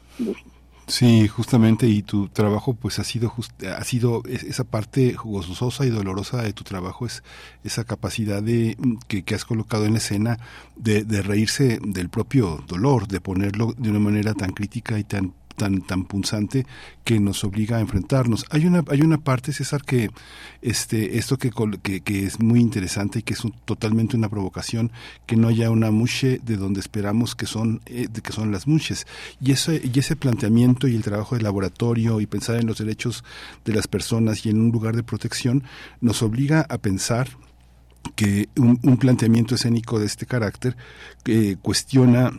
[0.90, 3.32] Sí, justamente, y tu trabajo pues ha sido
[3.64, 7.22] ha sido esa parte gozosa y dolorosa de tu trabajo es
[7.62, 10.38] esa capacidad de mm, que, que has colocado en la escena
[10.74, 15.34] de, de reírse del propio dolor, de ponerlo de una manera tan crítica y tan
[15.56, 16.66] tan tan punzante
[17.04, 18.46] que nos obliga a enfrentarnos.
[18.50, 20.10] Hay una hay una parte César que
[20.62, 21.50] este esto que
[22.02, 24.90] que, es muy interesante y que es totalmente una provocación
[25.26, 29.06] que no haya una mushe de donde esperamos que son eh, que son las mushes
[29.40, 33.24] y ese y ese planteamiento y el trabajo de laboratorio y pensar en los derechos
[33.64, 35.64] de las personas y en un lugar de protección
[36.00, 37.28] nos obliga a pensar
[38.16, 40.76] que un, un planteamiento escénico de este carácter
[41.22, 42.32] que cuestiona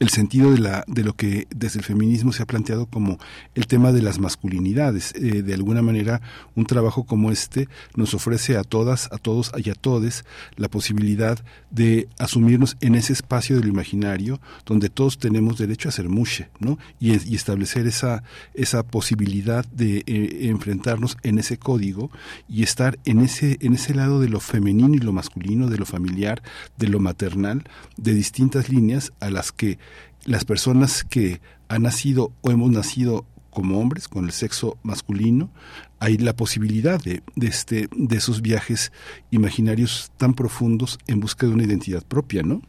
[0.00, 3.18] el sentido de, la, de lo que desde el feminismo se ha planteado como
[3.54, 5.12] el tema de las masculinidades.
[5.14, 6.22] Eh, de alguna manera,
[6.56, 10.24] un trabajo como este nos ofrece a todas, a todos y a todes
[10.56, 11.38] la posibilidad
[11.70, 16.78] de asumirnos en ese espacio del imaginario donde todos tenemos derecho a ser mushe, ¿no?
[16.98, 18.22] Y, y establecer esa,
[18.54, 22.10] esa posibilidad de eh, enfrentarnos en ese código
[22.48, 25.84] y estar en ese, en ese lado de lo femenino y lo masculino, de lo
[25.84, 26.42] familiar,
[26.78, 27.64] de lo maternal,
[27.98, 29.78] de distintas líneas a las que
[30.26, 35.50] las personas que han nacido o hemos nacido como hombres con el sexo masculino
[35.98, 38.92] hay la posibilidad de, de este de esos viajes
[39.30, 42.62] imaginarios tan profundos en busca de una identidad propia no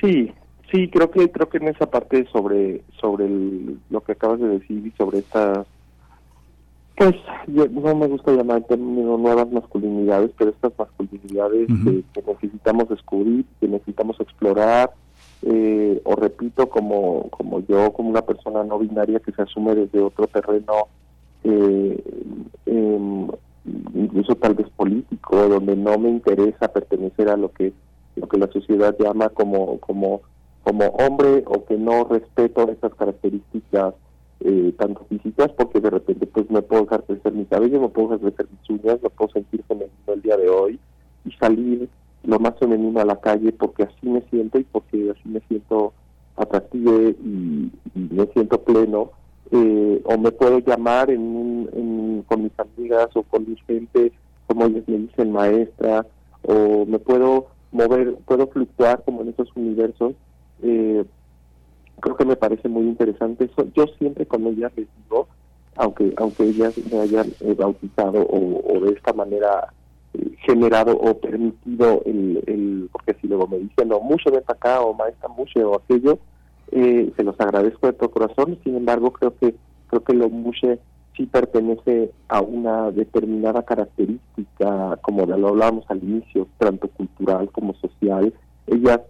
[0.00, 0.32] sí
[0.70, 3.28] sí creo que creo que en esa parte sobre sobre
[3.90, 5.66] lo que acabas de decir y sobre estas
[6.96, 7.14] pues
[7.70, 11.68] no me gusta llamar el término nuevas masculinidades pero estas masculinidades
[12.12, 14.90] que, necesitamos descubrir que necesitamos explorar
[15.42, 20.00] eh, o repito, como, como yo, como una persona no binaria que se asume desde
[20.00, 20.88] otro terreno,
[21.44, 22.02] eh,
[22.66, 23.28] em,
[23.94, 27.72] incluso tal vez político, donde no me interesa pertenecer a lo que
[28.16, 30.20] lo que la sociedad llama como como
[30.62, 33.94] como hombre o que no respeto esas características
[34.40, 38.08] eh, tanto físicas porque de repente pues me puedo dejar crecer mi cabello, me puedo
[38.08, 40.80] dejar crecer mis uñas, me puedo sentir femenino el día de hoy
[41.24, 41.88] y salir
[42.24, 45.92] lo más femenino a la calle porque así me siento y porque así me siento
[46.36, 49.10] atractivo y, me siento pleno
[49.50, 54.12] eh, o me puedo llamar en, con mis amigas o con mi gente
[54.46, 56.06] como ellos me dicen maestra
[56.42, 60.14] o me puedo mover puedo fluctuar como en esos universos
[60.62, 61.04] eh,
[62.00, 63.66] creo que me parece muy interesante eso.
[63.74, 65.28] Yo siempre con ellas les digo
[65.76, 69.72] aunque aunque ellas me hayan eh, bautizado o de esta manera
[70.44, 74.92] generado o permitido el, el porque si luego me dicen no mucho ven acá o
[74.94, 76.18] maestra mucho o aquello
[76.72, 78.58] eh, se los agradezco de todo corazón.
[78.64, 79.54] Sin embargo creo que
[79.88, 80.78] creo que lo mucho
[81.16, 88.32] sí pertenece a una determinada característica como lo hablábamos al inicio tanto cultural como social.
[88.66, 89.00] Ellas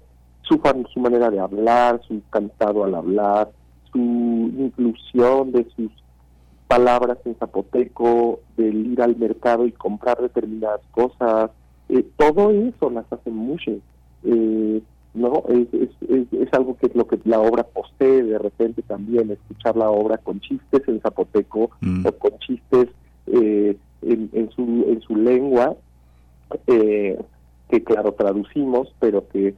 [0.42, 0.60] su
[0.92, 3.50] su manera de hablar su cantado al hablar
[3.92, 5.92] su inclusión de sus
[6.70, 11.50] palabras en zapoteco, del ir al mercado y comprar determinadas cosas,
[11.88, 13.72] eh, todo eso las hace mucho.
[14.22, 14.80] Eh,
[15.12, 19.76] no es, es, algo que es lo que la obra posee de repente también escuchar
[19.76, 22.06] la obra con chistes en zapoteco mm.
[22.06, 22.86] o con chistes
[23.26, 25.74] eh, en, su en su lengua
[26.68, 27.20] eh,
[27.68, 29.54] que claro traducimos pero que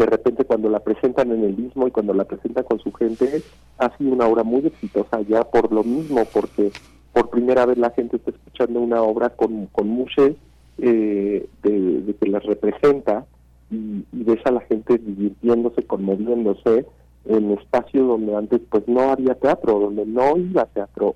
[0.00, 3.42] de repente cuando la presentan en el mismo y cuando la presentan con su gente
[3.78, 6.72] ha sido una obra muy exitosa ya por lo mismo porque
[7.12, 10.32] por primera vez la gente está escuchando una obra con con muchos
[10.78, 13.26] eh, de, de que las representa
[13.70, 16.86] y, y ves a la gente divirtiéndose, conmoviéndose
[17.26, 21.14] en espacios donde antes pues no había teatro, donde no iba teatro.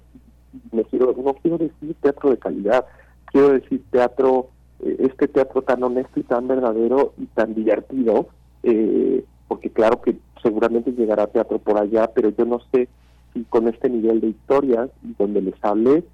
[0.71, 2.85] Me quiero, no quiero decir teatro de calidad,
[3.27, 4.49] quiero decir teatro,
[4.81, 8.29] eh, este teatro tan honesto y tan verdadero y tan divertido,
[8.65, 12.89] eh, porque claro que seguramente llegará teatro por allá, pero yo no sé
[13.33, 16.05] si con este nivel de historias, donde les hable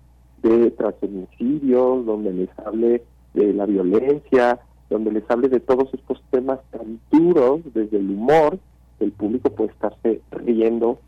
[0.43, 3.02] de transfeminicidios, donde les hable
[3.35, 8.59] de la violencia, donde les hable de todos estos temas tan duros desde el humor,
[9.01, 10.98] el público puede estarse riendo,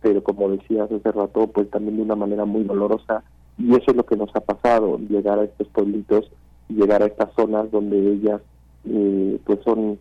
[0.00, 3.22] pero como decías hace rato, pues también de una manera muy dolorosa,
[3.58, 6.30] y eso es lo que nos ha pasado, llegar a estos pueblitos
[6.68, 8.40] llegar a estas zonas donde ellas
[8.84, 9.98] eh, pues son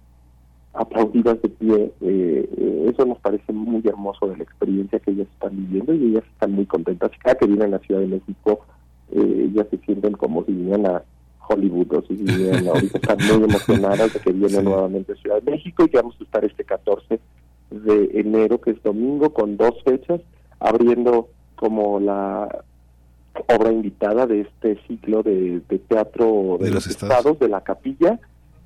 [0.73, 5.27] aplaudidas de pie, eh, eh, eso nos parece muy hermoso de la experiencia que ellas
[5.33, 7.11] están viviendo y ellas están muy contentas.
[7.19, 8.65] Cada que vienen a la Ciudad de México,
[9.11, 11.03] ellas se sienten como si vinieran a,
[11.47, 15.51] Hollywood, o si bien ahorita están muy emocionadas de que viene nuevamente a Ciudad de
[15.51, 17.19] México y que vamos a estar este 14
[17.71, 20.21] de enero, que es domingo, con dos fechas,
[20.59, 22.63] abriendo como la
[23.53, 27.39] obra invitada de este ciclo de, teatro de, los, estados.
[27.39, 28.19] de la capilla,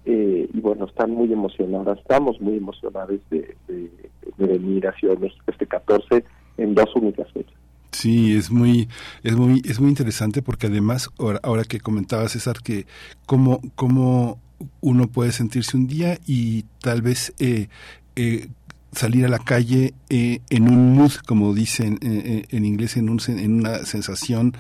[0.07, 4.87] eh, y bueno, están muy emocionadas, estamos muy emocionadas de, de venir
[5.19, 6.23] México este 14
[6.57, 7.53] en dos únicas fechas.
[7.91, 8.89] Sí, es muy,
[9.23, 12.85] es muy, es muy interesante porque además, ahora, que comentaba César, que
[13.25, 14.39] cómo, cómo
[14.81, 17.69] uno puede sentirse un día y tal vez eh,
[18.15, 18.49] eh,
[18.91, 23.53] salir a la calle eh, en un mood, como dicen en inglés, en, un, en
[23.59, 24.53] una sensación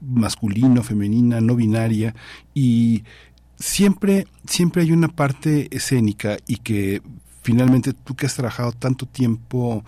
[0.00, 2.14] masculino, femenina, no binaria,
[2.54, 3.04] y
[3.62, 7.00] siempre, siempre hay una parte escénica y que
[7.42, 9.84] finalmente tú que has trabajado tanto tiempo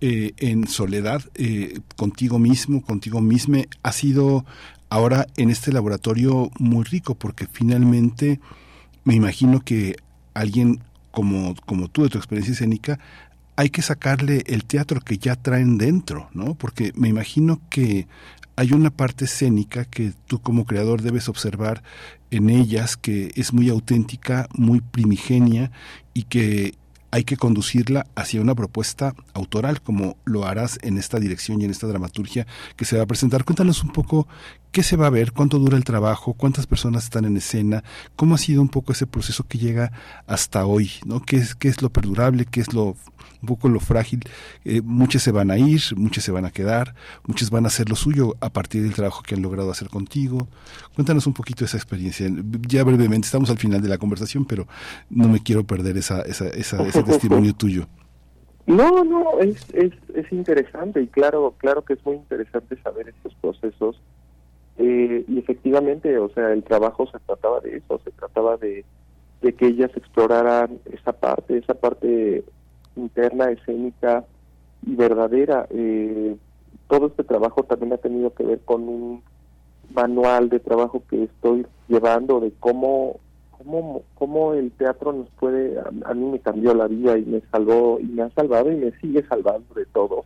[0.00, 4.44] eh, en soledad eh, contigo mismo, contigo misma, ha sido
[4.88, 8.40] ahora en este laboratorio muy rico porque finalmente
[9.04, 9.96] me imagino que
[10.34, 10.80] alguien
[11.10, 13.00] como, como tú de tu experiencia escénica
[13.56, 16.54] hay que sacarle el teatro que ya traen dentro, ¿no?
[16.54, 18.06] Porque me imagino que
[18.58, 21.84] hay una parte escénica que tú como creador debes observar
[22.32, 25.70] en ellas que es muy auténtica, muy primigenia
[26.12, 26.74] y que
[27.12, 31.70] hay que conducirla hacia una propuesta autoral, como lo harás en esta dirección y en
[31.70, 33.44] esta dramaturgia que se va a presentar.
[33.44, 34.26] Cuéntanos un poco
[34.72, 37.84] qué se va a ver, cuánto dura el trabajo, cuántas personas están en escena,
[38.16, 39.92] cómo ha sido un poco ese proceso que llega
[40.26, 41.20] hasta hoy, ¿no?
[41.20, 42.96] ¿Qué es, qué es lo perdurable, qué es lo
[43.42, 44.20] un poco lo frágil.
[44.64, 46.94] Eh, muchas se van a ir, muchas se van a quedar,
[47.26, 50.48] muchas van a hacer lo suyo a partir del trabajo que han logrado hacer contigo.
[50.94, 52.28] Cuéntanos un poquito esa experiencia.
[52.68, 54.66] Ya brevemente, estamos al final de la conversación, pero
[55.10, 57.86] no me quiero perder esa, esa, ese testimonio tuyo.
[58.66, 63.34] No, no, es, es, es interesante y claro, claro que es muy interesante saber estos
[63.36, 63.98] procesos.
[64.78, 68.84] Eh, y efectivamente, o sea, el trabajo se trataba de eso, se trataba de,
[69.40, 72.44] que ellas exploraran esa parte, esa parte
[72.96, 74.24] interna, escénica
[74.86, 75.66] y verdadera.
[75.70, 76.36] Eh,
[76.88, 79.22] todo este trabajo también ha tenido que ver con un
[79.92, 83.20] manual de trabajo que estoy llevando de cómo
[83.58, 87.98] cómo, cómo el teatro nos puede, a, mí me cambió la vida y me salvó
[88.00, 90.24] y me ha salvado y me sigue salvando de todo.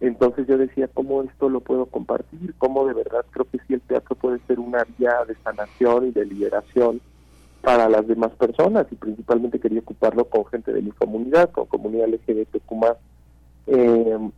[0.00, 2.54] Entonces yo decía, ¿cómo esto lo puedo compartir?
[2.58, 6.10] ¿Cómo de verdad creo que sí el teatro puede ser una vía de sanación y
[6.10, 7.00] de liberación
[7.62, 12.08] para las demás personas y principalmente quería ocuparlo con gente de mi comunidad, con comunidad
[12.08, 12.96] LGBTQ+.
[13.66, 14.30] Eh,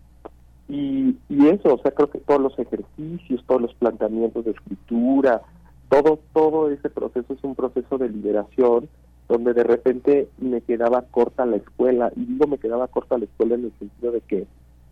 [0.69, 5.43] y, y eso, o sea, creo que todos los ejercicios, todos los planteamientos de escritura,
[5.89, 8.89] todo, todo ese proceso es un proceso de liberación
[9.29, 13.57] donde de repente me quedaba corta la escuela, y digo me quedaba corta la escuela
[13.57, 14.47] en el sentido de que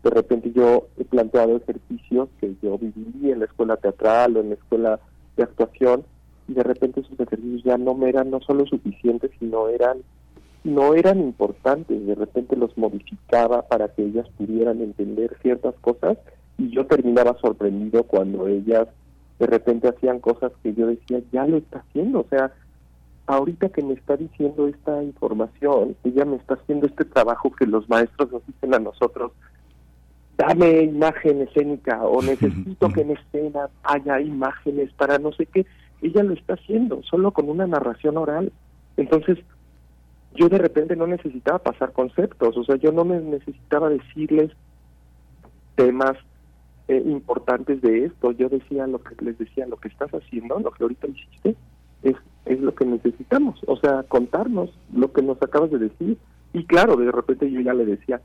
[0.04, 4.50] de repente yo he planteado ejercicios que yo viví en la escuela teatral o en
[4.50, 5.00] la escuela
[5.36, 6.04] de actuación,
[6.46, 9.98] y de repente esos ejercicios ya no me eran no solo suficientes, sino eran
[10.62, 16.16] no eran importantes, de repente los modificaba para que ellas pudieran entender ciertas cosas
[16.56, 18.88] y yo terminaba sorprendido cuando ellas
[19.38, 22.52] de repente hacían cosas que yo decía, ya lo está haciendo, o sea,
[23.26, 27.88] ahorita que me está diciendo esta información, ella me está haciendo este trabajo que los
[27.90, 29.32] maestros nos dicen a nosotros,
[30.36, 35.66] dame imagen escénica o necesito que en escena haya imágenes para no sé qué,
[36.02, 38.52] ella lo está haciendo, solo con una narración oral.
[38.96, 39.38] Entonces,
[40.34, 44.50] yo de repente no necesitaba pasar conceptos, o sea, yo no me necesitaba decirles
[45.76, 46.16] temas
[46.88, 50.70] eh, importantes de esto, yo decía lo que les decía, lo que estás haciendo, lo
[50.72, 51.56] que ahorita hiciste,
[52.02, 56.18] es, es lo que necesitamos, o sea, contarnos lo que nos acabas de decir.
[56.52, 58.20] Y claro, de repente yo ya le decía,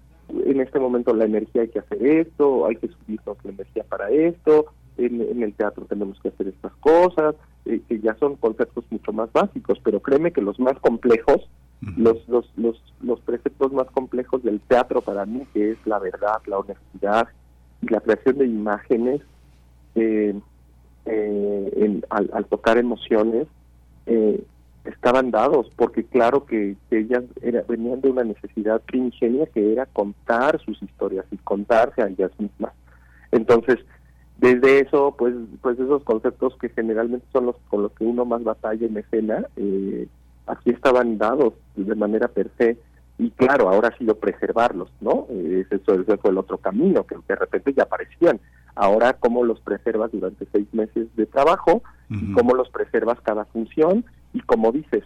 [0.45, 4.09] en este momento la energía hay que hacer esto, hay que subirnos la energía para
[4.09, 7.35] esto, en, el teatro tenemos que hacer estas cosas,
[7.65, 11.49] eh, que ya son conceptos mucho más básicos, pero créeme que los más complejos,
[11.95, 16.41] los, los, los, los preceptos más complejos del teatro para mí, que es la verdad,
[16.45, 17.29] la honestidad
[17.81, 19.21] y la creación de imágenes,
[19.95, 20.37] eh,
[21.05, 23.47] eh, al, tocar emociones,
[24.89, 30.59] estaban dados, porque claro que, ellas era, venían de una necesidad primigenia que era contar
[30.63, 32.73] sus historias y contarse a ellas mismas.
[33.31, 33.77] Entonces,
[34.37, 38.43] desde eso, pues, pues esos conceptos que generalmente son los con los que uno más
[38.43, 40.07] batalla en escena, eh,
[40.47, 42.77] aquí estaban dados de manera per se
[43.19, 45.27] y claro, ahora ha sido preservarlos, ¿no?
[45.29, 48.39] Eh, eso, ese fue el otro camino, que de repente ya aparecían.
[48.75, 51.83] Ahora, ¿cómo los preservas durante seis meses de trabajo?
[52.33, 54.05] ¿Cómo los preservas cada función?
[54.33, 55.03] Y como dices,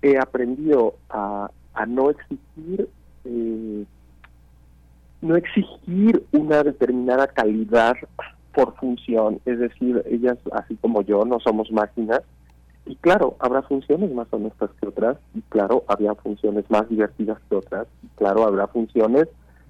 [0.00, 2.88] he aprendido a, a no exigir...
[3.24, 3.84] Eh,
[5.22, 7.94] no exigir una determinada calidad
[8.52, 12.20] por función, es decir, ellas, así como yo, no somos máquinas,
[12.84, 17.56] y claro, habrá funciones más honestas que otras, y claro, había funciones más divertidas que
[17.56, 19.28] otras, y claro, habrá funciones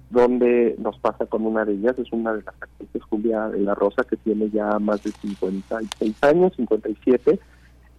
[0.09, 3.73] donde nos pasa con una de ellas, es una de las actrices, Julia de la
[3.73, 7.39] Rosa, que tiene ya más de 56 años, 57,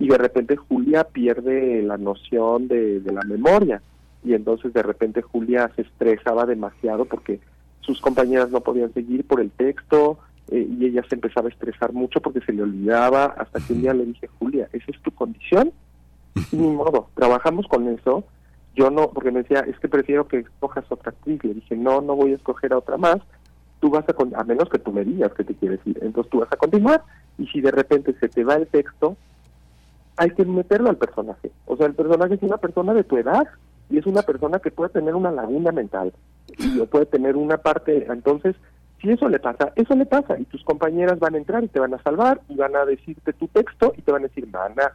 [0.05, 3.81] y de repente Julia pierde la noción de, de la memoria,
[4.22, 7.40] y entonces de repente Julia se estresaba demasiado porque
[7.81, 10.18] sus compañeras no podían seguir por el texto,
[10.51, 13.81] eh, y ella se empezaba a estresar mucho porque se le olvidaba, hasta que un
[13.81, 15.72] día le dije, Julia, ¿esa es tu condición?
[16.52, 18.24] Ni modo, trabajamos con eso.
[18.76, 21.43] Yo no, porque me decía, es que prefiero que escojas otra actriz.
[21.44, 23.20] Le dije, no, no voy a escoger a otra más.
[23.81, 25.98] Tú vas a, a menos que tú me digas que te quieres ir.
[26.02, 27.02] Entonces tú vas a continuar.
[27.39, 29.16] Y si de repente se te va el texto,
[30.16, 31.50] hay que meterlo al personaje.
[31.66, 33.46] O sea, el personaje es una persona de tu edad
[33.90, 36.12] y es una persona que puede tener una laguna mental
[36.58, 38.56] y puede tener una parte, entonces
[39.00, 41.80] si eso le pasa, eso le pasa y tus compañeras van a entrar y te
[41.80, 44.92] van a salvar y van a decirte tu texto y te van a decir, mana,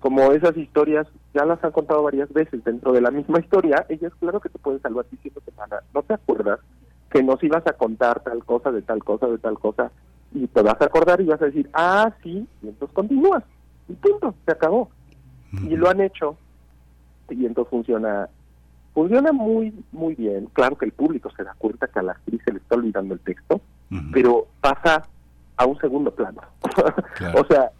[0.00, 4.12] como esas historias ya las han contado varias veces dentro de la misma historia, ellas
[4.20, 6.60] claro que te pueden salvar diciéndote, mana, ¿no te acuerdas
[7.10, 9.90] que nos ibas a contar tal cosa, de tal cosa, de tal cosa?
[10.34, 13.42] Y te vas a acordar y vas a decir, ah, sí, y entonces continúas.
[13.88, 14.90] Y punto, se acabó.
[15.52, 16.36] Y lo han hecho.
[17.30, 18.28] Y entonces funciona
[18.96, 20.48] Funciona muy, muy bien.
[20.54, 23.12] Claro que el público se da cuenta que a la actriz se le está olvidando
[23.12, 23.60] el texto,
[24.10, 25.02] pero pasa
[25.58, 26.40] a un segundo plano.
[27.34, 27.72] o sea,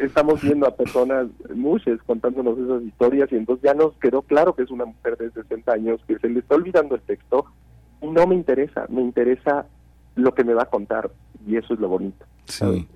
[0.00, 4.62] estamos viendo a personas, muchas, contándonos esas historias y entonces ya nos quedó claro que
[4.62, 7.44] es una mujer de 60 años que se le está olvidando el texto
[8.00, 9.66] y no me interesa, me interesa
[10.14, 11.10] lo que me va a contar
[11.46, 12.24] y eso es lo bonito.
[12.46, 12.88] Sí.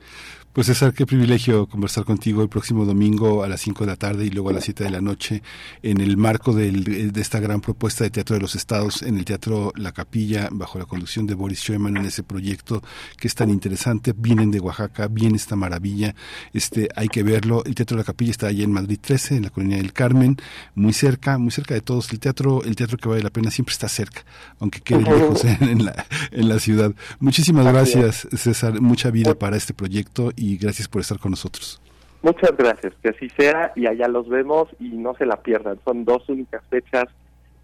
[0.58, 4.24] Pues César, qué privilegio conversar contigo el próximo domingo a las 5 de la tarde
[4.24, 5.40] y luego a las 7 de la noche
[5.84, 9.72] en el marco de esta gran propuesta de Teatro de los Estados en el Teatro
[9.76, 12.82] La Capilla bajo la conducción de Boris Schoeman en ese proyecto
[13.16, 14.12] que es tan interesante.
[14.16, 16.16] Vienen de Oaxaca, viene esta maravilla,
[16.52, 17.62] este hay que verlo.
[17.64, 20.38] El Teatro La Capilla está allí en Madrid 13, en la Colonia del Carmen,
[20.74, 22.12] muy cerca, muy cerca de todos.
[22.12, 24.24] El teatro, el teatro que vale la pena siempre está cerca,
[24.58, 26.92] aunque quede lejos en la, en la ciudad.
[27.20, 28.80] Muchísimas gracias, César.
[28.80, 31.80] Mucha vida para este proyecto y gracias por estar con nosotros.
[32.22, 35.78] Muchas gracias, que así sea y allá los vemos y no se la pierdan.
[35.84, 37.04] Son dos únicas fechas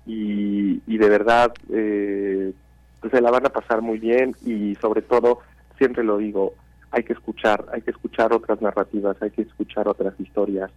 [0.06, 2.52] y, de verdad eh,
[3.00, 5.40] pues se la van a pasar muy bien y sobre todo,
[5.76, 6.54] siempre lo digo,
[6.90, 10.70] hay que escuchar, hay que escuchar otras narrativas, hay que escuchar otras historias,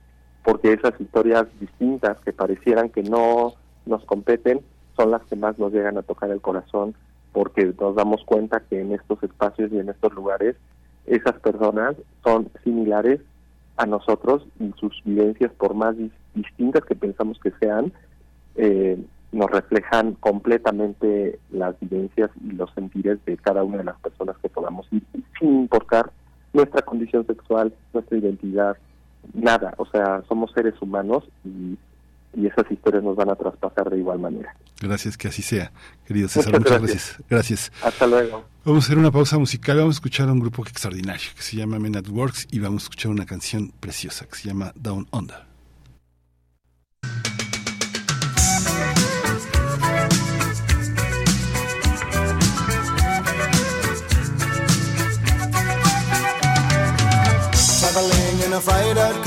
[0.43, 3.53] porque esas historias distintas que parecieran que no
[3.85, 4.61] nos competen
[4.95, 6.95] son las que más nos llegan a tocar el corazón,
[7.31, 10.55] porque nos damos cuenta que en estos espacios y en estos lugares
[11.07, 13.21] esas personas son similares
[13.77, 15.95] a nosotros y sus vivencias, por más
[16.33, 17.93] distintas que pensamos que sean,
[18.55, 18.97] eh,
[19.31, 24.49] nos reflejan completamente las vivencias y los sentires de cada una de las personas que
[24.49, 25.03] podamos ir,
[25.39, 26.11] sin importar
[26.53, 28.77] nuestra condición sexual, nuestra identidad,
[29.33, 29.73] nada.
[29.77, 31.77] O sea, somos seres humanos y
[32.33, 34.55] y esas historias nos van a traspasar de igual manera.
[34.81, 35.71] Gracias, que así sea,
[36.05, 36.53] querido César.
[36.53, 37.17] Muchas, gracias.
[37.29, 37.71] gracias.
[37.83, 38.45] Hasta luego.
[38.63, 41.57] Vamos a hacer una pausa musical, vamos a escuchar a un grupo extraordinario que se
[41.57, 45.07] llama Men at Works y vamos a escuchar una canción preciosa que se llama Down
[45.11, 45.47] Under.
[58.47, 59.26] in a fighter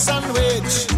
[0.00, 0.89] Sandwich.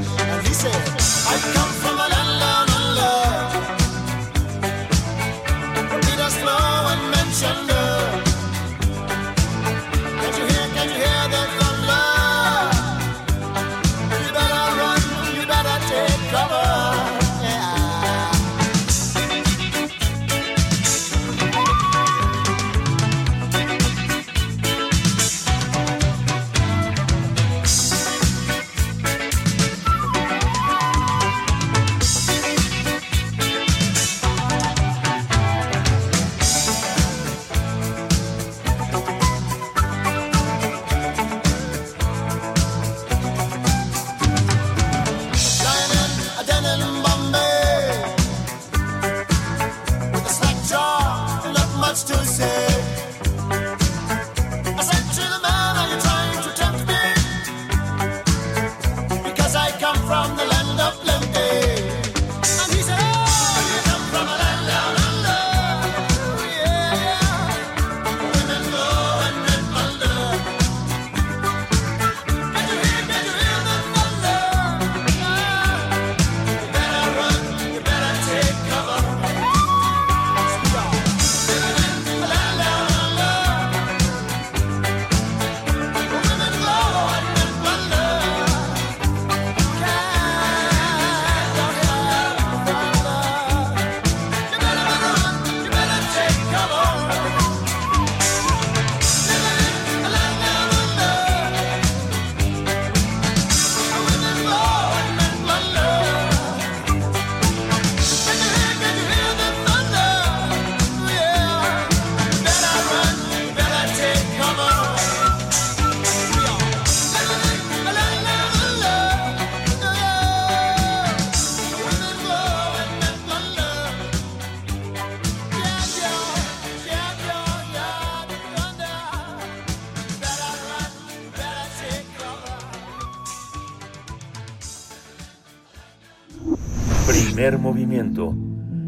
[137.13, 138.35] Primer movimiento.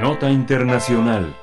[0.00, 1.34] Nota Internacional.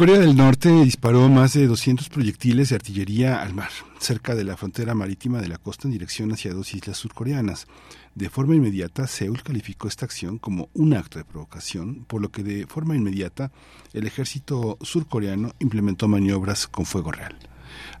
[0.00, 3.68] Corea del Norte disparó más de 200 proyectiles de artillería al mar,
[3.98, 7.66] cerca de la frontera marítima de la costa en dirección hacia dos islas surcoreanas.
[8.14, 12.42] De forma inmediata, Seúl calificó esta acción como un acto de provocación, por lo que
[12.42, 13.52] de forma inmediata
[13.92, 17.36] el ejército surcoreano implementó maniobras con fuego real.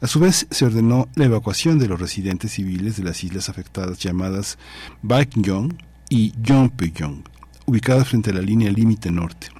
[0.00, 3.98] A su vez, se ordenó la evacuación de los residentes civiles de las islas afectadas
[3.98, 4.56] llamadas
[5.02, 5.76] Baekjeong
[6.08, 7.24] y Yongbyon,
[7.66, 9.59] ubicadas frente a la línea límite norte.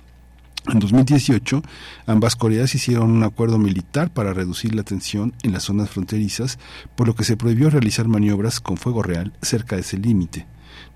[0.72, 1.62] En 2018,
[2.06, 6.60] ambas Coreas hicieron un acuerdo militar para reducir la tensión en las zonas fronterizas,
[6.94, 10.46] por lo que se prohibió realizar maniobras con fuego real cerca de ese límite.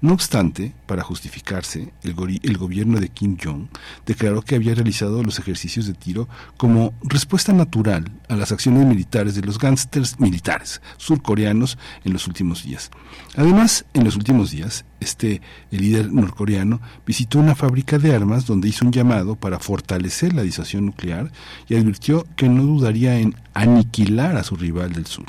[0.04, 3.68] No obstante, para justificarse, el, gobierno de Kim Jong
[4.04, 6.28] declaró que había realizado los ejercicios de tiro
[6.58, 12.64] como respuesta natural a las acciones militares de los gángsters militares surcoreanos en los últimos
[12.64, 12.90] días.
[13.34, 15.40] Además, en los últimos días, este
[15.70, 20.42] el líder norcoreano visitó una fábrica de armas donde hizo un llamado para fortalecer la
[20.42, 21.32] disuasión nuclear
[21.66, 25.24] y advirtió que no dudaría en aniquilar a su rival del sur.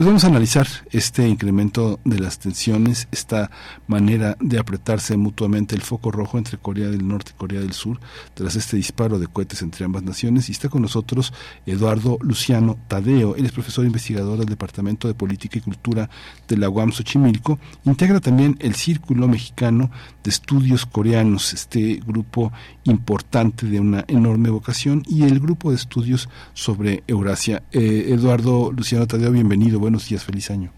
[0.00, 3.50] Pues vamos a analizar este incremento de las tensiones, esta
[3.86, 8.00] manera de apretarse mutuamente el foco rojo entre Corea del Norte y Corea del Sur
[8.32, 10.48] tras este disparo de cohetes entre ambas naciones.
[10.48, 11.34] Y está con nosotros
[11.66, 13.36] Eduardo Luciano Tadeo.
[13.36, 16.08] Él es profesor investigador del Departamento de Política y Cultura
[16.48, 17.58] de la UAM Xochimilco.
[17.84, 19.90] Integra también el Círculo Mexicano
[20.24, 22.52] de Estudios Coreanos, este grupo
[22.84, 27.64] importante de una enorme vocación, y el grupo de estudios sobre Eurasia.
[27.70, 29.89] Eh, Eduardo Luciano Tadeo, bienvenido.
[29.90, 30.70] Buenos días, feliz año.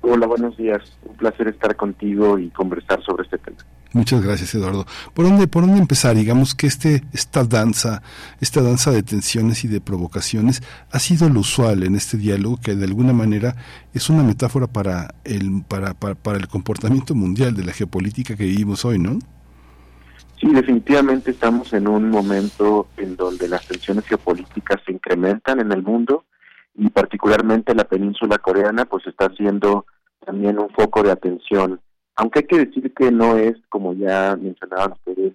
[0.00, 0.82] Hola, buenos días.
[1.04, 3.58] Un placer estar contigo y conversar sobre este tema.
[3.92, 4.84] Muchas gracias, Eduardo.
[5.14, 6.16] ¿Por dónde, por dónde empezar?
[6.16, 8.02] Digamos que este, esta danza,
[8.40, 10.60] esta danza de tensiones y de provocaciones
[10.90, 13.54] ha sido lo usual en este diálogo que de alguna manera
[13.94, 18.42] es una metáfora para el, para, para, para el comportamiento mundial de la geopolítica que
[18.42, 19.20] vivimos hoy, ¿no?
[20.40, 25.84] Sí, definitivamente estamos en un momento en donde las tensiones geopolíticas se incrementan en el
[25.84, 26.24] mundo
[26.80, 29.84] y particularmente la península coreana pues está siendo
[30.24, 31.78] también un foco de atención.
[32.16, 35.34] Aunque hay que decir que no es, como ya mencionaban ustedes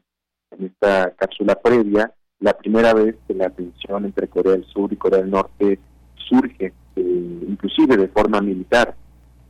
[0.49, 4.95] en esta cápsula previa, la primera vez que la tensión entre Corea del Sur y
[4.95, 5.77] Corea del Norte
[6.15, 8.95] surge, eh, inclusive de forma militar.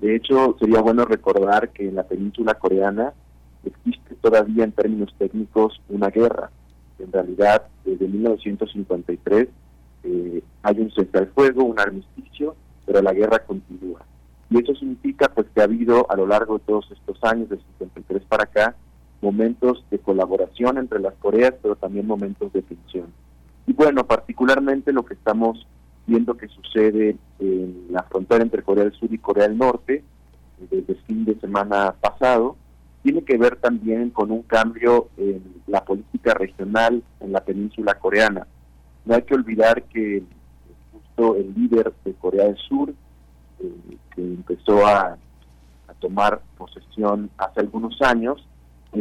[0.02, 3.14] De hecho, sería bueno recordar que en la península coreana
[3.64, 6.52] existe todavía en términos técnicos una guerra.
[7.00, 9.48] En realidad, desde 1953
[10.06, 12.56] eh, hay un cese al fuego, un armisticio,
[12.86, 14.02] pero la guerra continúa.
[14.50, 17.58] Y eso significa pues que ha habido a lo largo de todos estos años, de
[17.80, 18.76] 53 para acá,
[19.22, 23.08] momentos de colaboración entre las Coreas, pero también momentos de tensión.
[23.66, 25.66] Y bueno, particularmente lo que estamos
[26.06, 30.04] viendo que sucede en la frontera entre Corea del Sur y Corea del Norte,
[30.70, 32.56] desde el fin de semana pasado,
[33.02, 38.48] tiene que ver también con un cambio en la política regional en la península coreana.
[39.06, 40.24] No hay que olvidar que
[40.92, 42.94] justo el líder de Corea del Sur,
[43.60, 45.18] eh, que empezó a,
[46.00, 48.46] tomar posesión hace algunos años,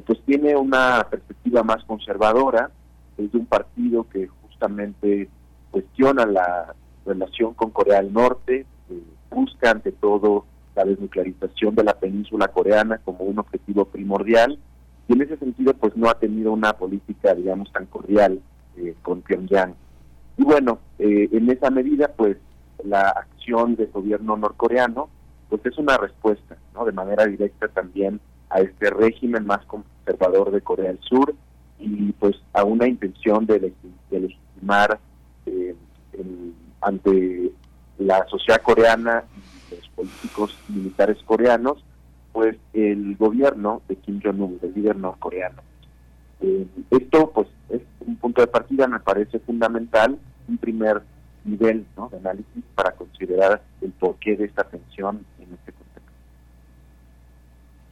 [0.06, 2.70] pues tiene una perspectiva más conservadora,
[3.18, 5.28] es de un partido que justamente
[5.70, 6.74] cuestiona la
[7.04, 12.98] relación con Corea del Norte, eh, busca ante todo la desnuclearización de la península coreana
[12.98, 14.58] como un objetivo primordial
[15.08, 18.40] y en ese sentido pues no ha tenido una política digamos tan cordial
[18.76, 19.74] eh, con Pyongyang.
[20.36, 22.36] Y bueno, eh, en esa medida pues
[22.82, 25.08] la acción del gobierno norcoreano
[25.48, 26.84] pues es una respuesta, ¿no?
[26.84, 28.20] De manera directa también
[28.50, 31.34] a este régimen más conservador de Corea del Sur
[31.78, 33.72] y pues a una intención de,
[34.10, 34.98] de legitimar
[35.46, 35.74] eh,
[36.12, 37.52] el, ante
[37.98, 39.24] la sociedad coreana
[39.70, 41.84] y los políticos militares coreanos,
[42.32, 45.62] pues el gobierno de Kim Jong-un, el líder norcoreano.
[46.44, 51.02] Eh, esto pues es un punto de partida, me parece fundamental, un primer
[51.44, 52.08] nivel ¿no?
[52.10, 56.12] de análisis para considerar el porqué de esta tensión en este contexto.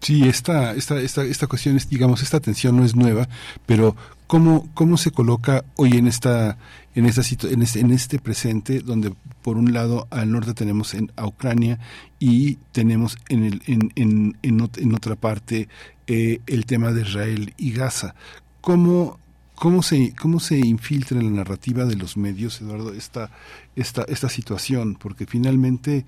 [0.01, 3.27] Sí, esta, esta, esta, esta cuestión, es, digamos, esta tensión no es nueva,
[3.65, 3.97] pero
[4.27, 6.59] ¿cómo, cómo se coloca hoy en esta,
[6.95, 11.11] en esta en este, en este presente, donde por un lado al norte tenemos en,
[11.17, 11.79] a Ucrania
[12.19, 15.69] y tenemos en, el, en, en, en, otra parte
[16.07, 18.15] eh, el tema de Israel y Gaza?
[18.63, 19.19] ¿Cómo,
[19.57, 23.31] ¿Cómo se, ¿Cómo se infiltra en la narrativa de los medios, Eduardo, esta,
[23.75, 24.95] esta, esta situación?
[24.95, 26.07] Porque finalmente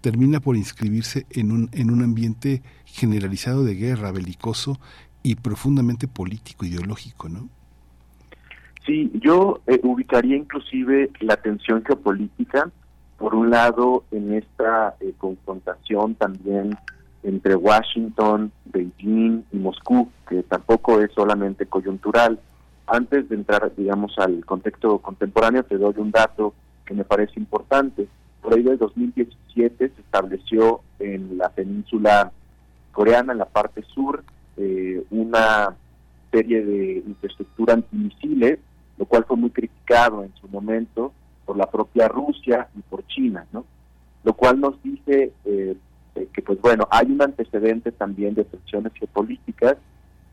[0.00, 4.78] termina por inscribirse en un, en un ambiente generalizado de guerra, belicoso
[5.24, 7.48] y profundamente político, ideológico, ¿no?
[8.86, 12.70] Sí, yo eh, ubicaría inclusive la tensión geopolítica,
[13.18, 16.76] por un lado, en esta eh, confrontación también
[17.26, 22.38] entre Washington, Beijing y Moscú, que tampoco es solamente coyuntural.
[22.86, 26.54] Antes de entrar, digamos, al contexto contemporáneo, te doy un dato
[26.84, 28.06] que me parece importante.
[28.40, 32.30] Por ahí del 2017 se estableció en la península
[32.92, 34.22] coreana, en la parte sur,
[34.56, 35.74] eh, una
[36.30, 38.60] serie de infraestructura antimisiles,
[38.98, 41.12] lo cual fue muy criticado en su momento
[41.44, 43.64] por la propia Rusia y por China, ¿no?
[44.22, 45.76] Lo cual nos dice eh,
[46.32, 49.76] que, pues bueno, hay un antecedente también de tensiones geopolíticas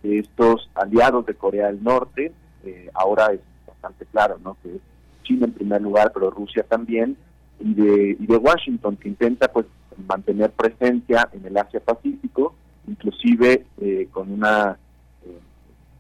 [0.02, 2.32] de estos aliados de Corea del Norte,
[2.64, 4.58] eh, ahora es bastante claro, ¿no?
[4.62, 4.82] Que es
[5.24, 7.18] China en primer lugar, pero Rusia también,
[7.60, 9.66] y de, y de Washington, que intenta pues
[10.08, 12.56] mantener presencia en el Asia-Pacífico,
[12.88, 14.78] inclusive eh, con una
[15.26, 15.40] eh,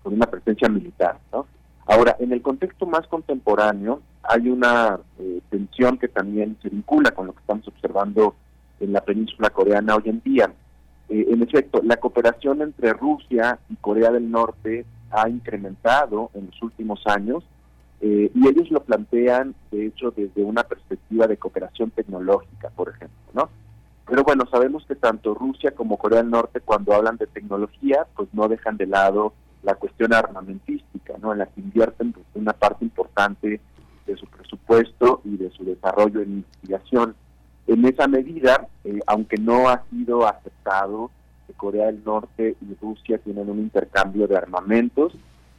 [0.01, 1.45] con una presencia militar, ¿no?
[1.85, 7.27] Ahora, en el contexto más contemporáneo, hay una eh, tensión que también se vincula con
[7.27, 8.35] lo que estamos observando
[8.79, 10.53] en la península coreana hoy en día.
[11.09, 16.61] Eh, en efecto, la cooperación entre Rusia y Corea del Norte ha incrementado en los
[16.61, 17.43] últimos años
[18.01, 23.17] eh, y ellos lo plantean, de hecho, desde una perspectiva de cooperación tecnológica, por ejemplo,
[23.33, 23.49] ¿no?
[24.05, 28.29] pero bueno, sabemos que tanto Rusia como Corea del Norte cuando hablan de tecnología, pues
[28.33, 29.33] no dejan de lado
[29.63, 31.31] la cuestión armamentística, ¿no?
[31.31, 33.61] En la que invierten pues, una parte importante
[34.05, 37.15] de su presupuesto y de su desarrollo en investigación.
[37.67, 41.11] En esa medida, eh, aunque no ha sido aceptado
[41.63, 45.13] Corea del Norte y Rusia tienen un intercambio de armamentos,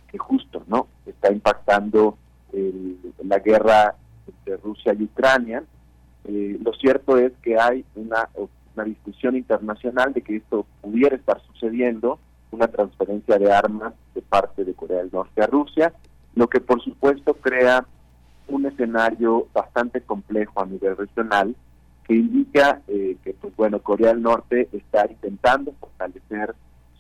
[0.08, 0.86] que justo, ¿no?
[1.06, 2.18] Está impactando
[2.52, 3.94] el- la guerra
[4.26, 5.64] entre Rusia y Ucrania.
[6.24, 8.28] Eh, lo cierto es que hay una,
[8.74, 12.18] una discusión internacional de que esto pudiera estar sucediendo,
[12.50, 15.92] una transferencia de armas de parte de Corea del Norte a Rusia,
[16.34, 17.86] lo que por supuesto crea
[18.48, 21.56] un escenario bastante complejo a nivel regional
[22.06, 26.54] que indica eh, que pues bueno Corea del Norte está intentando fortalecer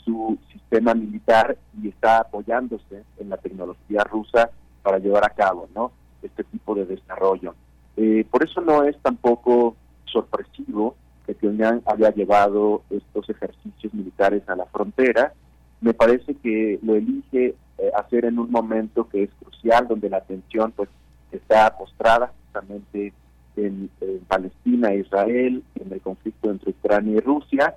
[0.04, 4.50] su sistema militar y está apoyándose en la tecnología rusa
[4.82, 7.54] para llevar a cabo no este tipo de desarrollo.
[7.96, 9.76] Eh, por eso no es tampoco
[10.06, 15.32] sorpresivo que Pyongyang haya llevado estos ejercicios militares a la frontera.
[15.80, 20.18] Me parece que lo elige eh, hacer en un momento que es crucial donde la
[20.18, 20.88] atención pues
[21.32, 23.12] está postrada justamente
[23.56, 23.90] en,
[24.28, 27.74] Palestina e Israel, en el conflicto entre Ucrania y Rusia.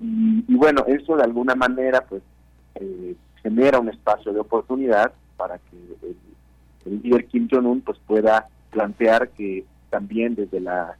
[0.00, 2.22] Y, bueno, eso de alguna manera pues
[2.76, 5.76] eh, genera un espacio de oportunidad para que
[6.86, 10.96] el, líder Kim Jong-un pues pueda plantear que también desde la,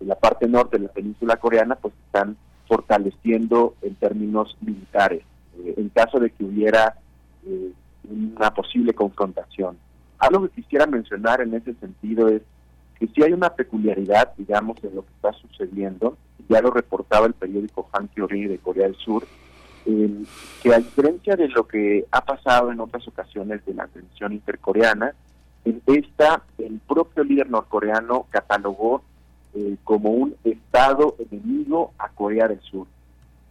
[0.00, 2.36] la parte norte de la península coreana pues están
[2.68, 5.22] fortaleciendo en términos militares,
[5.58, 6.96] eh, en caso de que hubiera
[7.46, 7.72] eh,
[8.08, 9.76] una posible confrontación.
[10.18, 12.42] Algo que quisiera mencionar en ese sentido es
[13.02, 16.16] que sí hay una peculiaridad, digamos, en lo que está sucediendo,
[16.48, 19.26] ya lo reportaba el periódico Hankyoreh de Corea del Sur,
[19.84, 25.14] que a diferencia de lo que ha pasado en otras ocasiones de la tensión intercoreana,
[25.64, 29.02] en esta el propio líder norcoreano catalogó
[29.54, 32.86] eh, como un estado enemigo a Corea del Sur.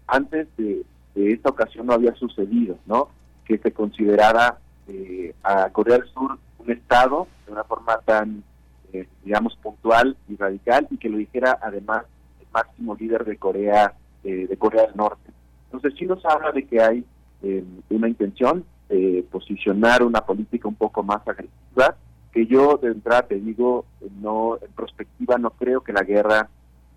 [0.07, 3.09] Antes de, de esta ocasión no había sucedido, ¿no?
[3.43, 8.45] Que se considerara eh, a Corea del Sur un estado de una forma tan,
[8.93, 12.05] eh, digamos, puntual y radical y que lo dijera además
[12.39, 13.93] el máximo líder de Corea,
[14.23, 15.31] eh, de Corea del Norte.
[15.65, 17.05] Entonces sí nos habla de que hay
[17.43, 21.95] eh, una intención de posicionar una política un poco más agresiva,
[22.31, 26.49] que yo de entrada te digo, eh, no en perspectiva no creo que la guerra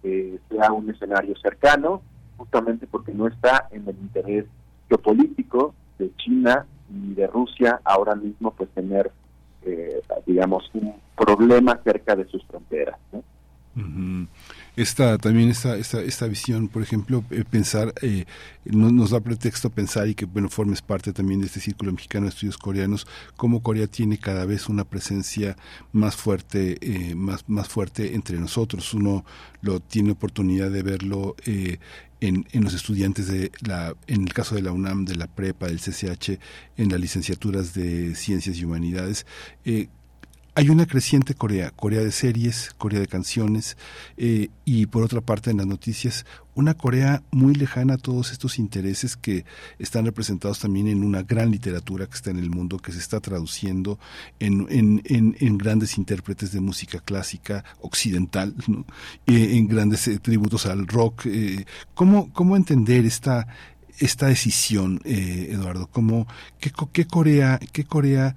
[0.02, 2.02] eh, sea un escenario cercano,
[2.36, 4.46] justamente porque no está en el interés
[4.88, 9.10] geopolítico de China y de Rusia ahora mismo pues tener
[9.66, 12.99] eh, digamos un problema cerca de sus fronteras.
[14.76, 18.24] Esta también esta esta, esta visión, por ejemplo, eh, pensar eh,
[18.64, 22.24] no- nos da pretexto pensar y que bueno formes parte también de este círculo mexicano
[22.26, 23.06] de estudios coreanos,
[23.36, 25.56] cómo Corea tiene cada vez una presencia
[25.92, 28.92] más fuerte, eh, más más fuerte entre nosotros.
[28.94, 29.24] Uno
[29.62, 31.78] lo tiene oportunidad de verlo eh,
[32.20, 35.68] en, en los estudiantes de la, en el caso de la UNAM, de la prepa,
[35.68, 36.40] del CCH,
[36.76, 39.24] en las licenciaturas de Ciencias y Humanidades.
[39.64, 39.86] Eh,
[40.56, 43.76] hay una creciente Corea, Corea de series, Corea de canciones,
[44.16, 46.24] eh, y por otra parte en las noticias,
[46.55, 49.44] una Corea muy lejana a todos estos intereses que
[49.81, 53.18] están representados también en una gran literatura que está en el mundo, que se está
[53.18, 53.98] traduciendo
[54.39, 58.86] en, en, en, en grandes intérpretes de música clásica occidental, ¿no?
[59.26, 61.26] Eh, en grandes eh, tributos al rock.
[61.94, 63.48] ¿cómo, ¿Cómo entender esta,
[63.98, 65.89] esta decisión, Eduardo?
[65.89, 66.28] ¿Cómo,
[66.60, 68.36] qué, qué Corea, qué Corea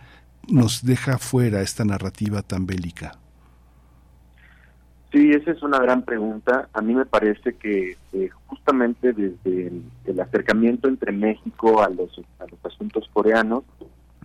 [0.49, 3.13] nos deja fuera esta narrativa tan bélica?
[5.11, 6.67] Sí, esa es una gran pregunta.
[6.73, 12.21] A mí me parece que eh, justamente desde el, el acercamiento entre México a los,
[12.39, 13.63] a los asuntos coreanos,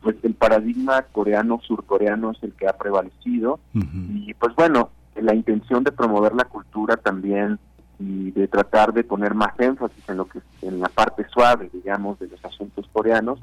[0.02, 3.60] pues el paradigma coreano-surcoreano es el que ha prevalecido.
[3.72, 7.58] Y pues bueno, la intención de promover la cultura también
[7.98, 12.18] y de tratar de poner más énfasis en lo que en la parte suave, digamos,
[12.18, 13.38] de los asuntos coreanos,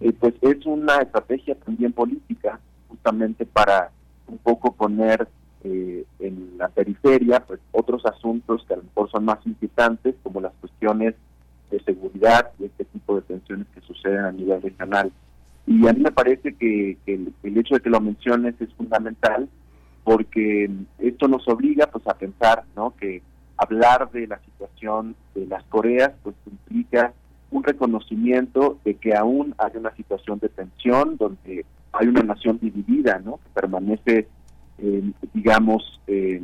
[0.00, 2.58] eh, pues es una estrategia también política,
[2.88, 3.90] justamente para
[4.26, 5.28] un poco poner
[5.62, 10.40] eh, en la periferia pues otros asuntos que a lo mejor son más inquietantes, como
[10.40, 11.14] las cuestiones
[11.70, 15.12] de seguridad y este tipo de tensiones que suceden a nivel regional.
[15.66, 19.48] Y a mí me parece que, el, el hecho de que lo menciones es fundamental
[20.02, 22.94] porque esto nos obliga pues a pensar ¿no?
[22.96, 23.22] que
[23.56, 27.12] hablar de la situación de las Coreas pues implica
[27.60, 33.18] un reconocimiento de que aún hay una situación de tensión donde hay una nación dividida
[33.24, 33.38] ¿no?
[33.42, 34.28] que permanece
[34.78, 36.42] eh, digamos eh,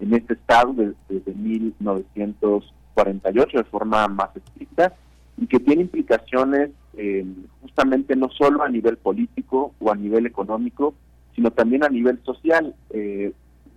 [0.00, 4.92] en este estado de- desde 1948 de forma más estricta
[5.36, 7.24] y que tiene implicaciones eh,
[7.62, 10.94] justamente no solo a nivel político o a nivel económico,
[11.34, 12.72] sino también a nivel social.
[12.90, 13.32] Eh,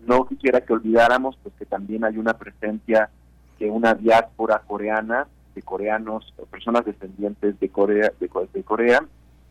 [0.05, 3.09] no quisiera que olvidáramos pues que también hay una presencia
[3.57, 8.99] que una diáspora coreana de coreanos, personas descendientes de Corea, de, Co- de Corea,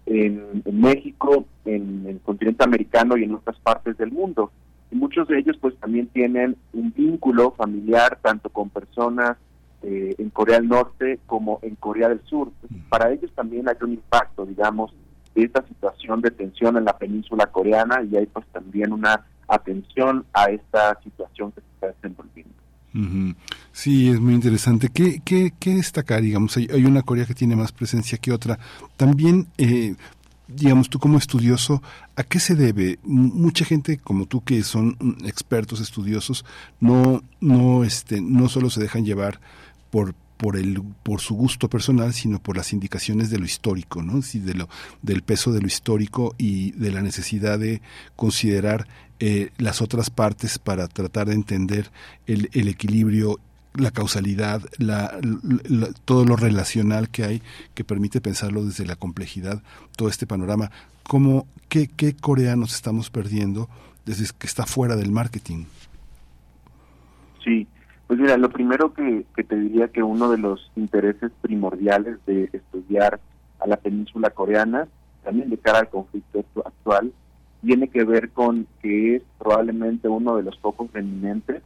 [0.06, 4.52] en, en México, en el continente americano y en otras partes del mundo.
[4.92, 9.36] Y muchos de ellos pues también tienen un vínculo familiar tanto con personas
[9.82, 12.52] eh, en Corea del Norte como en Corea del Sur.
[12.62, 14.94] Entonces, para ellos también hay un impacto, digamos,
[15.34, 20.24] de esta situación de tensión en la península coreana y hay pues también una atención
[20.32, 22.54] a esta situación que se está desenvolviendo.
[23.72, 24.88] Sí, es muy interesante.
[24.88, 26.22] ¿Qué, qué, destacar?
[26.22, 28.58] Digamos, hay, hay una Corea que tiene más presencia que otra.
[28.96, 29.94] También, eh,
[30.48, 31.82] digamos, tú como estudioso,
[32.14, 32.98] ¿a qué se debe?
[33.02, 36.44] Mucha gente como tú que son mm, expertos, estudiosos,
[36.80, 39.40] no, no, este, no solo se dejan llevar
[39.90, 44.20] por por el por su gusto personal sino por las indicaciones de lo histórico no
[44.20, 44.68] sí, de lo
[45.00, 47.80] del peso de lo histórico y de la necesidad de
[48.16, 48.86] considerar
[49.20, 51.90] eh, las otras partes para tratar de entender
[52.26, 53.38] el, el equilibrio
[53.74, 55.18] la causalidad, la,
[56.06, 57.42] todo lo relacional que hay
[57.74, 59.62] que permite pensarlo desde la complejidad,
[59.98, 60.70] todo este panorama.
[61.02, 63.68] ¿Cómo, qué, ¿Qué coreanos estamos perdiendo
[64.06, 65.66] desde que está fuera del marketing?
[67.44, 67.66] Sí,
[68.06, 72.48] pues mira, lo primero que, que te diría que uno de los intereses primordiales de
[72.54, 73.20] estudiar
[73.60, 74.88] a la península coreana,
[75.22, 77.12] también de cara al conflicto actu- actual,
[77.62, 81.62] tiene que ver con que es probablemente uno de los focos reminentes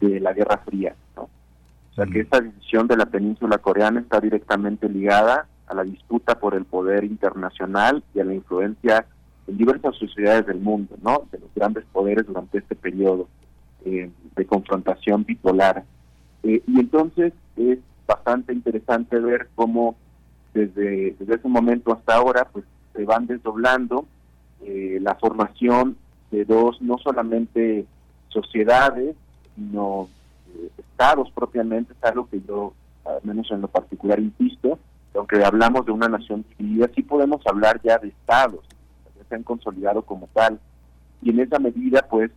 [0.00, 1.22] de la Guerra Fría, ¿no?
[1.22, 6.38] O sea, que esta división de la península coreana está directamente ligada a la disputa
[6.38, 9.06] por el poder internacional y a la influencia
[9.46, 11.24] en diversas sociedades del mundo, ¿no?
[11.32, 13.28] De los grandes poderes durante este periodo
[13.84, 15.84] eh, de confrontación bipolar.
[16.42, 19.96] Eh, y entonces es bastante interesante ver cómo
[20.54, 24.06] desde, desde ese momento hasta ahora pues se van desdoblando
[24.62, 25.96] eh, la formación
[26.30, 27.86] de dos, no solamente
[28.28, 29.16] sociedades,
[29.54, 30.08] sino
[30.54, 32.74] eh, estados propiamente, es algo que yo,
[33.04, 34.78] al menos en lo particular, insisto,
[35.12, 38.64] que aunque hablamos de una nación dividida, sí podemos hablar ya de estados,
[39.16, 40.60] que se han consolidado como tal.
[41.22, 42.30] Y en esa medida, pues,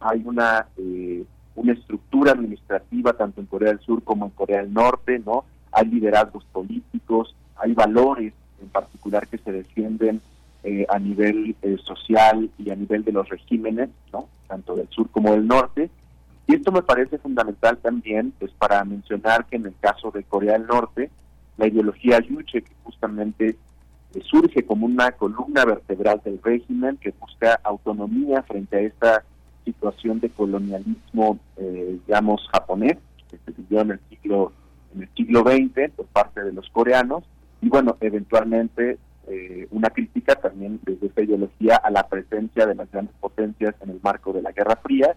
[0.00, 1.24] hay una eh,
[1.58, 5.44] una estructura administrativa tanto en Corea del Sur como en Corea del Norte, ¿no?
[5.72, 8.32] Hay liderazgos políticos, hay valores
[8.62, 10.20] en particular que se defienden
[10.68, 14.28] eh, a nivel eh, social y a nivel de los regímenes, ¿no?
[14.46, 15.88] Tanto del sur como del norte.
[16.46, 20.52] Y esto me parece fundamental también, pues para mencionar que en el caso de Corea
[20.54, 21.10] del Norte,
[21.56, 23.56] la ideología Yuche, que justamente
[24.14, 29.24] eh, surge como una columna vertebral del régimen que busca autonomía frente a esta
[29.64, 32.98] situación de colonialismo, eh, digamos, japonés,
[33.30, 34.52] que se vivió en el siglo
[34.94, 37.24] en el siglo XX por parte de los coreanos,
[37.62, 38.98] y bueno, eventualmente
[39.30, 43.90] eh, una crítica también desde esta ideología a la presencia de las grandes potencias en
[43.90, 45.16] el marco de la Guerra Fría,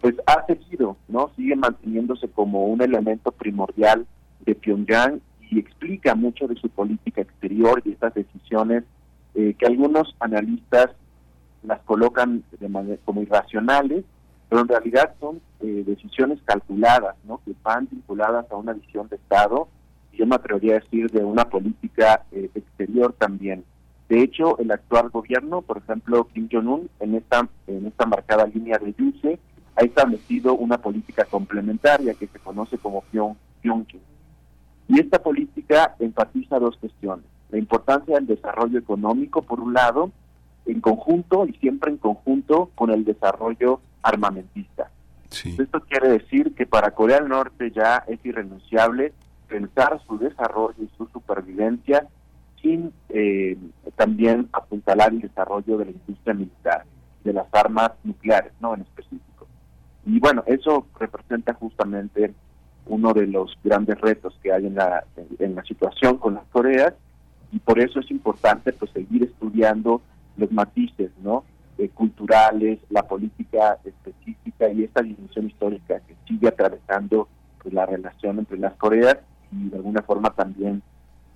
[0.00, 1.30] pues ha seguido, ¿no?
[1.36, 4.06] Sigue manteniéndose como un elemento primordial
[4.46, 5.20] de Pyongyang
[5.50, 8.84] y explica mucho de su política exterior y estas decisiones
[9.34, 10.90] eh, que algunos analistas
[11.62, 14.04] las colocan de manera, como irracionales,
[14.48, 17.40] pero en realidad son eh, decisiones calculadas, ¿no?
[17.44, 19.68] que van vinculadas a una visión de Estado,
[20.18, 23.64] yo me atrevería a decir de una política eh, exterior también.
[24.08, 28.78] De hecho, el actual gobierno, por ejemplo, Kim Jong-un, en esta, en esta marcada línea
[28.78, 29.38] de Yuse,
[29.76, 34.02] ha establecido una política complementaria que se conoce como Pyong- Pyongyang.
[34.88, 37.26] Y esta política enfatiza dos cuestiones.
[37.50, 40.10] La importancia del desarrollo económico, por un lado,
[40.66, 44.90] en conjunto y siempre en conjunto con el desarrollo armamentista.
[45.30, 49.12] Esto quiere decir que para Corea del Norte ya es irrenunciable
[49.48, 52.06] pensar su desarrollo y su supervivencia
[52.62, 53.56] sin eh,
[53.96, 56.84] también apuntalar el desarrollo de la industria militar,
[57.24, 59.46] de las armas nucleares, no en específico.
[60.04, 62.32] Y bueno, eso representa justamente
[62.86, 65.04] uno de los grandes retos que hay en la,
[65.66, 66.94] situación con las Coreas
[67.52, 70.00] y por eso es importante pues seguir estudiando
[70.36, 71.44] los matices, ¿no?
[71.76, 77.28] Eh, culturales, la política específica y esta dimensión histórica que sigue atravesando
[77.62, 79.18] pues, la relación entre las Coreas
[79.52, 80.82] y de alguna forma también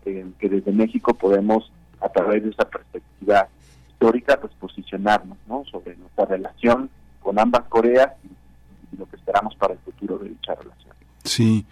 [0.04, 1.70] eh, que desde México podemos
[2.00, 3.48] a través de esa perspectiva
[3.88, 5.64] histórica pues posicionarnos, ¿no?
[5.70, 6.90] Sobre nuestra relación
[7.20, 10.94] con ambas Coreas y, y lo que esperamos para el futuro de dicha relación.
[11.24, 11.64] Sí,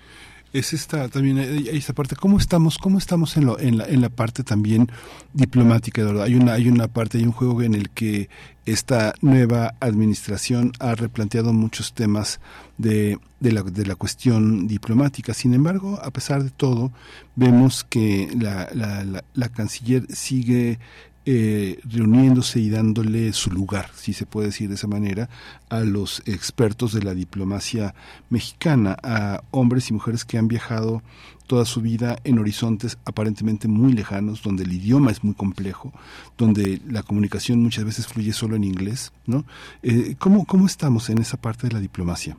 [0.52, 2.16] es esta también hay hay esta parte.
[2.16, 2.78] ¿Cómo estamos?
[2.78, 4.90] ¿Cómo estamos en lo en la en la parte también
[5.32, 6.02] diplomática?
[6.02, 8.28] De verdad, hay una hay una parte hay un juego en el que
[8.66, 12.40] esta nueva administración ha replanteado muchos temas
[12.78, 15.32] de de la, de la cuestión diplomática.
[15.34, 16.92] Sin embargo, a pesar de todo,
[17.36, 20.78] vemos que la, la, la canciller sigue
[21.26, 25.28] eh, reuniéndose y dándole su lugar, si se puede decir de esa manera,
[25.68, 27.94] a los expertos de la diplomacia
[28.30, 31.02] mexicana, a hombres y mujeres que han viajado
[31.46, 35.92] toda su vida en horizontes aparentemente muy lejanos, donde el idioma es muy complejo,
[36.38, 39.44] donde la comunicación muchas veces fluye solo en inglés, ¿no?
[39.82, 42.36] Eh, ¿cómo, ¿Cómo estamos en esa parte de la diplomacia?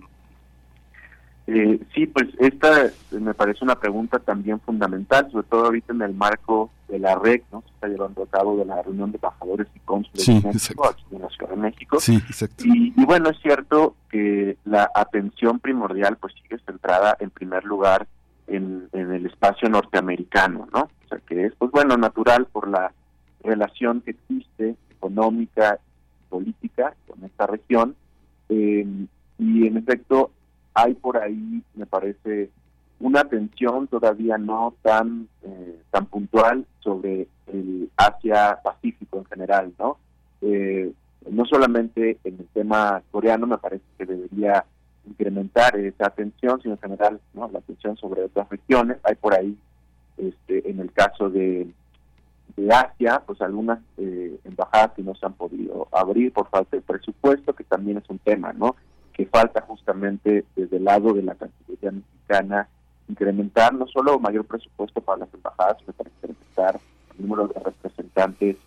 [1.53, 6.13] Eh, sí, pues esta me parece una pregunta también fundamental, sobre todo ahorita en el
[6.13, 7.61] marco de la REC, ¿no?
[7.61, 10.87] Se está llevando a cabo de la reunión de embajadores y cónsules Sí, de México
[10.87, 11.99] aquí en la Ciudad de México.
[11.99, 12.63] Sí, exacto.
[12.65, 18.07] Y, y bueno, es cierto que la atención primordial pues sigue centrada en primer lugar
[18.47, 20.81] en, en el espacio norteamericano, ¿no?
[21.05, 22.93] O sea, que es, pues bueno, natural por la
[23.43, 27.95] relación que existe económica y política con esta región.
[28.49, 28.85] Eh,
[29.37, 30.31] y en efecto,
[30.73, 32.49] hay por ahí, me parece,
[32.99, 39.97] una atención todavía no tan eh, tan puntual sobre el Asia-Pacífico en general, ¿no?
[40.41, 40.91] Eh,
[41.29, 44.65] no solamente en el tema coreano, me parece que debería
[45.05, 47.49] incrementar esa atención, sino en general, ¿no?
[47.51, 48.97] La atención sobre otras regiones.
[49.03, 49.57] Hay por ahí,
[50.17, 51.67] este, en el caso de,
[52.55, 56.81] de Asia, pues algunas eh, embajadas que no se han podido abrir por falta de
[56.81, 58.75] presupuesto, que también es un tema, ¿no?
[59.25, 62.67] Falta justamente desde el lado de la Cancillería mexicana
[63.07, 66.79] incrementar no solo mayor presupuesto para las embajadas, sino para incrementar
[67.17, 68.57] el número de representantes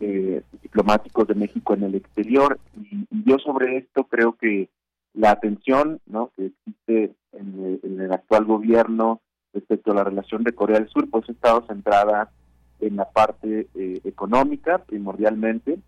[0.00, 2.58] eh, diplomáticos de México en el exterior.
[2.76, 4.68] Y, yo sobre esto creo que
[5.14, 6.30] la atención ¿no?
[6.36, 9.20] que existe en el actual gobierno
[9.52, 12.30] respecto a la relación de Corea del Sur, pues ha estado centrada
[12.80, 15.78] en la parte eh, económica primordialmente.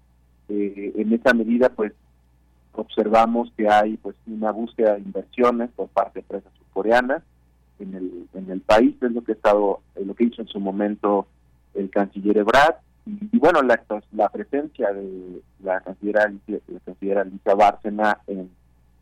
[0.48, 1.92] Eh, en esa medida, pues
[2.74, 7.22] observamos que hay pues una búsqueda de inversiones por parte de empresas surcoreanas
[7.78, 10.48] en el en el país, es lo que ha estado, eh, lo que hizo en
[10.48, 11.26] su momento
[11.74, 12.76] el canciller Ebrard.
[13.04, 13.82] Y, bueno la,
[14.12, 16.32] la presencia de la canciller
[16.68, 18.48] la canciller Alicia Bárcena en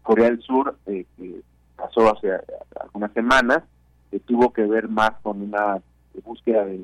[0.03, 1.43] Corea del Sur eh, que
[1.77, 2.41] pasó hace eh,
[2.81, 3.63] algunas semanas
[4.11, 5.83] que tuvo que ver más con una
[6.25, 6.81] búsqueda de,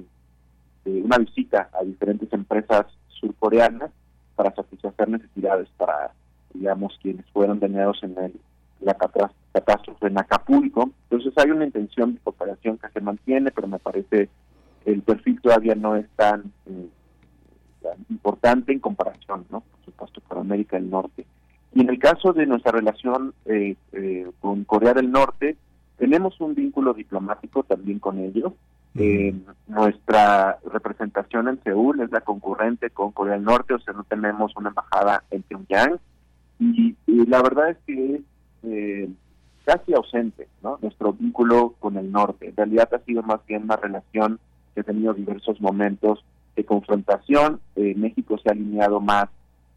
[0.84, 3.90] de una visita a diferentes empresas surcoreanas
[4.34, 6.12] para satisfacer necesidades para
[6.54, 8.32] digamos quienes fueron dañados en el,
[8.80, 13.68] la catás- catástrofe en Acapulco entonces hay una intención de cooperación que se mantiene pero
[13.68, 14.28] me parece
[14.84, 16.88] el perfil todavía no es tan, eh,
[17.82, 21.26] tan importante en comparación no por supuesto con América del Norte
[21.76, 25.58] y en el caso de nuestra relación eh, eh, con Corea del Norte,
[25.98, 28.54] tenemos un vínculo diplomático también con ellos.
[28.94, 29.34] Eh,
[29.66, 34.56] nuestra representación en Seúl es la concurrente con Corea del Norte, o sea, no tenemos
[34.56, 35.98] una embajada en Pyongyang.
[36.58, 38.20] Y, la verdad es que es
[38.62, 39.08] eh,
[39.64, 40.78] casi ausente ¿no?
[40.80, 42.48] nuestro vínculo con el norte.
[42.48, 44.38] En realidad ha sido más bien una relación
[44.74, 46.24] que ha tenido diversos momentos
[46.54, 47.60] de confrontación.
[47.74, 49.28] Eh, México se ha alineado más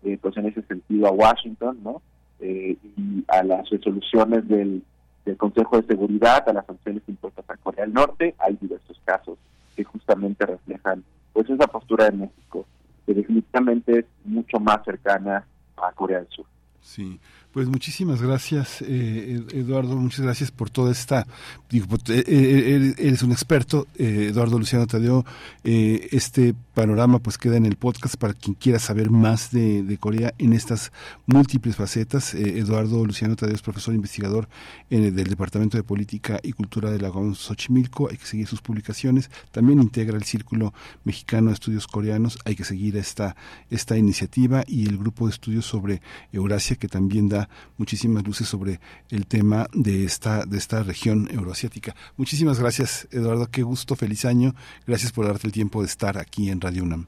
[0.04, 2.02] eh, pues en ese sentido a Washington, ¿no?
[2.40, 4.82] Eh, y a las resoluciones del,
[5.26, 9.38] del Consejo de Seguridad, a las sanciones impuestas a Corea del Norte, hay diversos casos
[9.76, 11.04] que justamente reflejan
[11.34, 12.66] pues esa postura de México,
[13.06, 15.46] que definitivamente es mucho más cercana
[15.76, 16.46] a Corea del Sur.
[16.82, 17.20] Sí,
[17.52, 21.28] pues muchísimas gracias, eh, Ed- Eduardo, muchas gracias por toda esta,
[21.70, 25.24] digo, pues, eh, eh, eres un experto, eh, Eduardo Luciano Tadeo,
[25.64, 30.34] eh, este panorama pues queda en el podcast para quien quiera saber más de, Corea
[30.38, 30.94] en estas
[31.26, 32.34] múltiples facetas.
[32.34, 34.48] Eh, Eduardo Luciano Tadeo es profesor investigador
[34.90, 38.48] en el- del Departamento de Política y Cultura de la UAM Xochimilco, hay que seguir
[38.48, 40.74] sus publicaciones, también integra el Círculo
[41.04, 43.36] Mexicano de Estudios Coreanos, hay que seguir esta,
[43.70, 46.02] esta iniciativa y el grupo de estudios sobre
[46.32, 48.80] Eurasia que también da muchísimas luces sobre
[49.10, 51.94] el tema de esta, de esta región euroasiática.
[52.16, 54.56] Muchísimas gracias, Eduardo, qué gusto, feliz año,
[54.88, 57.06] gracias por darte el tiempo de estar aquí en Radio UNAM.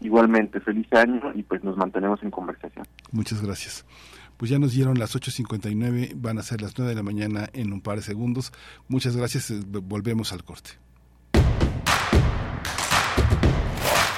[0.00, 2.84] Igualmente, feliz año y pues nos mantenemos en conversación.
[3.12, 3.84] Muchas gracias.
[4.36, 7.72] Pues ya nos dieron las 8.59, van a ser las 9 de la mañana en
[7.72, 8.52] un par de segundos.
[8.88, 10.70] Muchas gracias, eh, volvemos al corte.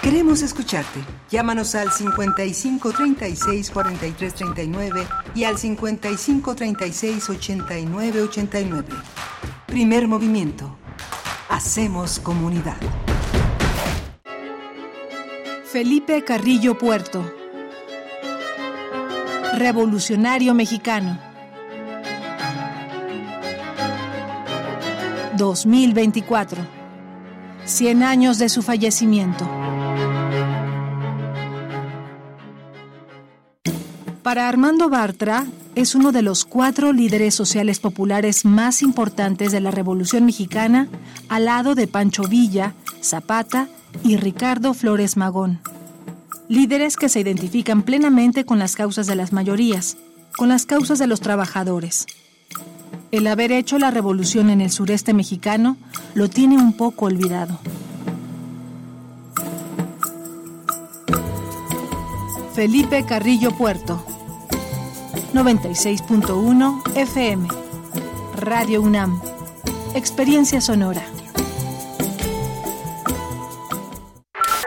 [0.05, 1.01] Queremos escucharte.
[1.31, 8.89] Llámanos al 55 36 43 39 y al 55 36 89 89.
[9.67, 10.77] Primer movimiento.
[11.49, 12.77] Hacemos comunidad.
[15.75, 17.35] Felipe Carrillo Puerto.
[19.55, 21.19] Revolucionario mexicano.
[25.37, 26.65] 2024.
[27.65, 29.51] 100 años de su fallecimiento.
[34.23, 35.45] Para Armando Bartra,
[35.75, 40.87] es uno de los cuatro líderes sociales populares más importantes de la Revolución Mexicana,
[41.29, 43.67] al lado de Pancho Villa, Zapata
[44.03, 45.61] y Ricardo Flores Magón.
[46.49, 49.97] Líderes que se identifican plenamente con las causas de las mayorías,
[50.37, 52.07] con las causas de los trabajadores.
[53.11, 55.77] El haber hecho la revolución en el sureste mexicano
[56.15, 57.59] lo tiene un poco olvidado.
[62.55, 64.05] Felipe Carrillo Puerto
[65.33, 67.49] 96.1 FM
[68.37, 69.21] Radio UNAM
[69.95, 71.05] Experiencia sonora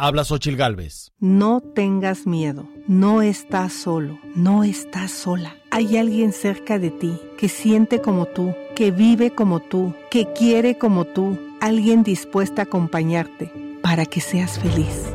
[0.00, 1.10] Habla Xochil Gálvez.
[1.18, 5.56] No tengas miedo, no estás solo, no estás sola.
[5.72, 10.78] Hay alguien cerca de ti que siente como tú, que vive como tú, que quiere
[10.78, 13.50] como tú, alguien dispuesta a acompañarte
[13.82, 15.12] para que seas feliz,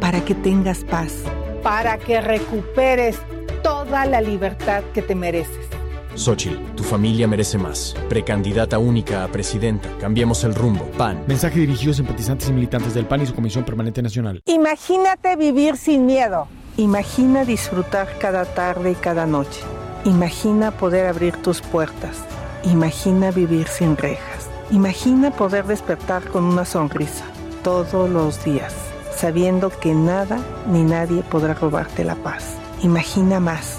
[0.00, 1.14] para que tengas paz.
[1.62, 3.16] para que recuperes
[3.62, 5.68] toda la libertad que te mereces.
[6.16, 7.94] Xochil, tu familia merece más.
[8.08, 9.88] Precandidata única a presidenta.
[10.00, 10.84] Cambiemos el rumbo.
[10.96, 11.24] PAN.
[11.26, 14.40] Mensaje dirigido a simpatizantes y militantes del PAN y su Comisión Permanente Nacional.
[14.46, 16.46] Imagínate vivir sin miedo.
[16.76, 19.60] Imagina disfrutar cada tarde y cada noche.
[20.04, 22.16] Imagina poder abrir tus puertas.
[22.64, 24.48] Imagina vivir sin rejas.
[24.70, 27.24] Imagina poder despertar con una sonrisa
[27.62, 28.74] todos los días,
[29.14, 32.56] sabiendo que nada ni nadie podrá robarte la paz.
[32.82, 33.78] Imagina más.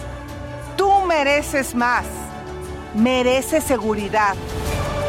[0.78, 2.06] Tú mereces más.
[2.96, 4.36] Mereces seguridad.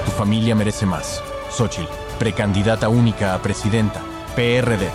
[0.04, 1.22] Tu familia merece más.
[1.50, 1.86] Xochil,
[2.18, 4.02] precandidata única a presidenta.
[4.34, 4.90] PRD.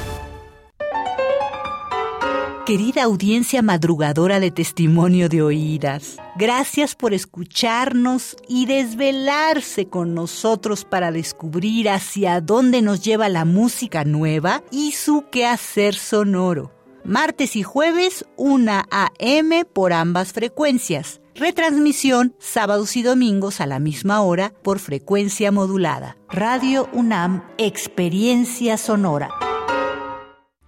[2.66, 11.12] Querida audiencia madrugadora de testimonio de oídas, gracias por escucharnos y desvelarse con nosotros para
[11.12, 16.72] descubrir hacia dónde nos lleva la música nueva y su quehacer sonoro.
[17.04, 19.66] Martes y jueves, 1 a.m.
[19.66, 21.21] por ambas frecuencias.
[21.36, 26.18] Retransmisión sábados y domingos a la misma hora por frecuencia modulada.
[26.30, 29.30] Radio UNAM, Experiencia Sonora.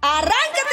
[0.00, 0.63] ¡Arráncate,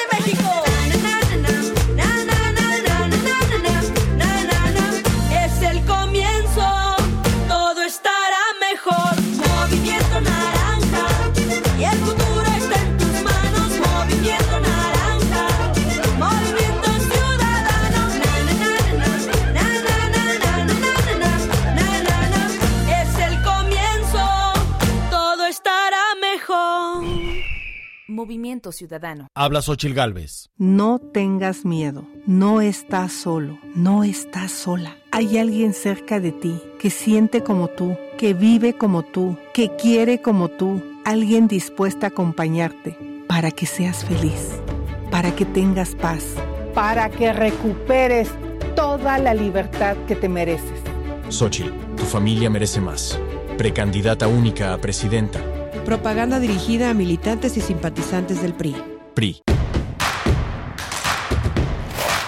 [28.22, 29.26] Movimiento Ciudadano.
[29.34, 30.52] Habla Xochil Gálvez.
[30.56, 34.96] No tengas miedo, no estás solo, no estás sola.
[35.12, 40.22] Hay alguien cerca de ti que siente como tú, que vive como tú, que quiere
[40.22, 42.96] como tú, alguien dispuesta a acompañarte
[43.28, 44.52] para que seas feliz,
[45.10, 46.24] para que tengas paz.
[46.76, 48.30] Para que recuperes
[48.76, 50.80] toda la libertad que te mereces.
[51.30, 53.20] Xochil, tu familia merece más.
[53.58, 55.40] Precandidata única a presidenta.
[55.86, 58.76] Propaganda dirigida a militantes y simpatizantes del PRI.
[59.16, 59.42] PRI.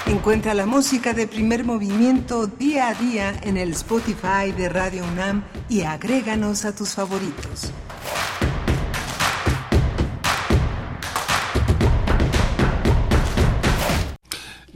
[0.07, 5.43] Encuentra la música de primer movimiento día a día en el Spotify de Radio UNAM
[5.69, 7.71] y agréganos a tus favoritos.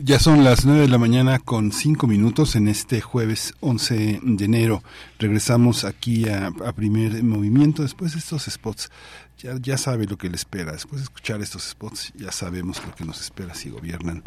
[0.07, 4.45] Ya son las 9 de la mañana con 5 minutos en este jueves 11 de
[4.45, 4.81] enero.
[5.19, 8.89] Regresamos aquí a, primer movimiento después de estos spots.
[9.37, 10.71] Ya, ya sabe lo que le espera.
[10.71, 14.23] Después de escuchar estos spots ya sabemos lo que nos espera si gobiernan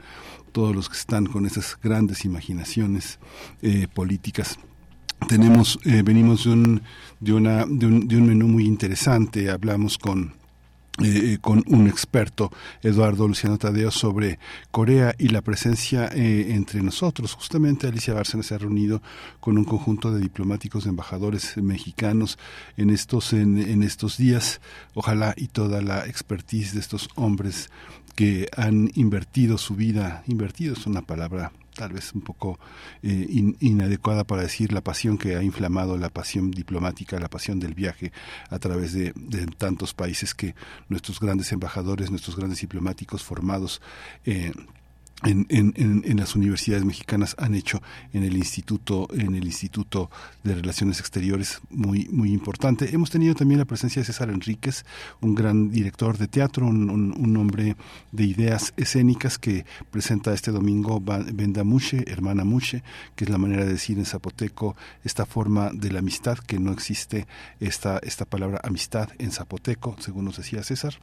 [0.52, 3.18] todos los que están con esas grandes imaginaciones
[3.62, 4.58] eh, políticas
[5.28, 6.82] tenemos eh, venimos de un
[7.20, 10.39] de una de un, de un menú muy interesante hablamos con
[11.02, 12.50] eh, con un experto,
[12.82, 14.38] Eduardo Luciano Tadeo, sobre
[14.70, 17.34] Corea y la presencia eh, entre nosotros.
[17.34, 19.02] Justamente Alicia Bárcenas se ha reunido
[19.40, 22.38] con un conjunto de diplomáticos, de embajadores mexicanos
[22.76, 24.60] en estos, en, en estos días.
[24.94, 27.70] Ojalá y toda la expertise de estos hombres
[28.14, 32.58] que han invertido su vida, invertido es una palabra tal vez un poco
[33.02, 37.58] eh, in, inadecuada para decir la pasión que ha inflamado la pasión diplomática, la pasión
[37.58, 38.12] del viaje
[38.50, 40.54] a través de, de tantos países que
[40.90, 43.80] nuestros grandes embajadores, nuestros grandes diplomáticos formados
[44.26, 44.52] eh,
[45.24, 47.82] en, las universidades mexicanas han hecho
[48.12, 50.10] en el instituto en el instituto
[50.44, 52.94] de relaciones exteriores muy muy importante.
[52.94, 54.84] Hemos tenido también la presencia de César Enríquez
[55.20, 57.76] un gran director de teatro un, un, un hombre
[58.12, 62.82] de ideas escénicas que presenta este domingo Venda Muche hermana Muche
[63.14, 66.72] que es la manera de decir en zapoteco esta forma de la amistad que no
[66.72, 67.26] existe
[67.60, 70.94] esta esta palabra amistad en zapoteco según nos decía César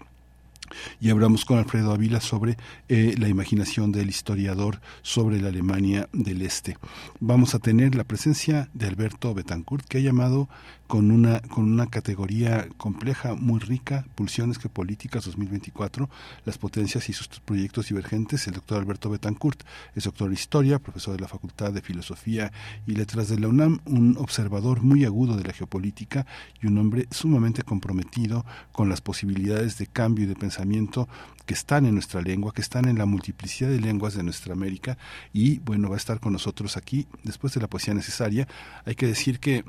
[0.99, 2.57] y hablamos con Alfredo Ávila sobre
[2.89, 6.77] eh, la imaginación del historiador sobre la Alemania del Este.
[7.19, 10.49] Vamos a tener la presencia de Alberto Betancourt, que ha llamado
[10.87, 16.09] con una, con una categoría compleja, muy rica, Pulsiones Geopolíticas 2024,
[16.45, 19.63] las potencias y sus proyectos divergentes, el doctor Alberto Betancourt
[19.95, 22.51] es doctor en Historia, profesor de la Facultad de Filosofía
[22.85, 26.25] y Letras de la UNAM, un observador muy agudo de la geopolítica
[26.61, 30.56] y un hombre sumamente comprometido con las posibilidades de cambio y de pensamiento
[31.45, 34.97] que están en nuestra lengua, que están en la multiplicidad de lenguas de nuestra América
[35.33, 38.47] y bueno, va a estar con nosotros aquí después de la poesía necesaria.
[38.85, 39.63] Hay que decir que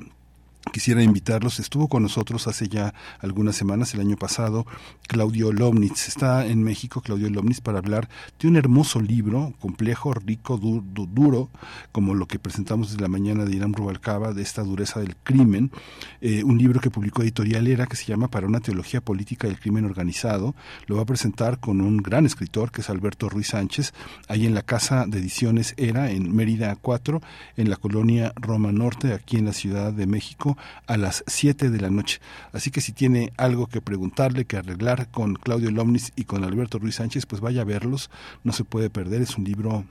[0.71, 1.59] quisiera invitarlos.
[1.59, 4.65] Estuvo con nosotros hace ya algunas semanas, el año pasado,
[5.07, 6.07] Claudio Lomnitz.
[6.07, 8.09] Está en México Claudio Lomnitz para hablar
[8.39, 11.49] de un hermoso libro, complejo, rico, du du duro,
[11.91, 15.71] como lo que presentamos desde la mañana de Irán Rubalcaba, de esta dureza del crimen.
[16.21, 19.59] Eh, un libro que publicó Editorial Era, que se llama Para una teología política del
[19.59, 20.55] crimen organizado.
[20.87, 23.93] Lo va a presentar con un gran escritor, que es Alberto Ruiz Sánchez,
[24.27, 27.21] ahí en la Casa de Ediciones Era, en Mérida 4,
[27.57, 30.48] en la colonia Roma Norte, aquí en la Ciudad de México
[30.87, 32.19] a las 7 de la noche.
[32.51, 36.79] Así que si tiene algo que preguntarle, que arreglar con Claudio Lomnis y con Alberto
[36.79, 38.09] Ruiz Sánchez, pues vaya a verlos,
[38.43, 39.85] no se puede perder, es un libro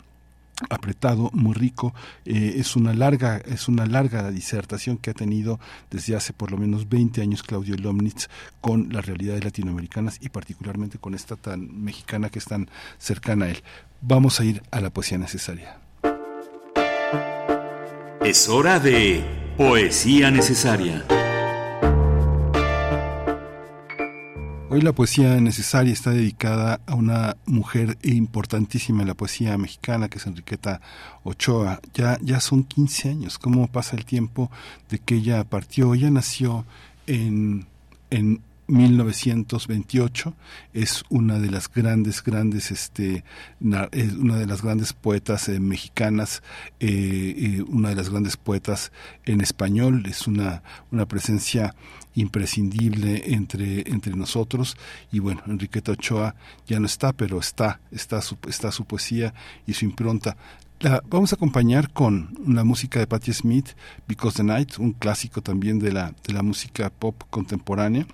[0.71, 1.95] apretado, muy rico,
[2.25, 5.61] eh, es una larga, es una larga disertación que ha tenido
[5.91, 8.29] desde hace por lo menos 20 años Claudio Lomnitz
[8.61, 12.69] con las realidades latinoamericanas y particularmente con esta tan mexicana que es tan
[12.99, 13.63] cercana a él.
[14.01, 15.79] Vamos a ir a la poesía necesaria.
[18.25, 21.05] Es hora de Poesía Necesaria.
[24.71, 30.19] Hoy la poesía necesaria está dedicada a una mujer importantísima en la poesía mexicana, que
[30.19, 30.81] es Enriqueta
[31.25, 31.81] Ochoa.
[31.93, 33.37] Ya, ya son 15 años.
[33.37, 34.49] ¿Cómo pasa el tiempo
[34.91, 35.93] de que ella partió?
[35.93, 36.65] Ella nació
[37.09, 37.67] en,
[38.11, 40.35] en 1928
[40.75, 43.25] es una de las grandes grandes este
[43.93, 46.43] es una de las grandes poetas eh, mexicanas
[46.79, 48.93] eh, eh, una de las grandes poetas
[49.25, 50.63] en español es una
[50.93, 51.75] una presencia
[52.15, 54.77] imprescindible entre entre nosotros
[55.11, 56.35] y bueno Enriqueta Ochoa
[56.67, 59.33] ya no está pero está está su, está su poesía
[59.67, 60.37] y su impronta
[60.81, 63.71] la vamos a acompañar con la música de Patti Smith,
[64.07, 68.07] Because the Night, un clásico también de la, de la música pop contemporánea.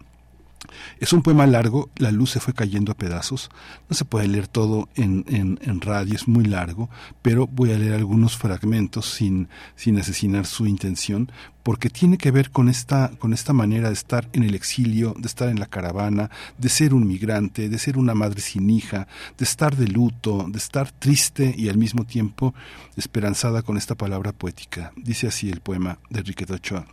[1.00, 3.50] Es un poema largo, la luz se fue cayendo a pedazos,
[3.88, 6.88] no se puede leer todo en, en, en, radio, es muy largo,
[7.22, 11.30] pero voy a leer algunos fragmentos sin, sin asesinar su intención,
[11.62, 15.26] porque tiene que ver con esta, con esta manera de estar en el exilio, de
[15.26, 19.08] estar en la caravana, de ser un migrante, de ser una madre sin hija,
[19.38, 22.54] de estar de luto, de estar triste y al mismo tiempo
[22.96, 24.92] esperanzada con esta palabra poética.
[24.96, 26.86] Dice así el poema de Enriqueta Ochoa.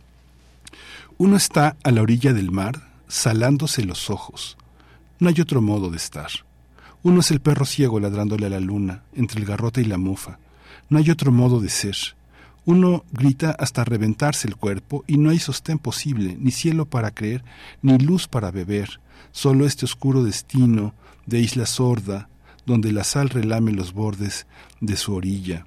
[1.18, 4.56] Uno está a la orilla del mar, salándose los ojos.
[5.18, 6.30] No hay otro modo de estar.
[7.02, 10.38] Uno es el perro ciego ladrándole a la luna, entre el garrote y la mufa.
[10.88, 11.96] No hay otro modo de ser.
[12.64, 17.44] Uno grita hasta reventarse el cuerpo y no hay sostén posible, ni cielo para creer,
[17.82, 18.98] ni luz para beber,
[19.30, 20.94] solo este oscuro destino
[21.26, 22.30] de isla sorda,
[22.64, 24.46] donde la sal relame los bordes
[24.80, 25.66] de su orilla.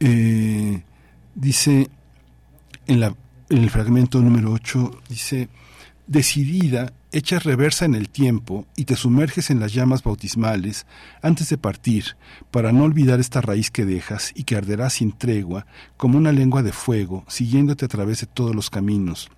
[0.00, 0.82] Eh,
[1.34, 1.90] dice
[2.86, 3.14] en, la,
[3.50, 5.50] en el fragmento número 8, dice,
[6.06, 10.86] Decidida, echas reversa en el tiempo y te sumerges en las llamas bautismales
[11.22, 12.16] antes de partir,
[12.50, 15.66] para no olvidar esta raíz que dejas y que arderá sin tregua
[15.96, 19.30] como una lengua de fuego, siguiéndote a través de todos los caminos.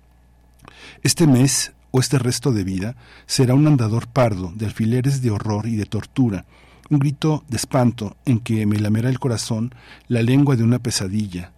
[1.03, 5.67] Este mes o este resto de vida será un andador pardo de alfileres de horror
[5.67, 6.45] y de tortura,
[6.89, 9.73] un grito de espanto en que me lamerá el corazón
[10.09, 11.53] la lengua de una pesadilla.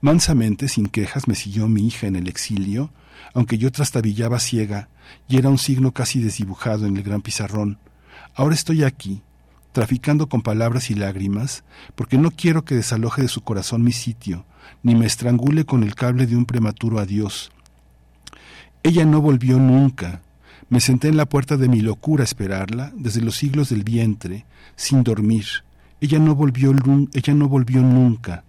[0.00, 2.90] Mansamente, sin quejas, me siguió mi hija en el exilio,
[3.32, 4.88] aunque yo trastabillaba ciega,
[5.28, 7.78] y era un signo casi desdibujado en el gran pizarrón.
[8.34, 9.22] Ahora estoy aquí,
[9.72, 11.64] traficando con palabras y lágrimas,
[11.94, 14.44] porque no quiero que desaloje de su corazón mi sitio,
[14.82, 17.50] ni me estrangule con el cable de un prematuro adiós.
[18.82, 20.20] Ella no volvió nunca.
[20.68, 24.46] Me senté en la puerta de mi locura a esperarla, desde los siglos del vientre,
[24.76, 25.46] sin dormir.
[26.00, 26.74] Ella no volvió,
[27.12, 28.44] ella no volvió nunca.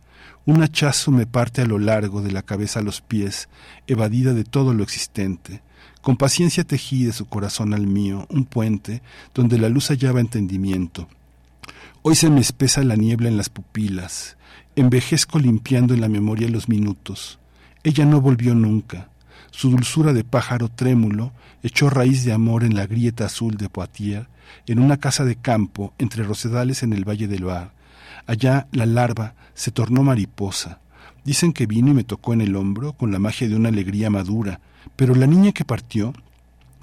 [0.48, 3.50] Un hachazo me parte a lo largo de la cabeza a los pies,
[3.88, 5.62] evadida de todo lo existente.
[6.02, 9.02] Con paciencia tejí de su corazón al mío un puente
[9.34, 11.08] donde la luz hallaba entendimiento.
[12.04, 14.38] Hoy se me espesa la niebla en las pupilas,
[14.76, 17.40] envejezco limpiando en la memoria los minutos.
[17.84, 19.10] Ella no volvió nunca.
[19.50, 21.32] Su dulzura de pájaro trémulo
[21.64, 24.28] echó raíz de amor en la grieta azul de Poitiers,
[24.68, 27.72] en una casa de campo entre rosedales en el valle del Var.
[28.28, 30.80] Allá la larva se tornó mariposa.
[31.24, 34.10] Dicen que vino y me tocó en el hombro con la magia de una alegría
[34.10, 34.60] madura,
[34.96, 36.14] pero la niña que partió,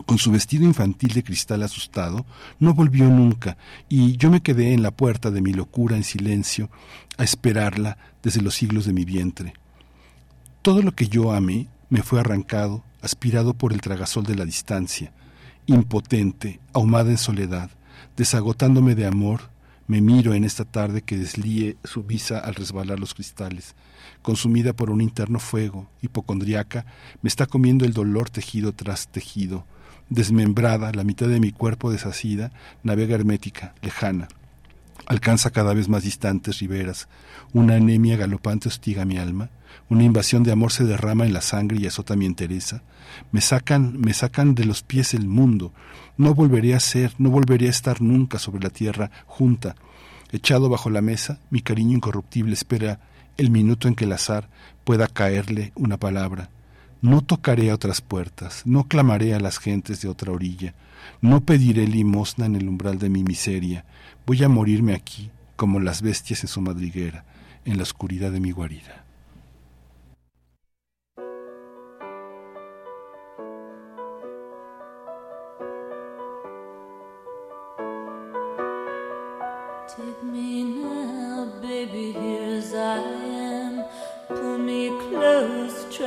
[0.06, 2.27] con su vestido infantil de cristal asustado,
[2.59, 3.56] no volvió nunca,
[3.89, 6.70] y yo me quedé en la puerta de mi locura en silencio,
[7.19, 9.55] a esperarla desde los siglos de mi vientre.
[10.62, 15.12] Todo lo que yo amé me fue arrancado, aspirado por el tragasol de la distancia,
[15.66, 17.70] impotente, ahumada en soledad,
[18.16, 19.52] desagotándome de amor,
[19.87, 23.75] me miro en esta tarde que deslíe su visa al resbalar los cristales.
[24.23, 26.87] Consumida por un interno fuego, hipocondriaca,
[27.23, 29.67] me está comiendo el dolor tejido tras tejido.
[30.09, 32.53] Desmembrada, la mitad de mi cuerpo deshacida,
[32.83, 34.29] navega hermética, lejana.
[35.07, 37.09] Alcanza cada vez más distantes riberas.
[37.53, 39.51] Una anemia galopante hostiga mi alma.
[39.89, 42.82] Una invasión de amor se derrama en la sangre y azota mi entereza.
[43.31, 45.73] Me sacan, me sacan de los pies el mundo.
[46.16, 49.74] No volveré a ser, no volveré a estar nunca sobre la tierra junta.
[50.31, 53.01] Echado bajo la mesa, mi cariño incorruptible espera
[53.36, 54.49] el minuto en que el azar
[54.85, 56.51] pueda caerle una palabra.
[57.03, 60.74] No tocaré a otras puertas, no clamaré a las gentes de otra orilla,
[61.20, 63.85] no pediré limosna en el umbral de mi miseria.
[64.24, 67.24] Voy a morirme aquí, como las bestias en su madriguera,
[67.65, 69.02] en la oscuridad de mi guarida.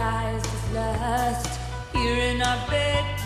[0.00, 1.60] Disguised as lust.
[1.92, 3.19] Here in our bed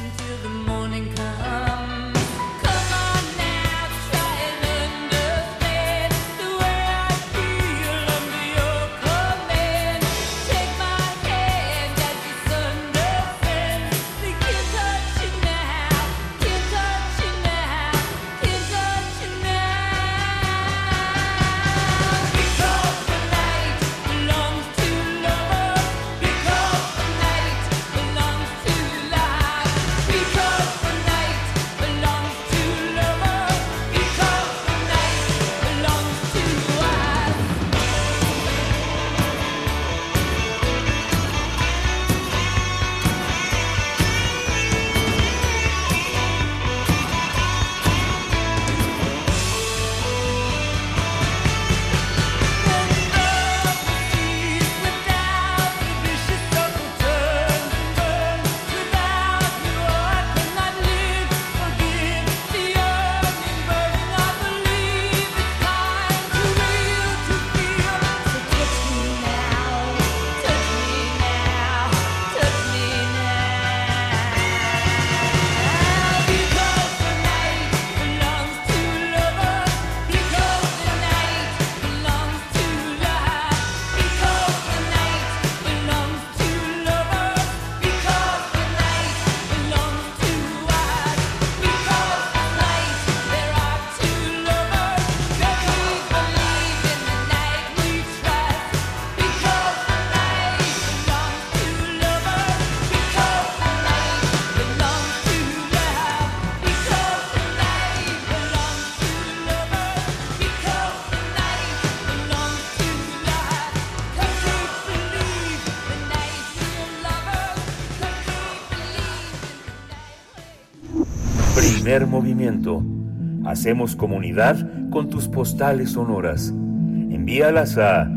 [123.44, 126.48] Hacemos comunidad con tus postales sonoras.
[126.48, 128.10] Envíalas a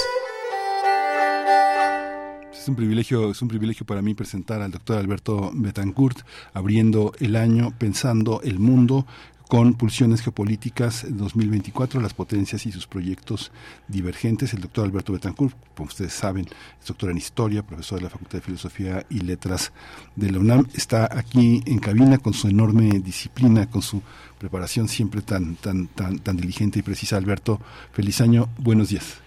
[2.52, 6.20] Es un privilegio, es un privilegio para mí presentar al doctor Alberto Betancourt,
[6.54, 9.06] abriendo el año pensando el mundo
[9.54, 13.52] con Pulsiones Geopolíticas 2024, las potencias y sus proyectos
[13.86, 14.52] divergentes.
[14.52, 16.48] El doctor Alberto Betancourt, como ustedes saben,
[16.80, 19.70] es doctor en Historia, profesor de la Facultad de Filosofía y Letras
[20.16, 20.66] de la UNAM.
[20.74, 24.02] Está aquí en cabina con su enorme disciplina, con su
[24.40, 27.16] preparación siempre tan, tan, tan, diligente y precisa.
[27.16, 27.60] Alberto,
[27.92, 29.18] feliz año, buenos días.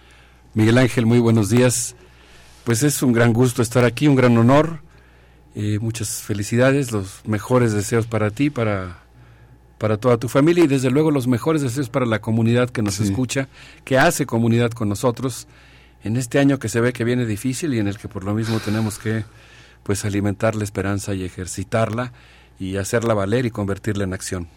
[0.52, 1.96] Miguel Ángel, muy buenos días.
[2.64, 4.82] Pues es un gran gusto estar aquí, un gran honor.
[5.54, 9.07] Eh, muchas felicidades, los mejores deseos para ti, para,
[9.78, 12.94] para toda tu familia y desde luego los mejores deseos para la comunidad que nos
[12.94, 13.04] Sí.
[13.04, 13.48] escucha,
[13.84, 15.46] que hace comunidad con nosotros
[16.04, 18.34] en este año que se ve que viene difícil y en el que por lo
[18.34, 19.24] mismo tenemos que
[19.84, 22.12] pues alimentar la esperanza y ejercitarla
[22.60, 24.48] y hacerla valer y convertirla en acción.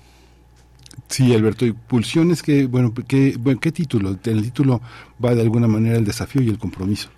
[1.07, 4.17] Sí, Alberto, y Pulsiones, que, bueno, ¿qué, bueno, ¿qué título?
[4.23, 4.81] El título
[5.23, 7.09] va de alguna manera el desafío y el compromiso.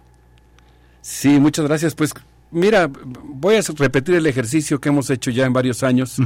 [1.01, 1.95] Sí, muchas gracias.
[1.95, 2.13] Pues
[2.51, 2.87] mira,
[3.23, 6.17] voy a repetir el ejercicio que hemos hecho ya en varios años,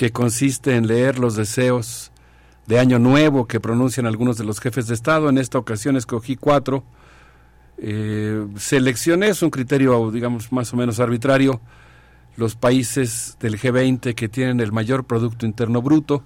[0.00, 2.10] que consiste en leer los deseos
[2.66, 5.28] de Año Nuevo que pronuncian algunos de los jefes de Estado.
[5.28, 6.84] En esta ocasión escogí cuatro.
[7.76, 11.60] Eh, seleccioné, es un criterio, digamos, más o menos arbitrario,
[12.38, 16.22] los países del G20 que tienen el mayor Producto Interno Bruto.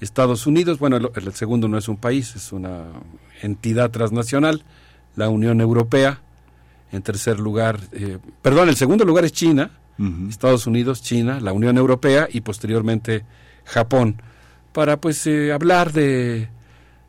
[0.00, 2.84] Estados Unidos, bueno, el, segundo no es un país, es una
[3.42, 4.64] entidad transnacional,
[5.16, 6.22] la Unión Europea.
[6.92, 9.70] En tercer lugar, eh, perdón, el segundo lugar es China,
[10.28, 13.24] Estados Unidos, China, la Unión Europea y posteriormente
[13.64, 14.20] Japón,
[14.72, 16.48] para pues eh, hablar de,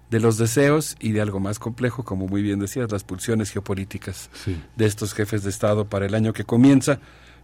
[0.09, 4.29] de los deseos y de algo más complejo, como muy bien decías, las pulsiones geopolíticas
[4.75, 6.99] de estos jefes de Estado para el año que comienza.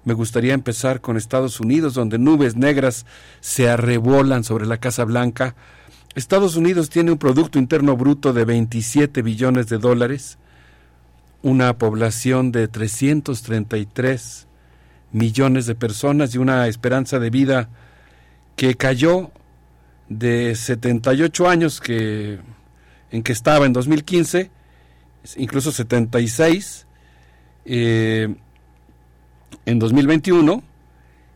[0.06, 3.06] Me gustaría empezar con Estados Unidos, donde nubes negras
[3.42, 5.56] se arrebolan sobre la Casa Blanca.
[6.16, 10.38] Estados Unidos tiene un Producto Interno Bruto de 27 billones de dólares,
[11.42, 14.48] una población de 333
[15.14, 17.70] millones de personas y una esperanza de vida
[18.56, 19.32] que cayó
[20.10, 22.40] de 78 años que
[23.12, 24.50] en que estaba en 2015,
[25.38, 26.88] incluso 76
[27.66, 28.36] eh,
[29.66, 30.64] en 2021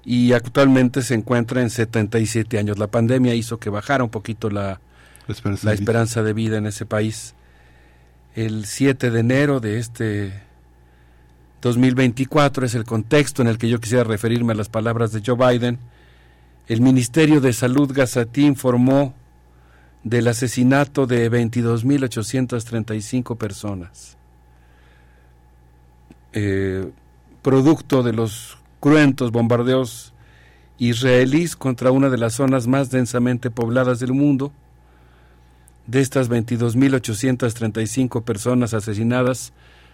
[0.04, 2.80] y actualmente se encuentra en 77 años.
[2.80, 4.82] La pandemia hizo que bajara un poquito la,
[5.28, 5.84] La esperanza la de vida.
[5.84, 7.36] esperanza de vida en ese país.
[8.34, 10.47] El 7 de enero de este
[11.62, 15.36] 2024 es el contexto en el que yo quisiera referirme a las palabras de Joe
[15.36, 15.80] Biden.
[16.68, 19.16] El Ministerio de Salud Gazatí informó
[20.04, 24.18] del asesinato de 22.835 personas,
[26.34, 26.92] eh,
[27.42, 30.14] producto de los cruentos bombardeos
[30.78, 34.52] israelíes contra una de las zonas más densamente pobladas del mundo.
[35.88, 39.54] De estas 22.835 personas asesinadas,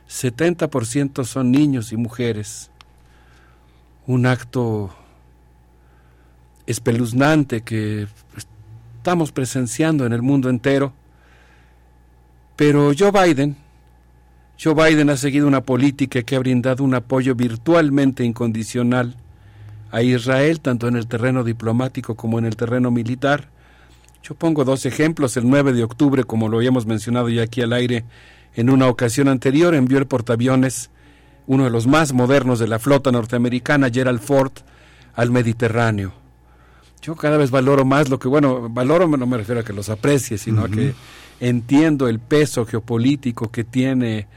[0.10, 2.70] 70% son niños y mujeres.
[4.06, 4.94] Un acto
[6.66, 8.08] espeluznante que
[8.98, 10.94] estamos presenciando en el mundo entero.
[12.56, 13.58] Pero Joe Biden,
[14.62, 19.16] Joe Biden ha seguido una política que ha brindado un apoyo virtualmente incondicional
[19.92, 23.50] a Israel, tanto en el terreno diplomático como en el terreno militar.
[24.24, 25.36] Yo pongo dos ejemplos.
[25.36, 28.06] El 9 de octubre, como lo habíamos mencionado ya aquí al aire,
[28.56, 30.90] en una ocasión anterior envió el portaaviones,
[31.48, 34.52] uno de los más modernos de la flota norteamericana, Gerald Ford,
[35.16, 36.14] al Mediterráneo.
[37.02, 39.90] Yo cada vez valoro más lo que, bueno, valoro no me refiero a que los
[39.90, 40.94] aprecie, sino a que
[41.42, 44.28] entiendo el peso geopolítico que tiene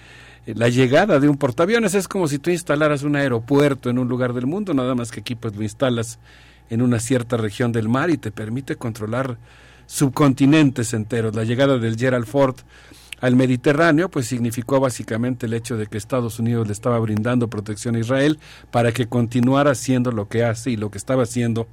[0.47, 1.95] eh, la llegada de un portaaviones.
[1.95, 5.21] Es como si tú instalaras un aeropuerto en un lugar del mundo, nada más que
[5.21, 6.19] aquí pues lo instalas
[6.69, 9.39] en una cierta región del mar y te permite controlar
[9.87, 11.37] subcontinentes enteros.
[11.37, 12.57] La llegada del Gerald Ford
[13.27, 17.97] al Mediterráneo, pues significó básicamente el hecho de que Estados Unidos le estaba brindando protección
[17.97, 18.39] a Israel
[18.71, 21.67] para que continuara haciendo lo que hace y lo que estaba haciendo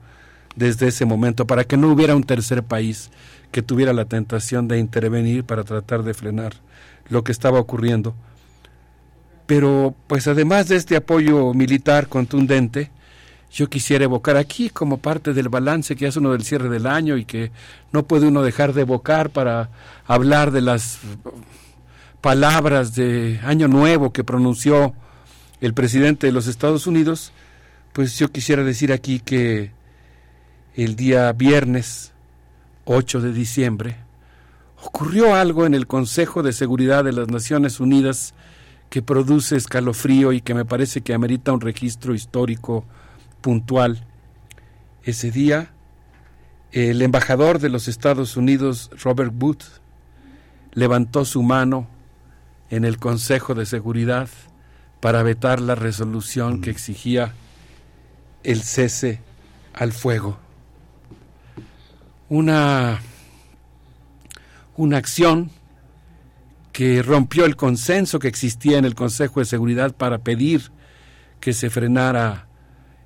[0.55, 3.11] desde ese momento, para que no hubiera un tercer país
[3.51, 6.53] que tuviera la tentación de intervenir para tratar de frenar
[7.09, 8.15] lo que estaba ocurriendo.
[9.45, 12.89] Pero, pues además de este apoyo militar contundente,
[13.53, 17.17] yo quisiera evocar aquí como parte del balance que hace uno del cierre del año
[17.17, 17.51] y que
[17.91, 19.69] no puede uno dejar de evocar para
[20.07, 20.99] hablar de las
[22.19, 24.95] palabras de Año Nuevo que pronunció
[25.61, 27.31] el presidente de los Estados Unidos,
[27.93, 29.71] pues yo quisiera decir aquí que
[30.75, 32.11] el día viernes
[32.85, 33.97] 8 de diciembre,
[34.83, 38.33] ocurrió algo en el Consejo de Seguridad de las Naciones Unidas
[38.89, 42.83] que produce escalofrío y que me parece que amerita un registro histórico
[43.43, 44.03] puntual.
[45.03, 45.69] Ese día,
[46.71, 49.65] el embajador de los Estados Unidos, Robert Booth,
[50.71, 51.87] levantó su mano
[52.71, 54.29] en el Consejo de Seguridad
[54.99, 57.33] para vetar la resolución que exigía
[58.43, 59.21] el cese
[59.73, 60.39] al fuego.
[62.29, 63.01] Una,
[64.75, 65.51] una acción
[66.71, 70.71] que rompió el consenso que existía en el Consejo de Seguridad para pedir
[71.39, 72.47] que se frenara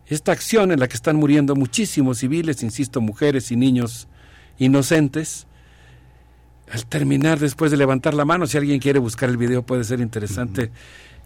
[0.07, 4.07] esta acción en la que están muriendo muchísimos civiles, insisto, mujeres y niños
[4.57, 5.47] inocentes.
[6.71, 9.99] Al terminar, después de levantar la mano, si alguien quiere buscar el video puede ser
[9.99, 10.71] interesante,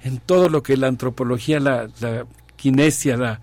[0.03, 2.25] en todo lo que la antropología, la, la
[2.55, 3.41] kinesia, la,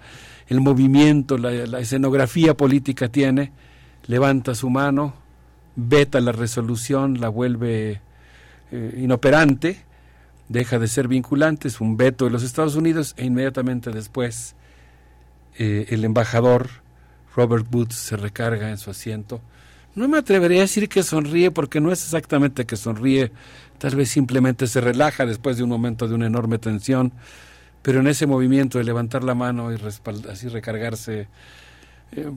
[0.49, 3.53] el movimiento, la, la escenografía política tiene,
[4.07, 5.15] levanta su mano,
[5.77, 8.01] veta la resolución, la vuelve
[8.73, 9.85] eh, inoperante,
[10.49, 14.57] deja de ser vinculante, es un veto de los Estados Unidos e inmediatamente después
[15.59, 16.69] eh, el embajador
[17.37, 19.41] Robert Booth se recarga en su asiento.
[19.95, 23.33] No me atrevería a decir que sonríe porque no es exactamente que sonríe,
[23.79, 27.13] tal vez simplemente se relaja después de un momento de una enorme tensión,
[27.83, 29.79] pero en ese movimiento de levantar la mano y
[30.31, 31.29] así recargarse
[32.13, 32.31] eh,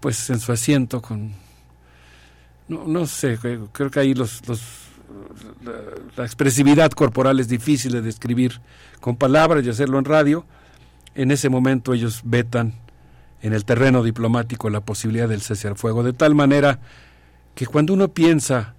[0.00, 1.32] pues en su asiento con
[2.68, 3.38] no, no sé,
[3.72, 4.42] creo que ahí los,
[6.16, 8.60] la, expresividad corporal es difícil de describir
[9.00, 10.44] con palabras y hacerlo en radio.
[11.16, 12.74] En ese momento ellos vetan
[13.40, 16.78] en el terreno diplomático la posibilidad del cese al fuego, de tal manera
[17.54, 18.74] que cuando uno piensa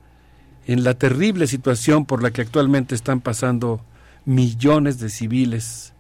[0.68, 3.82] en la terrible situación por la que actualmente están pasando
[4.26, 5.94] millones de civiles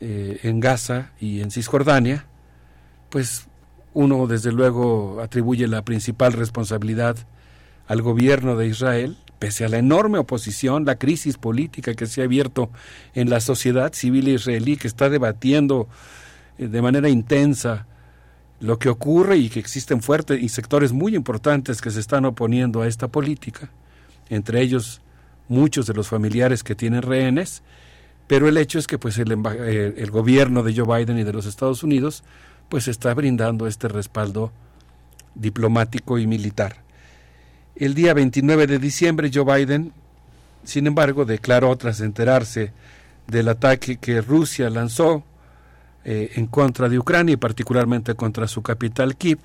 [0.00, 2.24] eh, en Gaza y en Cisjordania,
[3.10, 3.46] pues
[3.92, 7.16] uno desde luego atribuye la principal responsabilidad
[7.88, 12.24] al gobierno de Israel, pese a la enorme oposición, la crisis política que se ha
[12.24, 12.70] abierto
[13.14, 15.88] en la sociedad civil israelí, que está debatiendo
[16.58, 17.86] eh, de manera intensa
[18.60, 22.82] lo que ocurre y que existen fuertes y sectores muy importantes que se están oponiendo
[22.82, 23.70] a esta política,
[24.28, 25.00] entre ellos
[25.48, 27.62] muchos de los familiares que tienen rehenes,
[28.26, 31.46] pero el hecho es que pues el, el gobierno de Joe Biden y de los
[31.46, 32.22] Estados Unidos
[32.68, 34.52] pues está brindando este respaldo
[35.34, 36.89] diplomático y militar.
[37.76, 39.92] El día 29 de diciembre Joe Biden,
[40.64, 42.72] sin embargo, declaró tras enterarse
[43.26, 45.24] del ataque que Rusia lanzó
[46.04, 49.38] eh, en contra de Ucrania y particularmente contra su capital Kiev.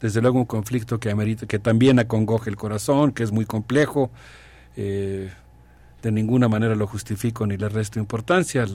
[0.00, 4.10] Desde luego un conflicto que, amerita, que también acongoje el corazón, que es muy complejo.
[4.76, 5.30] Eh,
[6.04, 8.66] de ninguna manera lo justifico ni le resto importancia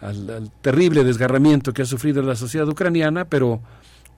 [0.00, 3.60] al, terrible desgarramiento que ha sufrido la sociedad ucraniana, pero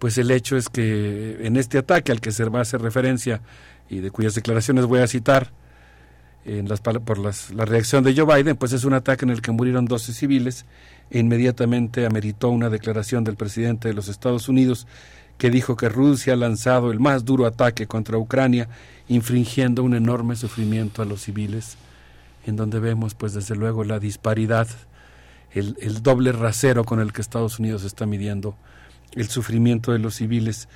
[0.04, 3.40] pues el hecho es que en este ataque al que se va a hacer referencia
[3.88, 5.50] y de cuyas declaraciones voy a citar
[6.44, 9.40] en las, por las, la reacción de Joe Biden, pues es un ataque en el
[9.40, 10.66] que murieron 12 civiles
[11.10, 14.86] e inmediatamente ameritó una declaración del presidente de los Estados Unidos
[15.38, 18.68] que dijo que Rusia ha lanzado el más duro ataque contra Ucrania,
[19.08, 21.78] infringiendo un enorme sufrimiento a los civiles,
[22.44, 24.68] en donde vemos pues desde luego la disparidad,
[25.52, 28.54] el, el doble rasero con el que Estados Unidos está midiendo
[29.14, 30.68] el sufrimiento de los civiles.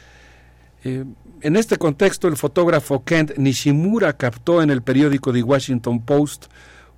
[0.84, 1.04] Eh,
[1.40, 6.46] en este contexto, el fotógrafo Kent Nishimura captó en el periódico The Washington Post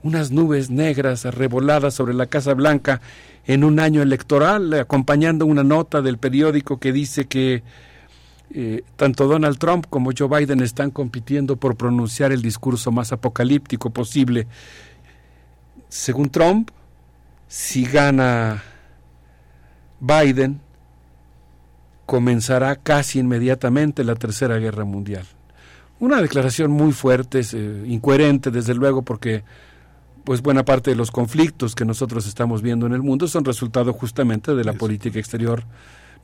[0.03, 3.01] unas nubes negras arreboladas sobre la Casa Blanca
[3.47, 7.63] en un año electoral, acompañando una nota del periódico que dice que
[8.53, 13.91] eh, tanto Donald Trump como Joe Biden están compitiendo por pronunciar el discurso más apocalíptico
[13.91, 14.47] posible.
[15.89, 16.71] Según Trump,
[17.47, 18.63] si gana
[20.01, 20.61] Biden,
[22.11, 25.25] comenzará casi inmediatamente la Tercera Guerra Mundial.
[26.01, 29.45] Una declaración muy fuerte, eh, incoherente desde luego, porque
[30.25, 33.93] pues buena parte de los conflictos que nosotros estamos viendo en el mundo son resultado
[33.93, 35.63] justamente de la política exterior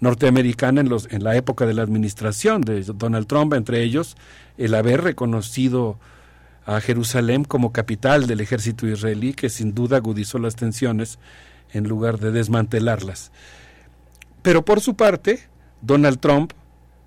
[0.01, 4.17] norteamericana en, los, en la época de la administración de Donald Trump, entre ellos
[4.59, 6.01] el haber reconocido
[6.65, 11.21] a Jerusalén como capital del ejército israelí, que sin duda agudizó las tensiones
[11.73, 13.31] en lugar de desmantelarlas.
[14.43, 15.49] Pero por su parte,
[15.81, 16.53] Donald Trump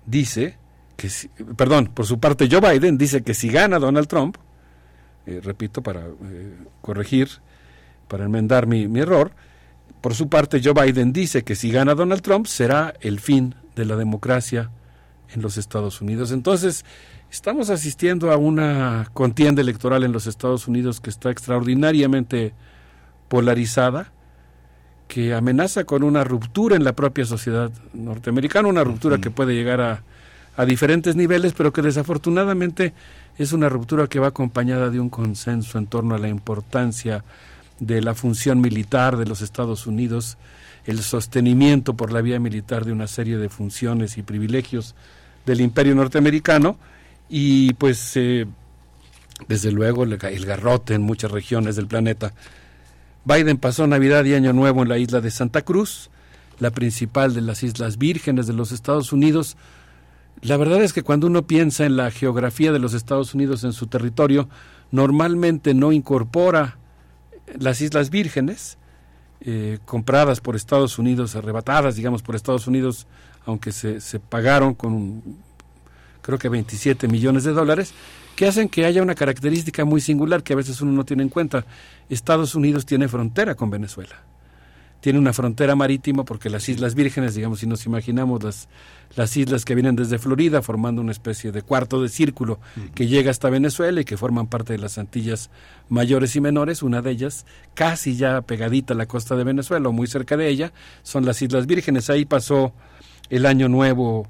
[0.06, 0.56] dice
[0.96, 4.36] que, si, perdón, por su parte Joe Biden dice que si gana Donald Trump,
[5.26, 7.28] eh, repito, para eh, corregir,
[8.08, 9.32] para enmendar mi, mi error,
[10.00, 13.84] por su parte Joe Biden dice que si gana Donald Trump será el fin de
[13.84, 14.70] la democracia
[15.34, 16.32] en los Estados Unidos.
[16.32, 16.84] Entonces,
[17.30, 22.54] estamos asistiendo a una contienda electoral en los Estados Unidos que está extraordinariamente
[23.28, 24.12] polarizada
[25.10, 29.22] que amenaza con una ruptura en la propia sociedad norteamericana, una ruptura uh -huh.
[29.22, 30.02] que puede llegar a,
[30.56, 32.92] a diferentes niveles, pero que desafortunadamente
[33.36, 37.24] es una ruptura que va acompañada de un consenso en torno a la importancia
[37.80, 40.38] de la función militar de los Estados Unidos,
[40.86, 44.94] el sostenimiento por la vía militar de una serie de funciones y privilegios
[45.44, 46.76] del imperio norteamericano
[47.28, 48.46] y pues eh,
[49.48, 52.32] desde luego el, el garrote en muchas regiones del planeta.
[53.24, 56.10] Biden pasó Navidad y Año Nuevo en la isla de Santa Cruz,
[56.58, 59.56] la principal de las Islas Vírgenes de los Estados Unidos.
[60.42, 63.72] La verdad es que cuando uno piensa en la geografía de los Estados Unidos en
[63.72, 64.48] su territorio,
[64.90, 66.78] normalmente no incorpora
[67.58, 68.78] las Islas Vírgenes,
[69.42, 73.06] eh, compradas por Estados Unidos, arrebatadas, digamos, por Estados Unidos,
[73.46, 75.22] aunque se, se pagaron con
[76.22, 77.92] creo que 27 millones de dólares,
[78.40, 81.28] que hacen que haya una característica muy singular que a veces uno no tiene en
[81.28, 81.66] cuenta.
[82.08, 84.16] Estados Unidos tiene frontera con Venezuela.
[85.00, 88.70] Tiene una frontera marítima porque las Islas Vírgenes, digamos, si nos imaginamos las,
[89.14, 92.60] las islas que vienen desde Florida, formando una especie de cuarto de círculo
[92.94, 95.50] que llega hasta Venezuela y que forman parte de las Antillas
[95.90, 97.44] mayores y menores, una de ellas,
[97.74, 101.42] casi ya pegadita a la costa de Venezuela o muy cerca de ella, son las
[101.42, 102.08] Islas Vírgenes.
[102.08, 102.72] Ahí pasó
[103.28, 104.26] el año nuevo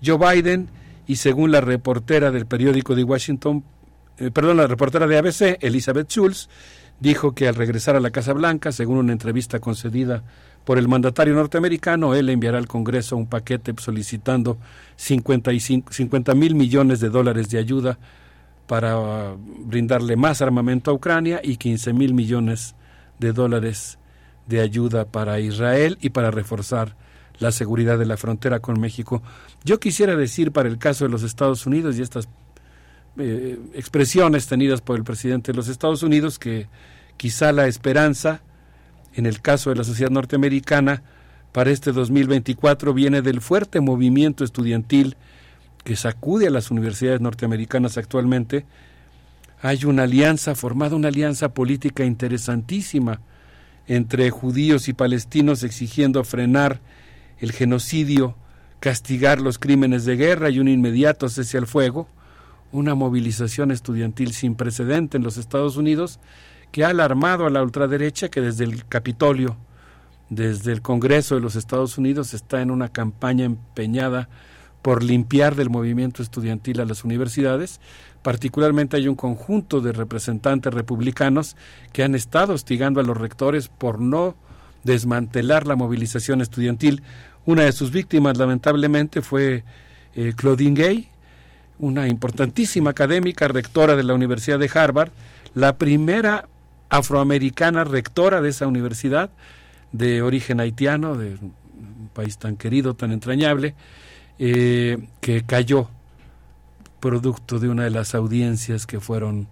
[0.00, 0.70] Joe Biden
[1.10, 3.64] y según la reportera del periódico de Washington,
[4.18, 6.48] eh, perdón, la reportera de ABC, Elizabeth Schultz,
[7.00, 10.22] dijo que al regresar a la Casa Blanca, según una entrevista concedida
[10.64, 14.58] por el mandatario norteamericano, él enviará al Congreso un paquete solicitando
[14.94, 17.98] 50 mil millones de dólares de ayuda
[18.68, 22.76] para brindarle más armamento a Ucrania y 15 mil millones
[23.18, 23.98] de dólares
[24.46, 26.94] de ayuda para Israel y para reforzar
[27.40, 29.22] la seguridad de la frontera con México.
[29.64, 32.28] Yo quisiera decir para el caso de los Estados Unidos y estas
[33.18, 36.68] eh, expresiones tenidas por el presidente de los Estados Unidos que
[37.16, 38.40] quizá la esperanza
[39.14, 41.02] en el caso de la sociedad norteamericana
[41.52, 45.16] para este 2024 viene del fuerte movimiento estudiantil
[45.84, 48.64] que sacude a las universidades norteamericanas actualmente.
[49.62, 53.20] Hay una alianza formada, una alianza política interesantísima
[53.86, 56.80] entre judíos y palestinos exigiendo frenar
[57.38, 58.36] el genocidio,
[58.80, 62.08] castigar los crímenes de guerra y un inmediato cese al fuego,
[62.72, 66.18] una movilización estudiantil sin precedente en los Estados Unidos
[66.72, 69.56] que ha alarmado a la ultraderecha que desde el Capitolio,
[70.28, 74.28] desde el Congreso de los Estados Unidos está en una campaña empeñada
[74.82, 77.80] por limpiar del movimiento estudiantil a las universidades.
[78.22, 81.56] Particularmente hay un conjunto de representantes republicanos
[81.92, 84.36] que han estado hostigando a los rectores por no
[84.84, 87.02] desmantelar la movilización estudiantil.
[87.46, 89.64] Una de sus víctimas, lamentablemente, fue
[90.14, 91.08] eh, Claudine Gay,
[91.78, 95.10] una importantísima académica, rectora de la Universidad de Harvard,
[95.54, 96.48] la primera
[96.90, 99.30] afroamericana rectora de esa universidad,
[99.92, 103.74] de origen haitiano, de un país tan querido, tan entrañable,
[104.38, 105.88] eh, que cayó
[107.00, 109.48] producto de una de las audiencias que fueron,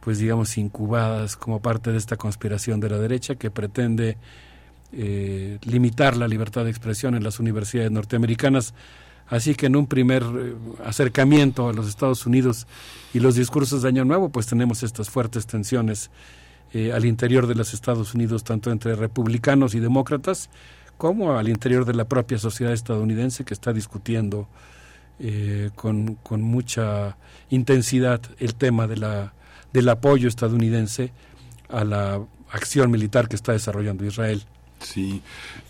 [0.00, 4.16] pues digamos, incubadas como parte de esta conspiración de la derecha que pretende
[4.92, 8.74] eh, limitar la libertad de expresión en las universidades norteamericanas.
[9.28, 12.66] Así que en un primer eh, acercamiento a los Estados Unidos
[13.12, 16.10] y los discursos de Año Nuevo, pues tenemos estas fuertes tensiones
[16.72, 20.50] eh, al interior de los Estados Unidos, tanto entre republicanos y demócratas,
[20.96, 24.48] como al interior de la propia sociedad estadounidense que está discutiendo
[25.74, 27.16] con, con mucha
[27.48, 29.32] intensidad el tema de la,
[29.72, 31.12] del apoyo estadounidense
[31.68, 34.42] a la acción militar que está desarrollando Israel.
[34.92, 35.20] Sí,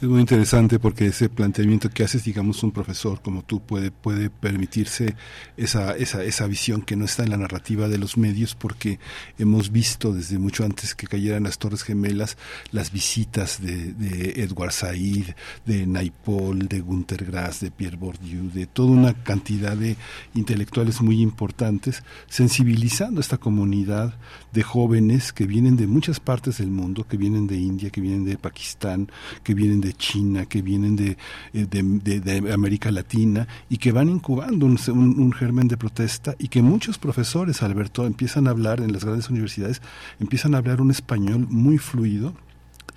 [0.02, 4.28] es muy interesante porque ese planteamiento que haces, digamos, un profesor como tú puede, puede
[4.28, 5.16] permitirse
[5.56, 8.98] esa, esa, esa visión que no está en la narrativa de los medios porque
[9.38, 12.36] hemos visto desde mucho antes que cayeran las Torres Gemelas
[12.72, 15.28] las visitas de, de Edward Said,
[15.64, 19.96] de Naipaul, de Gunter Grass, de Pierre Bourdieu, de toda una cantidad de
[20.34, 24.14] intelectuales muy importantes, sensibilizando a esta comunidad
[24.56, 28.24] de jóvenes que vienen de muchas partes del mundo, que vienen de India, que vienen
[28.24, 29.10] de Pakistán,
[29.44, 31.18] que vienen de China, que vienen de,
[31.52, 36.62] eh, de, América Latina y que van incubando un, un, germen de protesta y que
[36.62, 39.82] muchos profesores, Alberto, empiezan a hablar en las grandes universidades,
[40.20, 42.32] empiezan a hablar un español muy fluido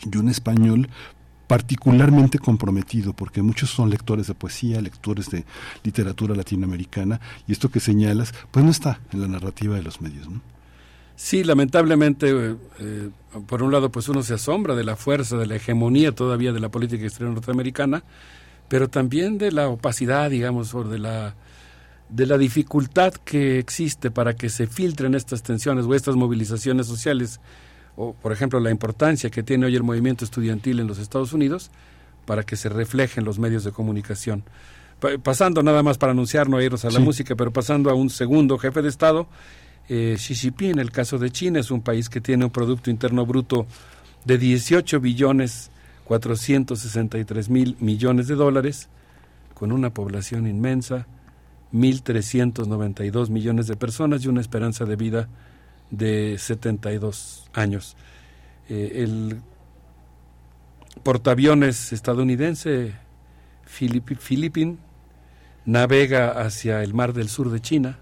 [0.10, 0.88] y un español
[1.46, 5.44] particularmente comprometido, porque muchos son lectores de poesía, lectores de
[5.84, 10.30] literatura latinoamericana, y esto que señalas, pues no está en la narrativa de los medios.
[10.30, 10.40] ¿no?
[11.22, 13.10] Sí, lamentablemente, eh, eh,
[13.46, 16.62] por un lado, pues uno se asombra de la fuerza, de la hegemonía todavía de
[16.62, 18.04] la política exterior norteamericana,
[18.70, 21.36] pero también de la opacidad, digamos, o de la,
[22.08, 27.42] de la dificultad que existe para que se filtren estas tensiones o estas movilizaciones sociales,
[27.98, 31.70] o por ejemplo la importancia que tiene hoy el movimiento estudiantil en los Estados Unidos,
[32.26, 34.46] para que se reflejen los medios de comunicación.
[35.02, 37.04] Pa- pasando nada más para anunciar, no irnos a la Sí.
[37.04, 39.28] música, pero pasando a un segundo jefe de Estado,
[39.90, 42.90] eh, Xi Jinping, en el caso de China, es un país que tiene un Producto
[42.90, 43.66] Interno Bruto
[44.26, 45.72] de 18 billones
[46.06, 48.90] 463 mil millones de dólares,
[49.54, 51.06] con una población inmensa,
[51.74, 55.28] 1.392 millones de personas y una esperanza de vida
[55.92, 57.96] de 72 años.
[58.70, 59.42] Eh, el
[61.04, 62.94] portaaviones estadounidense
[63.66, 64.78] Philip- Philippine
[65.66, 68.00] navega hacia el mar del sur de China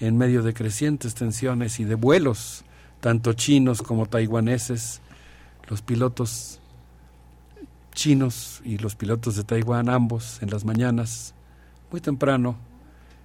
[0.00, 2.64] en medio de crecientes tensiones y de vuelos,
[3.00, 5.00] tanto chinos como taiwaneses.
[5.68, 6.60] Los pilotos
[7.92, 11.34] chinos y los pilotos de Taiwán, ambos en las mañanas,
[11.90, 12.56] muy temprano,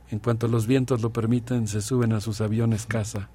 [0.10, 3.30] en cuanto los vientos lo permiten, se suben a sus aviones caza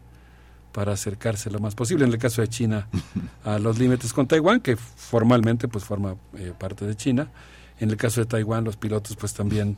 [0.73, 2.89] para acercarse lo más posible, en el caso de China,
[3.45, 7.31] a los límites con Taiwán, que formalmente pues forma eh, parte de China.
[7.81, 9.77] En el caso de Taiwán, los pilotos pues también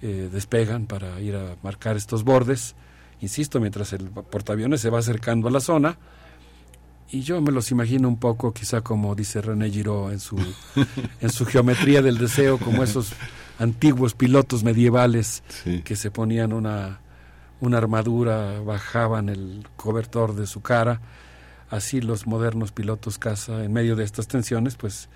[0.00, 2.76] eh, despegan para ir a marcar estos bordes.
[3.24, 5.96] Insisto, mientras el portaaviones se va acercando a la zona,
[7.10, 10.36] y yo me los imagino un poco, quizá como dice René Giraud en su,
[11.22, 13.12] en su geometría del deseo, como esos
[13.58, 15.42] antiguos pilotos medievales
[15.84, 17.00] que se ponían una,
[17.62, 21.00] una armadura, bajaban el cobertor de su cara.
[21.70, 25.08] Así los modernos pilotos caza, en medio de estas tensiones, pues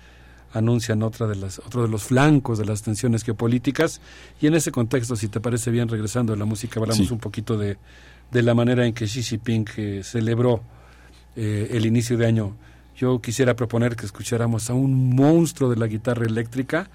[0.53, 4.01] anuncian otra de las, otro de los flancos de las tensiones geopolíticas.
[4.41, 7.13] Y en ese contexto, si te parece bien, regresando a la música, hablamos Sí.
[7.13, 7.77] un poquito de,
[8.31, 10.61] de la manera en que Xi Jinping eh, celebró
[11.35, 12.55] eh, el inicio de año.
[12.97, 16.89] Yo quisiera proponer que escucháramos a un monstruo de la guitarra eléctrica,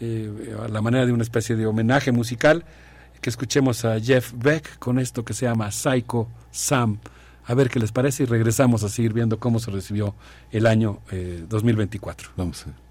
[0.00, 2.64] eh, a la manera de una especie de homenaje musical,
[3.20, 6.98] que escuchemos a Jeff Beck con esto que se llama Psycho Sam.
[7.46, 10.14] A ver qué les parece y regresamos a seguir viendo cómo se recibió
[10.52, 12.30] el año eh, 2024.
[12.36, 12.89] Vamos a ver.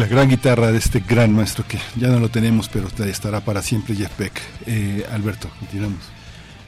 [0.00, 3.60] La gran guitarra de este gran maestro que ya no lo tenemos, pero estará para
[3.60, 4.32] siempre, Jeff Beck.
[4.66, 6.00] Eh, Alberto, continuamos.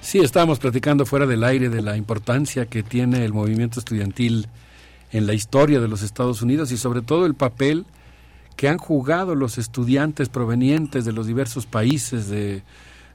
[0.02, 4.48] Sí, estábamos platicando fuera del aire de la importancia que tiene el movimiento estudiantil
[5.12, 7.86] en la historia de los Estados Unidos y sobre todo el papel
[8.56, 12.62] que han jugado los estudiantes provenientes de los diversos países de,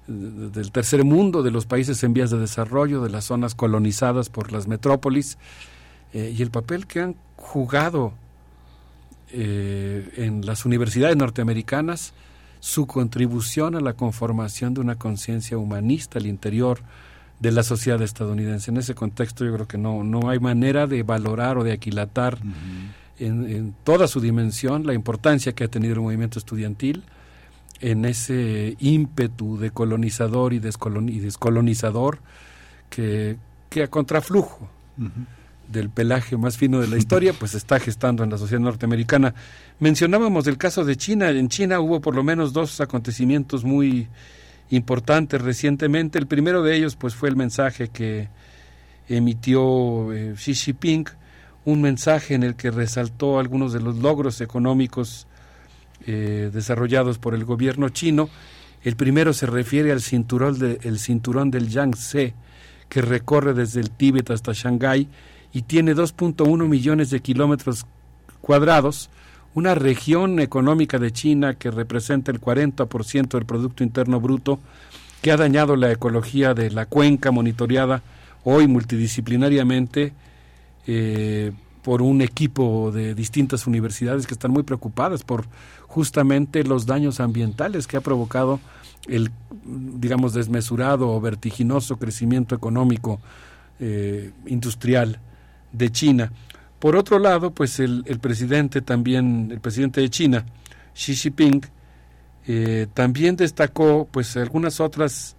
[0.08, 4.30] de- del tercer mundo, de los países en vías de desarrollo, de las zonas colonizadas
[4.30, 5.38] por las metrópolis,
[6.14, 8.14] eh, y el papel que han jugado
[9.32, 12.14] eh, en las universidades norteamericanas,
[12.60, 16.80] su contribución a la conformación de una conciencia humanista al interior
[17.40, 18.72] de la sociedad estadounidense.
[18.72, 22.40] En ese contexto yo creo que no, no hay manera de valorar o de aquilatar
[23.20, 27.04] en, en toda su dimensión la importancia que ha tenido el movimiento estudiantil
[27.80, 32.20] en ese ímpetu de colonizador y descolonizador
[32.90, 33.38] que,
[33.70, 34.70] que a contraflujo
[35.68, 39.34] del pelaje más fino de la historia, pues está gestando en la sociedad norteamericana.
[39.80, 41.30] Mencionábamos el caso de China.
[41.30, 44.08] En China hubo por lo menos dos acontecimientos muy
[44.70, 46.20] importantes recientemente.
[46.20, 48.30] El primero de ellos, pues, fue el mensaje que
[49.10, 51.06] emitió eh, Xi Jinping,
[51.66, 55.28] un mensaje en el que resaltó algunos de los logros económicos
[56.06, 58.30] eh, desarrollados por el gobierno chino.
[58.84, 62.34] El primero se refiere al cinturón, cinturón del Yangtze,
[62.88, 65.10] que recorre desde el Tíbet hasta Shanghái
[65.58, 67.88] y tiene 2.1 millones de kilómetros
[68.42, 69.10] cuadrados,
[69.56, 74.60] una región económica de China que representa el 40% del Producto Interno Bruto,
[75.20, 78.04] que ha dañado la ecología de la cuenca monitoreada
[78.44, 80.14] hoy multidisciplinariamente
[80.86, 85.48] eh, por un equipo de distintas universidades que están muy preocupadas por
[85.88, 88.60] justamente los daños ambientales que ha provocado
[89.08, 89.32] el,
[89.66, 93.20] digamos, desmesurado o vertiginoso crecimiento económico
[93.80, 95.20] eh, industrial
[95.72, 96.32] de China.
[96.80, 100.46] Por otro lado, pues el, el presidente también, el presidente de China,
[100.94, 101.62] Xi Jinping,
[102.48, 105.36] eh, también destacó pues algunas otras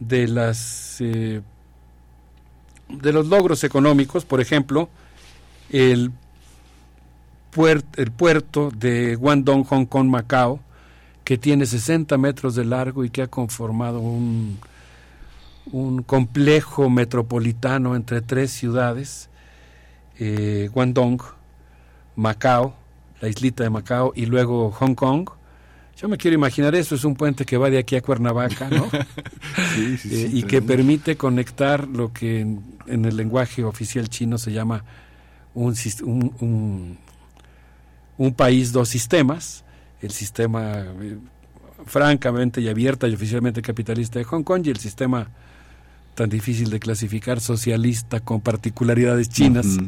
[0.00, 1.40] de las eh,
[2.88, 4.88] de los logros económicos, por ejemplo,
[5.70, 6.10] el,
[7.96, 10.60] el puerto de Guangdong, Hong Kong, Macao,
[11.24, 14.58] que tiene 60 metros de largo y que ha conformado un,
[15.70, 19.30] un complejo metropolitano entre tres ciudades,
[20.24, 21.20] eh, Guangdong,
[22.16, 22.74] Macao,
[23.20, 25.28] la islita de Macao y luego Hong Kong.
[25.96, 28.88] Yo me quiero imaginar eso, es un puente que va de aquí a Cuernavaca, ¿no?
[29.74, 34.08] Sí, sí, sí, Eh, y que permite conectar lo que en, en el lenguaje oficial
[34.08, 34.84] chino se llama
[35.54, 36.98] un, sis- un, un-
[38.18, 39.64] un país, dos sistemas,
[40.00, 41.18] el sistema eh,
[41.86, 45.28] francamente y abierta y oficialmente capitalista de Hong Kong y el sistema
[46.14, 49.78] tan difícil de clasificar socialista con particularidades chinas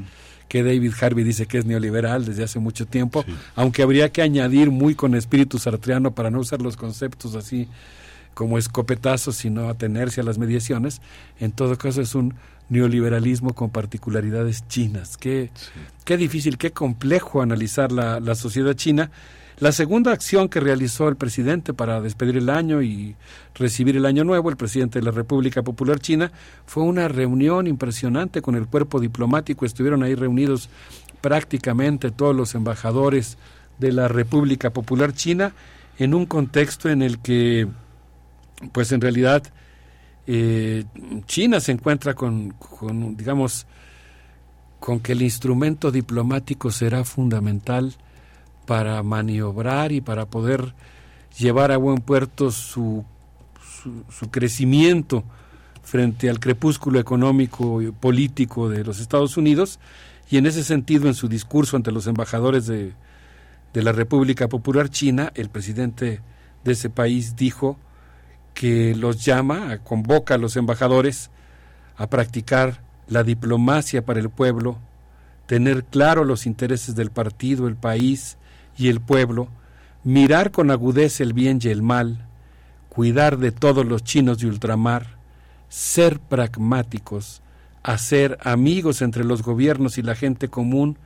[0.48, 3.24] que David Harvey dice que es neoliberal desde hace mucho tiempo,
[3.56, 7.68] aunque habría que añadir muy con espíritu sartreano para no usar los conceptos así
[8.34, 11.00] como escopetazos, sino atenerse a las mediaciones.
[11.38, 12.34] En todo caso es un
[12.68, 15.16] neoliberalismo con particularidades chinas.
[15.16, 15.50] Qué,
[16.04, 19.10] qué difícil, qué complejo analizar la, la sociedad china.
[19.60, 23.14] La segunda acción que realizó el presidente para despedir el año y
[23.54, 26.32] recibir el año nuevo, el presidente de la República Popular China,
[26.66, 29.64] fue una reunión impresionante con el cuerpo diplomático.
[29.64, 30.68] Estuvieron ahí reunidos
[31.20, 33.38] prácticamente todos los embajadores
[33.78, 35.54] de la República Popular China
[35.98, 37.68] en un contexto en el que,
[38.72, 39.44] pues en realidad,
[40.26, 40.84] eh,
[41.26, 43.66] China se encuentra con, con, digamos,
[44.80, 47.94] con que el instrumento diplomático será fundamental
[48.66, 50.74] para maniobrar y para poder
[51.38, 53.04] llevar a buen puerto su,
[54.10, 55.24] su, crecimiento
[55.82, 59.78] frente al crepúsculo económico y político de los Estados Unidos.
[60.30, 62.92] Y en ese sentido en su discurso ante los embajadores de,
[63.72, 66.20] de la República Popular China el presidente
[66.64, 67.76] de ese país dijo
[68.54, 71.30] que los llama, convoca a los embajadores
[71.96, 74.78] a practicar la diplomacia para el pueblo,
[75.46, 78.38] tener claro los intereses del partido, el país
[78.76, 79.48] y el pueblo,
[80.02, 82.26] mirar con agudeza el bien y el mal,
[82.88, 85.16] cuidar de todos los chinos de ultramar,
[85.68, 87.42] ser pragmáticos,
[87.82, 90.98] hacer amigos entre los gobiernos y la gente común,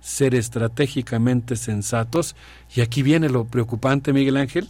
[0.00, 2.36] ser estratégicamente sensatos.
[2.74, 4.68] Y aquí viene lo preocupante, Miguel Ángel,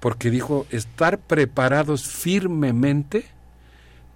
[0.00, 3.26] porque dijo estar preparados firmemente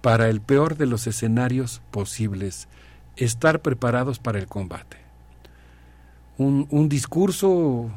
[0.01, 2.67] para el peor de los escenarios posibles,
[3.15, 5.06] estar preparados para el combate.
[6.37, 7.89] Un, un discurso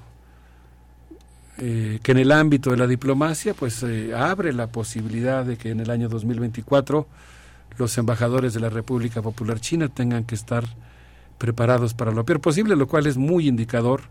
[1.62, 5.69] eh, que en el ámbito de la diplomacia pues eh, abre la posibilidad de que
[5.69, 7.07] en el año 2024
[7.77, 10.65] los embajadores de la República Popular China tengan que estar
[11.36, 14.05] preparados para lo peor posible, lo cual es muy indicador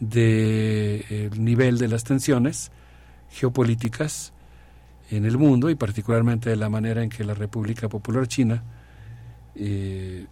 [0.00, 2.70] del nivel de las tensiones
[3.32, 4.32] geopolíticas
[5.10, 8.62] en el mundo y particularmente de la manera en que la República Popular China
[9.54, 10.26] eh,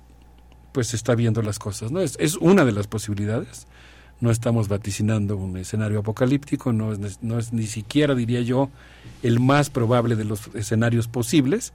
[0.76, 1.90] pues está viendo las cosas.
[1.90, 2.02] ¿no?
[2.02, 3.66] Es, es una de las posibilidades.
[4.20, 8.68] No estamos vaticinando un escenario apocalíptico, no es, no es ni siquiera, diría yo,
[9.22, 11.72] el más probable de los escenarios posibles,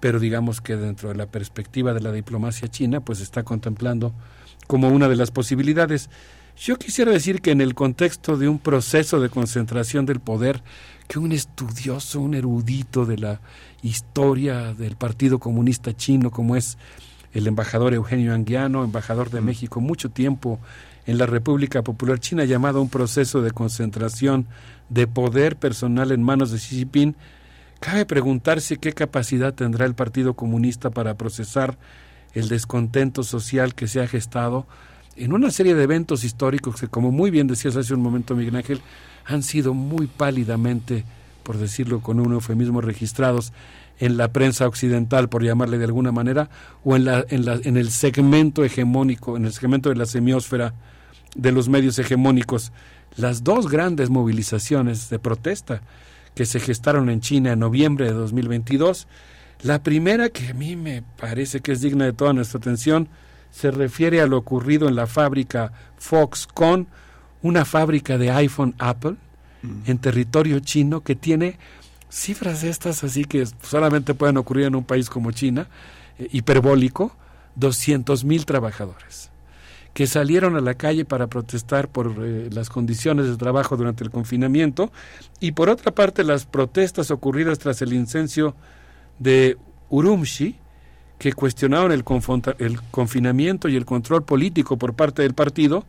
[0.00, 4.12] pero digamos que dentro de la perspectiva de la diplomacia china, pues está contemplando
[4.66, 6.10] como una de las posibilidades.
[6.58, 10.62] Yo quisiera decir que en el contexto de un proceso de concentración del poder,
[11.08, 13.40] que un estudioso, un erudito de la
[13.82, 16.76] historia del Partido Comunista Chino, como es
[17.36, 20.58] el embajador Eugenio Anguiano, embajador de México, mucho tiempo
[21.04, 24.46] en la República Popular China, llamado a un proceso de concentración
[24.88, 27.14] de poder personal en manos de Xi Jinping,
[27.78, 31.76] cabe preguntarse qué capacidad tendrá el Partido Comunista para procesar
[32.32, 34.66] el descontento social que se ha gestado
[35.14, 38.56] en una serie de eventos históricos que, como muy bien decías hace un momento, Miguel
[38.56, 38.80] Ángel,
[39.26, 41.04] han sido muy pálidamente,
[41.42, 43.52] por decirlo con un eufemismo, registrados
[43.98, 46.50] en la prensa occidental, por llamarle de alguna manera,
[46.84, 50.74] o en, la, en, la, en el segmento hegemónico, en el segmento de la semiósfera
[51.34, 52.72] de los medios hegemónicos.
[53.16, 55.82] Las dos grandes movilizaciones de protesta
[56.34, 59.08] que se gestaron en China en noviembre de 2022,
[59.62, 63.08] la primera que a mí me parece que es digna de toda nuestra atención,
[63.50, 66.88] se refiere a lo ocurrido en la fábrica Foxconn,
[67.40, 69.16] una fábrica de iPhone Apple
[69.86, 71.58] en territorio chino que tiene
[72.10, 75.68] cifras estas así que solamente pueden ocurrir en un país como China,
[76.18, 77.14] eh, hiperbólico,
[77.56, 79.30] 200 mil trabajadores
[79.96, 84.10] que salieron a la calle para protestar por eh, las condiciones de trabajo durante el
[84.10, 84.92] confinamiento
[85.40, 88.54] y por otra parte las protestas ocurridas tras el incendio
[89.18, 89.56] de
[89.88, 90.56] Urumqi
[91.18, 92.04] que cuestionaron el,
[92.58, 95.86] el confinamiento y el control político por parte del partido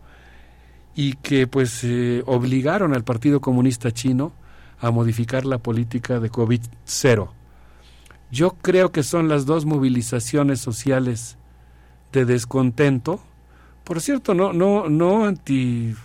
[0.96, 4.32] y que pues eh, obligaron al Partido Comunista Chino
[4.80, 7.30] a modificar la política de COVID-0.
[8.31, 11.38] Yo creo que son las dos movilizaciones sociales
[12.11, 13.22] de descontento.
[13.83, 15.95] Por cierto, no, no, no anti,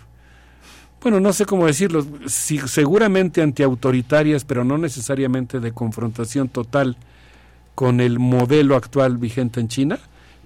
[1.03, 6.97] bueno, no sé cómo decirlo, si, seguramente antiautoritarias, pero no necesariamente de confrontación total
[7.75, 9.99] con el modelo actual vigente en China,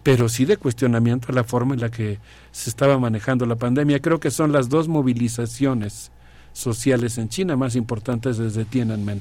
[0.03, 2.19] pero sí de cuestionamiento a la forma en la que
[2.53, 4.01] se estaba manejando la pandemia.
[4.01, 6.11] Creo que son las dos movilizaciones
[6.57, 9.21] sociales en China más importantes desde Tiananmen.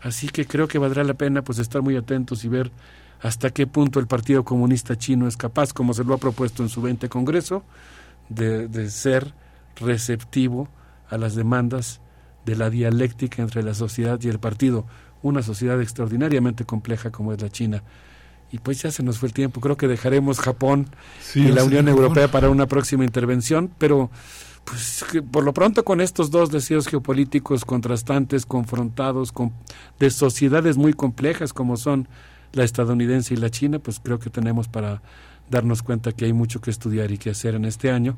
[0.00, 2.70] Así que creo que valdrá la pena pues estar muy atentos y ver
[3.20, 6.68] hasta qué punto el Partido Comunista Chino es capaz, como se lo ha propuesto en
[6.68, 7.64] su 20 Congreso,
[8.28, 9.34] de, de ser
[9.76, 10.68] receptivo
[11.08, 12.00] a las demandas
[12.44, 14.86] de la dialéctica entre la sociedad y el partido,
[15.22, 17.82] una sociedad extraordinariamente compleja como es la China
[18.54, 19.60] y pues ya se nos fue el tiempo.
[19.60, 20.86] Creo que dejaremos Japón
[21.34, 24.10] y la Unión Europea para una próxima intervención, pero
[24.64, 29.52] pues por lo pronto con estos dos deseos geopolíticos contrastantes, confrontados con
[29.98, 32.08] de sociedades muy complejas como son
[32.52, 35.02] la estadounidense y la china, pues creo que tenemos para
[35.50, 38.16] darnos cuenta que hay mucho que estudiar y que hacer en este año.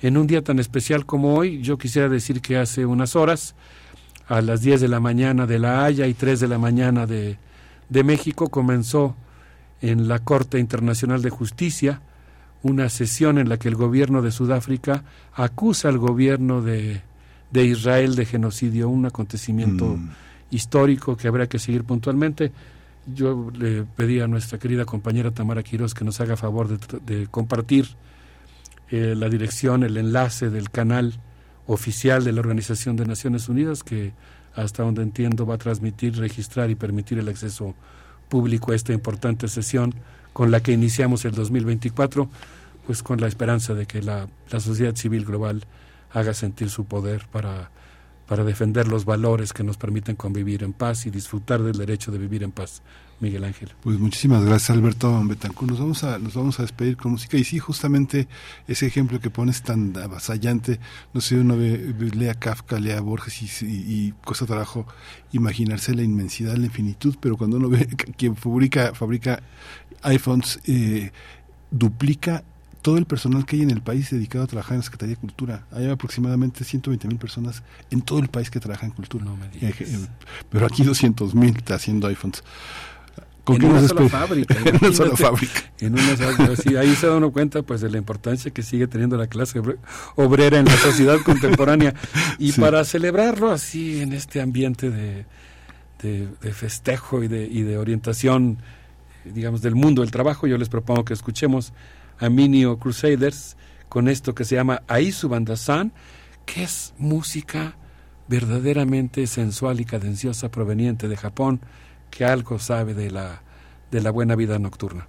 [0.00, 3.54] En un día tan especial como hoy, yo quisiera decir que hace unas horas,
[4.28, 7.38] a las 10 de la mañana de La Haya y 3 de la mañana de,
[7.88, 9.14] de México, comenzó
[9.80, 12.00] en la Corte Internacional de Justicia,
[12.62, 17.02] una sesión en la que el gobierno de Sudáfrica acusa al gobierno de,
[17.50, 20.10] de Israel de genocidio, un acontecimiento Mm.
[20.50, 22.52] histórico que habrá que seguir puntualmente.
[23.06, 27.88] Yo le pedí a nuestra querida compañera Tamara Quiroz que nos haga favor de compartir
[28.90, 31.18] eh, la dirección, el enlace del canal
[31.66, 34.12] oficial de la Organización de Naciones Unidas que
[34.54, 37.74] hasta donde entiendo va a transmitir, registrar y permitir el acceso
[38.28, 39.94] público a esta importante sesión
[40.32, 42.28] con la que iniciamos el 2024,
[42.86, 45.64] pues con la esperanza de que la, la sociedad civil global
[46.10, 47.70] haga sentir su poder para,
[48.26, 52.18] para defender los valores que nos permiten convivir en paz y disfrutar del derecho de
[52.18, 52.82] vivir en paz.
[53.22, 53.70] Miguel Ángel.
[53.82, 55.70] Pues muchísimas gracias Alberto Betancourt.
[55.70, 58.26] Nos vamos a nos vamos a despedir con música y sí justamente
[58.66, 60.80] ese ejemplo que pones tan avasallante,
[61.14, 64.86] no sé, uno ve, lea Kafka, lea Borges y, y, cuesta trabajo
[65.30, 67.86] imaginarse la inmensidad, la infinitud, pero cuando uno ve
[68.16, 69.40] quien fabrica fabrica
[70.02, 71.10] iPhones eh,
[71.70, 72.44] duplica
[72.82, 75.20] todo el personal que hay en el país dedicado a trabajar en la Secretaría de
[75.20, 75.66] Cultura.
[75.70, 79.24] Hay aproximadamente 120 mil personas en todo el país que trabajan en cultura.
[79.60, 79.98] Eh, eh,
[80.50, 82.42] Pero aquí 200 mil haciendo iPhones.
[83.44, 84.56] ¿Con en una sola fábrica.
[84.64, 85.60] en una sola fábrica.
[85.78, 88.88] En una sola- sí, ahí se da uno cuenta pues de la importancia que sigue
[88.88, 89.78] teniendo la clase obre-
[90.16, 91.94] obrera en la sociedad contemporánea.
[92.40, 92.60] Y Sí.
[92.60, 95.24] para celebrarlo así en este ambiente de,
[96.02, 98.58] de, de festejo y de, y de orientación,
[99.24, 101.72] digamos, del mundo del trabajo, yo les propongo que escuchemos
[102.18, 103.56] a Minio Crusaders
[103.88, 105.92] con esto que se llama Aizu Bandasan,
[106.46, 107.76] que es música
[108.28, 111.60] verdaderamente sensual y cadenciosa proveniente de Japón,
[112.10, 113.42] que algo sabe de la,
[113.90, 115.08] de la buena vida nocturna.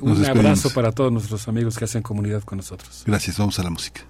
[0.00, 3.04] Un abrazo para todos nuestros amigos que hacen comunidad con nosotros.
[3.06, 4.09] Gracias, vamos a la música.「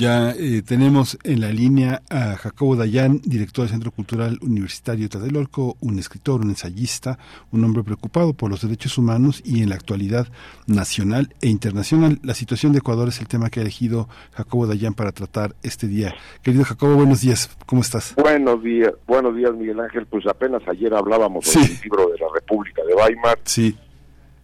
[0.00, 5.76] Ya eh, tenemos en la línea a Jacobo Dayan, director del Centro Cultural Universitario Tlatelolco,
[5.80, 7.18] un escritor, un ensayista,
[7.52, 10.26] un hombre preocupado por los derechos humanos y en la actualidad
[10.66, 12.18] nacional e internacional.
[12.22, 15.86] La situación de Ecuador es el tema que ha elegido Jacobo Dayan para tratar este
[15.86, 16.14] día.
[16.42, 18.14] Querido Jacobo, buenos días, ¿cómo estás?
[18.16, 20.06] Buenos días, buenos días Miguel Ángel.
[20.06, 21.60] Pues apenas ayer hablábamos Sí.
[21.60, 23.38] del libro de la República de Weimar.
[23.44, 23.76] Sí.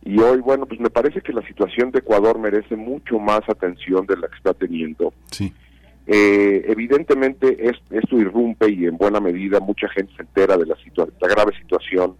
[0.07, 4.07] Y hoy, bueno, pues me parece que la situación de Ecuador merece mucho más atención
[4.07, 5.13] de la que está teniendo.
[5.33, 5.53] Sí.
[6.07, 10.77] Eh, evidentemente es- esto irrumpe y en buena medida mucha gente se entera de la,
[10.77, 12.15] situa- la grave situación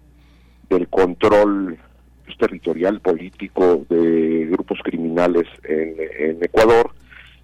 [0.69, 1.79] del control
[2.25, 6.91] pues, territorial político de grupos criminales en, en Ecuador,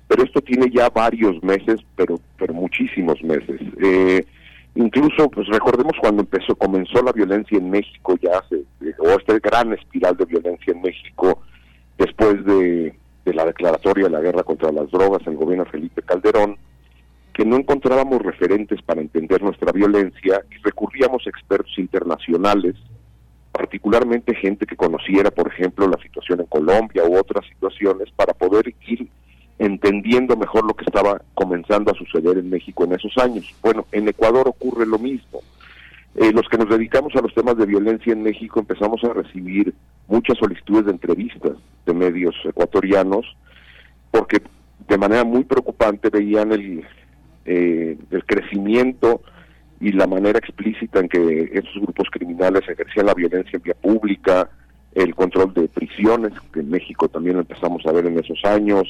[0.08, 3.60] pero esto tiene ya varios meses, pero pero muchísimos meses.
[3.80, 4.26] Eh,
[4.74, 9.38] incluso, pues recordemos cuando empezó, comenzó la violencia en México, ya hace, eh, o esta
[9.38, 11.42] gran espiral de violencia en México,
[11.98, 12.94] después de,
[13.24, 16.56] de la declaratoria de la guerra contra las drogas en el gobierno Felipe Calderón,
[17.32, 22.74] que no encontrábamos referentes para entender nuestra violencia y recurríamos a expertos internacionales,
[23.52, 28.74] particularmente gente que conociera, por ejemplo, la situación en Colombia u otras situaciones, para poder
[28.86, 29.08] ir
[29.62, 33.54] entendiendo mejor lo que estaba comenzando a suceder en México en esos años.
[33.62, 35.40] Bueno, en Ecuador ocurre lo mismo.
[36.16, 39.72] Eh, los que nos dedicamos a los temas de violencia en México empezamos a recibir
[40.08, 41.52] muchas solicitudes de entrevistas
[41.86, 43.24] de medios ecuatorianos
[44.10, 44.42] porque
[44.88, 46.84] de manera muy preocupante veían el,
[47.44, 49.22] eh, el crecimiento
[49.80, 54.50] y la manera explícita en que estos grupos criminales ejercían la violencia en vía pública,
[54.92, 58.88] el control de prisiones, que en México también lo empezamos a ver en esos años,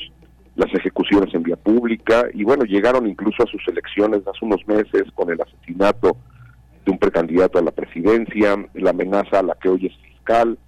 [0.56, 5.04] las ejecuciones en vía pública, y bueno, llegaron incluso a sus elecciones hace unos meses
[5.14, 6.16] con el asesinato
[6.84, 10.58] de un precandidato a la presidencia, la amenaza a la que hoy es fiscal,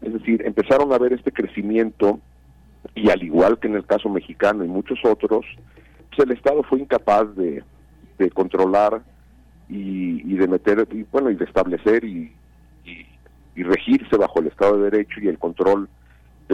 [0.00, 2.20] es decir, empezaron a ver este crecimiento
[2.94, 5.44] y al igual que en el caso mexicano y muchos otros,
[6.10, 7.62] pues el Estado fue incapaz de,
[8.18, 9.02] de controlar
[9.68, 12.32] y, y de meter, y, bueno, y de establecer y,
[12.84, 13.06] y,
[13.56, 15.88] y regirse bajo el Estado de Derecho y el control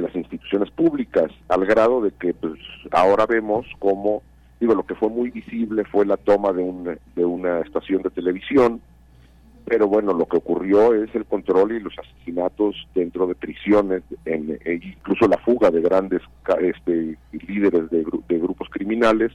[0.00, 2.58] de las instituciones públicas, al grado de que pues
[2.90, 4.22] ahora vemos como,
[4.60, 8.10] digo, lo que fue muy visible fue la toma de, un, de una estación de
[8.10, 8.80] televisión,
[9.64, 14.58] pero bueno, lo que ocurrió es el control y los asesinatos dentro de prisiones, en,
[14.64, 16.22] e incluso la fuga de grandes
[16.60, 19.30] este, líderes de, de grupos criminales,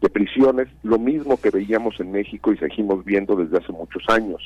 [0.00, 4.40] de prisiones, lo mismo que veíamos en México y seguimos viendo desde hace muchos años.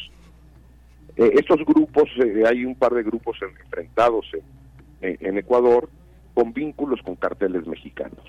[1.16, 4.40] Eh, estos grupos, eh, hay un par de grupos en- enfrentados en,
[5.02, 5.88] en- en Ecuador
[6.34, 8.24] con vínculos con carteles mexicanos.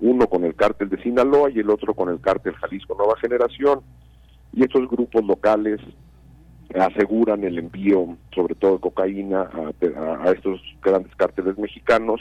[0.00, 3.80] Uno con el cártel de Sinaloa y el otro con el cártel Jalisco Nueva Generación.
[4.52, 5.80] Y estos grupos locales
[6.74, 12.20] aseguran el envío, sobre todo de cocaína, a, a- a estos grandes cárteles mexicanos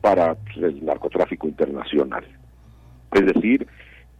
[0.00, 2.24] para pues, el narcotráfico internacional.
[3.12, 3.66] Es decir,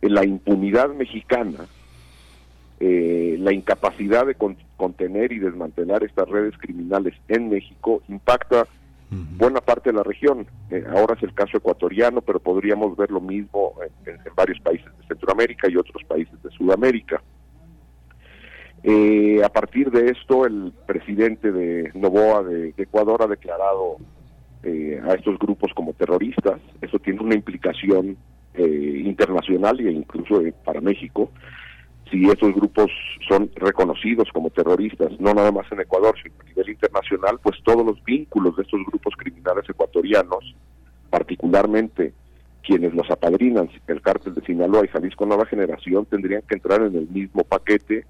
[0.01, 1.67] la impunidad mexicana,
[2.81, 8.67] eh, la incapacidad de con- contener y desmantelar estas redes criminales en México impacta
[9.37, 10.47] buena parte de la región.
[10.71, 13.75] Eh, ahora es el caso ecuatoriano, pero podríamos ver lo mismo
[14.07, 17.23] en, varios países de Centroamérica y otros países de Sudamérica.
[18.83, 23.99] Eh, a partir de esto, el presidente de Novoa de, de Ecuador ha declarado
[24.65, 26.61] eh, a estos grupos como terroristas.
[26.81, 28.17] Eso tiene una implicación
[28.55, 31.33] eh, internacional e incluso eh, para México.
[32.13, 32.91] Si estos grupos
[33.27, 37.87] son reconocidos como terroristas, no nada más en Ecuador, sino a nivel internacional, pues todos
[37.87, 40.55] los vínculos de estos grupos criminales ecuatorianos,
[41.09, 42.13] particularmente
[42.63, 46.95] quienes los apadrinan, el cártel de Sinaloa y Jalisco Nueva Generación, tendrían que entrar en
[46.95, 48.05] el mismo paquete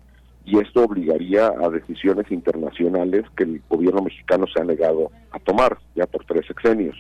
[0.45, 5.79] y esto obligaría a decisiones internacionales que el gobierno mexicano se ha negado a tomar
[5.95, 6.97] ya por tres sexenios.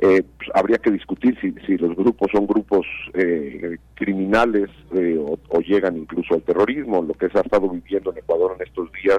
[0.00, 5.96] Eh, pues, habría que discutir si, los grupos son grupos eh, criminales eh, o, llegan
[5.96, 7.02] incluso al terrorismo.
[7.02, 9.18] Lo que se ha estado viviendo en Ecuador en estos días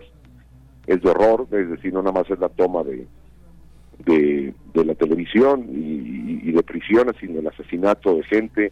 [0.88, 3.06] es de horror, es decir, no nada más es la toma de,
[4.06, 8.72] de, de la televisión y, y de prisiones, sino el asesinato de gente,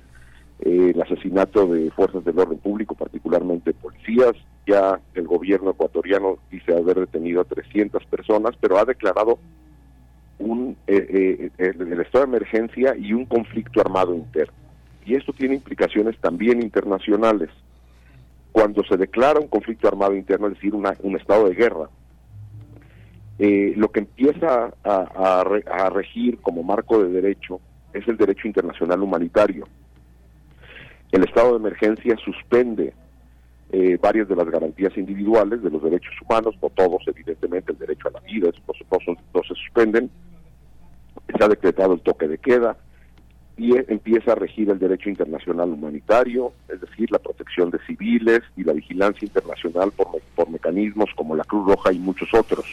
[0.59, 4.33] eh, el asesinato de fuerzas del orden público, particularmente policías.
[4.65, 9.39] Ya el gobierno ecuatoriano dice haber detenido a 300 personas, pero ha declarado
[10.39, 14.53] un, eh, eh, el, estado de emergencia y un conflicto armado interno.
[15.05, 17.49] y esto tiene implicaciones también internacionales.
[18.51, 21.87] Cuando se declara un conflicto armado interno, es decir, una- un estado de guerra,
[23.39, 27.61] eh, lo que empieza a regir como marco de derecho
[27.93, 29.65] es el derecho internacional humanitario.
[31.11, 32.93] El estado de emergencia suspende
[33.71, 38.07] eh, varias de las garantías individuales de los derechos humanos, no todos, evidentemente, el derecho
[38.07, 40.09] a la vida, no, son- no se suspenden.
[41.37, 42.77] Se ha decretado el toque de queda
[43.57, 48.41] y eh, empieza a regir el derecho internacional humanitario, es decir, la protección de civiles
[48.55, 52.65] y la vigilancia internacional por, por mecanismos como la Cruz Roja y muchos otros.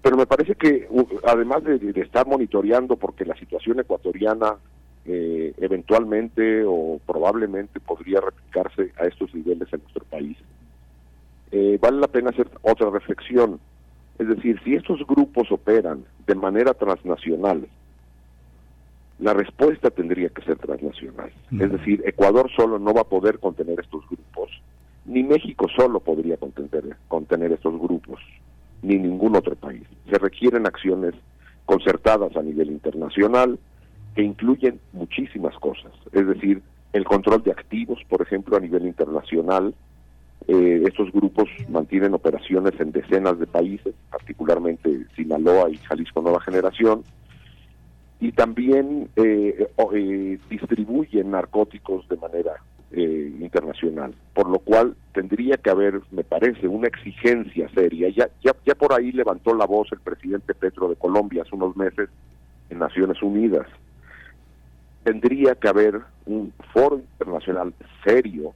[0.00, 0.88] Pero me parece que
[1.24, 4.54] además de, de estar monitoreando, porque la situación ecuatoriana
[5.04, 10.36] eh, eventualmente o probablemente podría replicarse a estos niveles en nuestro país,
[11.50, 13.60] eh, vale la pena hacer otra reflexión.
[14.18, 17.66] Es decir, si estos grupos operan de manera transnacional,
[19.18, 21.32] la respuesta tendría que ser transnacional.
[21.58, 24.50] Es decir, Ecuador solo no va a poder contener estos grupos,
[25.04, 28.20] ni México solo podría contener, contener estos grupos,
[28.82, 29.82] ni ningún otro país.
[30.10, 31.14] Se requieren acciones
[31.66, 33.58] concertadas a nivel internacional
[34.14, 39.74] que incluyen muchísimas cosas, es decir, el control de activos, por ejemplo, a nivel internacional.
[40.48, 47.04] Eh, estos grupos mantienen operaciones en decenas de países, particularmente Sinaloa y Jalisco Nueva Generación,
[48.22, 52.52] y también eh, eh, distribuyen narcóticos de manera
[52.92, 58.10] eh, internacional, por lo cual tendría que haber, me parece, una exigencia seria.
[58.10, 61.74] Ya, ya, ya por ahí levantó la voz el presidente Petro de Colombia hace unos
[61.74, 62.10] meses
[62.70, 63.66] en Naciones Unidas.
[65.04, 67.74] Tendría que haber un foro internacional
[68.04, 68.54] serio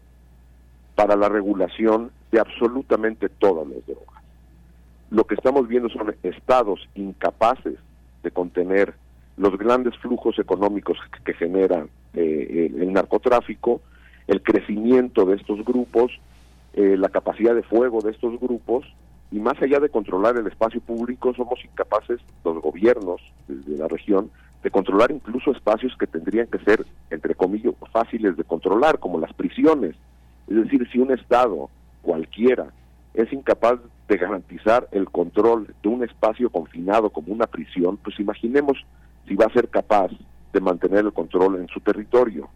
[0.94, 4.23] para la regulación de absolutamente todas las drogas.
[5.10, 7.75] Lo que estamos viendo son estados incapaces
[8.23, 8.94] de contener
[9.36, 13.81] los grandes flujos económicos que, genera eh, el, narcotráfico,
[14.26, 16.12] el crecimiento de estos grupos,
[16.75, 18.86] eh, la capacidad de fuego de estos grupos,
[19.31, 24.31] y más allá de controlar el espacio público, somos incapaces, los gobiernos de la región,
[24.62, 29.33] de controlar incluso espacios que tendrían que ser, entre comillas, fáciles de controlar, como las
[29.33, 29.94] prisiones.
[30.49, 31.70] Es decir, si un Estado
[32.02, 32.67] cualquiera
[33.15, 33.78] es incapaz
[34.09, 38.85] de garantizar el control de un espacio confinado como una prisión, pues imaginemos
[39.26, 40.10] si va a ser capaz
[40.52, 42.49] de mantener el control en su territorio.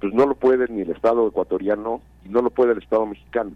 [0.00, 3.52] Pues no lo puede ni el Estado ecuatoriano y no lo puede el Estado mexicano.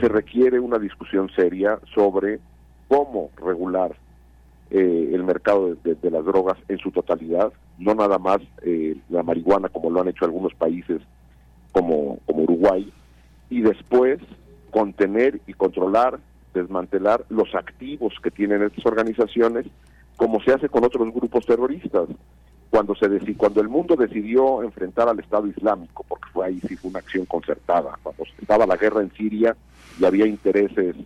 [0.00, 2.38] Se requiere una discusión seria sobre
[2.88, 3.96] cómo regular
[4.70, 9.68] eh, el mercado de, las drogas en su totalidad, no nada más eh, la marihuana
[9.68, 11.00] como lo han hecho algunos países
[11.72, 12.92] como, como Uruguay,
[13.50, 14.20] y después
[14.70, 16.18] contener y controlar,
[16.52, 19.66] desmantelar los activos que tienen estas organizaciones,
[20.16, 22.08] como se hace con otros grupos terroristas.
[22.70, 26.74] Cuando, se deci- cuando el mundo decidió enfrentar al Estado Islámico, porque fue ahí sí
[26.74, 29.56] fue una acción concertada, cuando estaba la guerra en Siria
[30.00, 30.96] y había intereses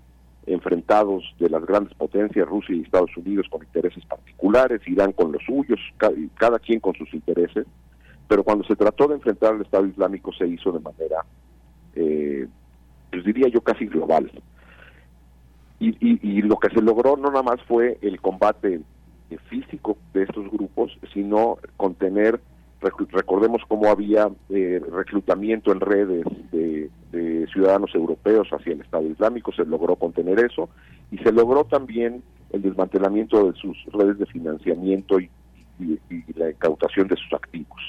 [0.49, 5.43] enfrentados de las grandes potencias, Rusia y Estados Unidos con intereses particulares, Irán con los
[5.45, 7.67] suyos, ca- cada quien con sus intereses,
[8.27, 11.25] pero cuando se trató de enfrentar al Estado Islámico se hizo de manera,
[11.95, 12.47] eh,
[13.11, 14.31] pues diría yo, casi global.
[15.81, 18.81] Y, y, y lo que se logró no nada más fue el combate
[19.49, 22.41] físico de estos grupos, sino contener,
[22.81, 26.91] recordemos cómo había eh, reclutamiento en redes de,
[27.53, 30.69] ciudadanos europeos hacia el Estado Islámico, se logró contener eso,
[31.11, 35.31] y se logró también el desmantelamiento de sus redes de financiamiento y,
[35.81, 37.81] y- y la incautación de sus activos.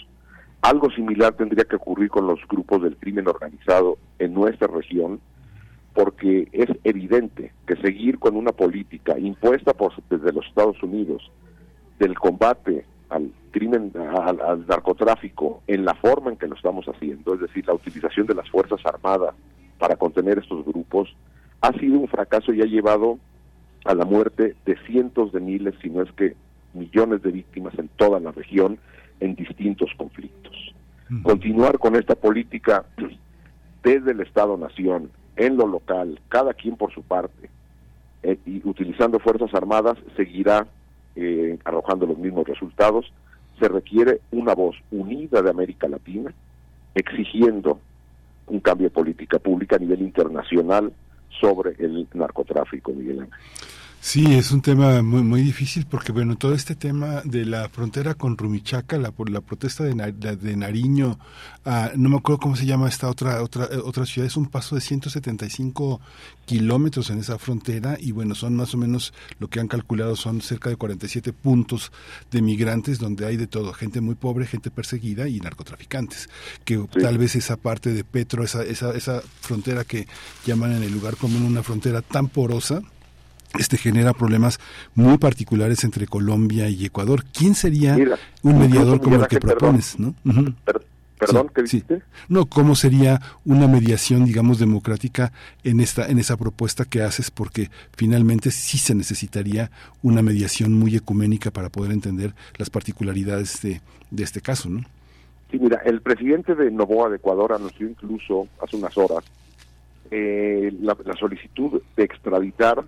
[0.61, 5.19] Algo similar tendría que ocurrir con los grupos del crimen organizado en nuestra región,
[5.93, 11.29] porque es evidente que seguir con una política impuesta por, desde los Estados Unidos
[11.99, 17.33] del combate al crimen, al, al narcotráfico en la forma en que lo estamos haciendo,
[17.33, 19.35] es decir, la utilización de las Fuerzas Armadas
[19.77, 21.15] para contener estos grupos,
[21.61, 23.19] ha sido un fracaso y ha llevado
[23.85, 26.35] a la muerte de cientos de miles, si no es que
[26.73, 28.77] millones de víctimas en toda la región
[29.19, 30.55] en distintos conflictos.
[31.23, 32.85] Continuar con esta política
[33.81, 37.49] desde el Estado-Nación, en lo local, cada quien por su parte,
[38.21, 40.67] eh, y utilizando Fuerzas Armadas, seguirá
[41.15, 43.11] eh, arrojando los mismos resultados.
[43.59, 46.33] Se requiere una voz unida de América Latina,
[46.95, 47.79] exigiendo
[48.47, 50.91] un cambio de política pública a nivel internacional
[51.39, 53.39] sobre el narcotráfico, Miguel Ángel.
[54.01, 58.13] Sí, es un tema muy muy difícil porque bueno, todo este tema de la frontera
[58.15, 61.19] con Rumichaca, la por la protesta de, de Nariño,
[61.65, 64.45] ah, no me acuerdo cómo se llama esta otra otra eh, otra ciudad, es un
[64.45, 65.99] paso de 175
[66.45, 70.41] kilómetros en esa frontera y bueno, son más o menos lo que han calculado son
[70.41, 71.91] cerca de 47 puntos
[72.31, 76.29] de migrantes donde hay de todo, gente muy pobre, gente perseguida y narcotraficantes,
[76.63, 80.07] que tal vez esa parte de Petro, esa esa esa frontera que
[80.45, 82.81] llaman en el lugar común una frontera tan porosa
[83.57, 84.59] este genera problemas
[84.95, 87.23] muy particulares entre Colombia y Ecuador.
[87.33, 90.13] ¿Quién sería Mira, un mediador como el que propones, no?
[90.25, 90.53] Ujú.
[91.19, 91.83] Perdón, ¿qué Sí.
[92.29, 95.33] No, ¿cómo sería una mediación, digamos, democrática
[95.65, 97.29] en esta en esa propuesta que haces?
[97.29, 99.69] Porque finalmente sí se necesitaría
[100.01, 104.79] una mediación muy ecuménica para poder entender las particularidades de, de este caso, ¿no?
[105.51, 109.25] Sí, mira, el presidente de Novoa de Ecuador anunció incluso hace unas horas
[110.11, 112.83] eh, la, la solicitud de extraditar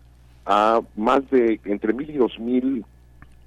[0.46, 2.86] a más de entre mil y dos mil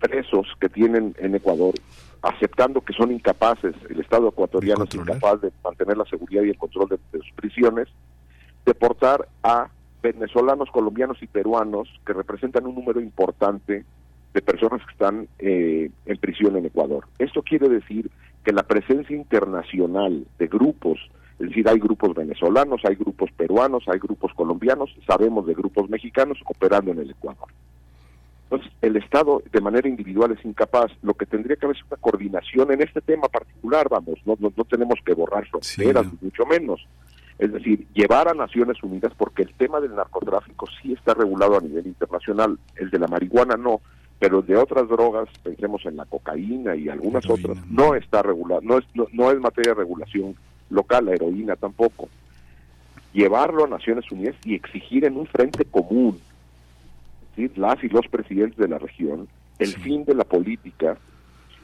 [0.00, 1.74] presos que tienen en Ecuador,
[2.22, 6.58] aceptando que son incapaces, el Estado ecuatoriano es incapaz de mantener la seguridad y el
[6.58, 7.88] control de, de sus prisiones,
[8.66, 9.68] deportar a
[10.02, 13.84] venezolanos, colombianos y peruanos que representan un número importante
[14.34, 17.06] de personas que están eh, en prisión en Ecuador.
[17.18, 18.10] Esto quiere decir
[18.44, 20.98] que la presencia internacional de grupos,
[21.38, 26.38] es decir, hay grupos venezolanos, hay grupos peruanos, hay grupos colombianos, sabemos de grupos mexicanos
[26.46, 27.48] operando en el Ecuador.
[28.44, 30.92] Entonces, el Estado de manera individual es incapaz.
[31.02, 34.52] Lo que tendría que haber es una coordinación en este tema particular, vamos, no, no,
[34.56, 36.86] no tenemos que borrar fronteras, ni mucho menos.
[37.36, 41.60] Es decir, llevar a Naciones Unidas, porque el tema del narcotráfico sí está regulado a
[41.60, 43.80] nivel internacional, el de la marihuana no,
[44.20, 48.60] pero el de otras drogas, pensemos en la cocaína y algunas otras, no está regulado,
[48.62, 50.36] no es, no, no es materia de regulación
[50.70, 52.08] local, la heroína tampoco.
[53.12, 56.20] Llevarlo a Naciones Unidas y exigir en un frente común,
[57.22, 59.28] es decir, las y los presidentes de la región,
[59.58, 60.96] el fin de la política,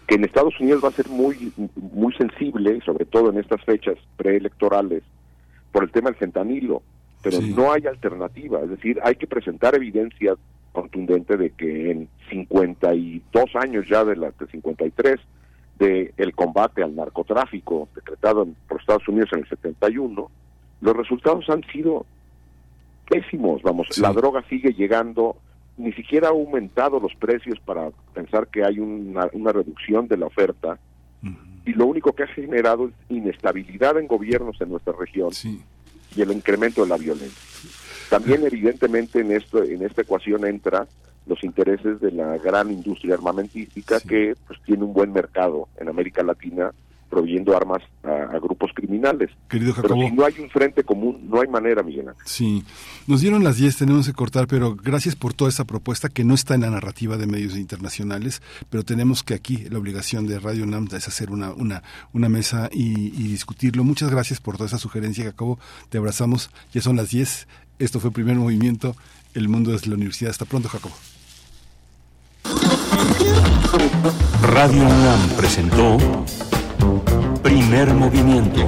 [0.06, 3.96] que en Estados Unidos va a ser muy, muy sensible, sobre todo en estas fechas
[4.16, 5.02] preelectorales,
[5.72, 6.82] por el tema del fentanilo,
[7.22, 10.34] pero no hay alternativa, es decir, hay que presentar evidencia
[10.72, 15.20] contundente de que en 52 años ya de la de 53
[15.80, 20.30] de el combate al narcotráfico decretado por Estados Unidos en el 71,
[20.82, 22.06] los resultados han sido
[23.08, 25.36] pésimos, vamos, la droga sigue llegando,
[25.76, 30.26] ni siquiera ha aumentado los precios para pensar que hay una, una reducción de la
[30.26, 30.78] oferta,
[31.66, 35.30] y lo único que ha generado es inestabilidad en gobiernos en nuestra región
[36.16, 37.70] y el incremento de la violencia.
[38.08, 40.86] También evidentemente en esto en esta ecuación entra
[41.26, 46.22] los intereses de la gran industria armamentística que pues tiene un buen mercado en América
[46.22, 46.72] Latina
[47.08, 49.30] proveyendo armas a, a grupos criminales.
[49.48, 50.08] Querido Pero Jacobo.
[50.08, 52.22] si no hay un frente común, no hay manera, Miguel Ángel.
[52.24, 52.64] Sí,
[53.08, 56.34] nos dieron las 10, tenemos que cortar, pero gracias por toda esa propuesta que no
[56.34, 58.40] está en la narrativa de medios internacionales,
[58.70, 61.82] pero tenemos que aquí la obligación de Radio UNAM es hacer una, una,
[62.12, 63.82] una mesa y, y discutirlo.
[63.82, 65.58] Muchas gracias por toda esa sugerencia, Jacobo.
[65.88, 67.48] Te abrazamos, ya son las 10.
[67.80, 68.94] Esto fue el primer movimiento,
[69.34, 70.30] El Mundo desde la Universidad.
[70.30, 70.94] Hasta pronto, Jacobo.
[74.42, 75.98] Radio UNAM presentó
[77.42, 78.66] Primer Movimiento.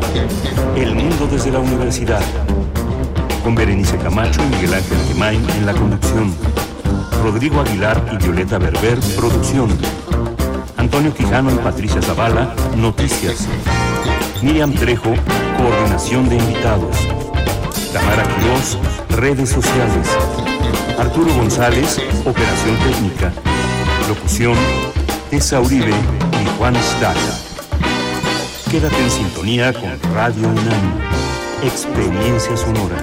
[0.76, 2.22] El mundo desde la universidad.
[3.42, 6.32] Con Berenice Camacho y Miguel Ángel Gemain en la conducción.
[7.24, 9.70] Rodrigo Aguilar y Violeta Berber, producción.
[10.76, 13.48] Antonio Quijano y Patricia Zavala, noticias.
[14.42, 15.14] Miriam Trejo,
[15.56, 16.96] coordinación de invitados.
[17.92, 18.78] Tamara Quiroz,
[19.10, 20.08] redes sociales.
[21.02, 23.32] Arturo González, Operación Técnica.
[24.08, 24.54] Locución,
[25.30, 27.18] Tessa Uribe y Juan Stata.
[28.70, 31.00] Quédate en sintonía con Radio UNAM.
[31.64, 33.02] Experiencia sonora.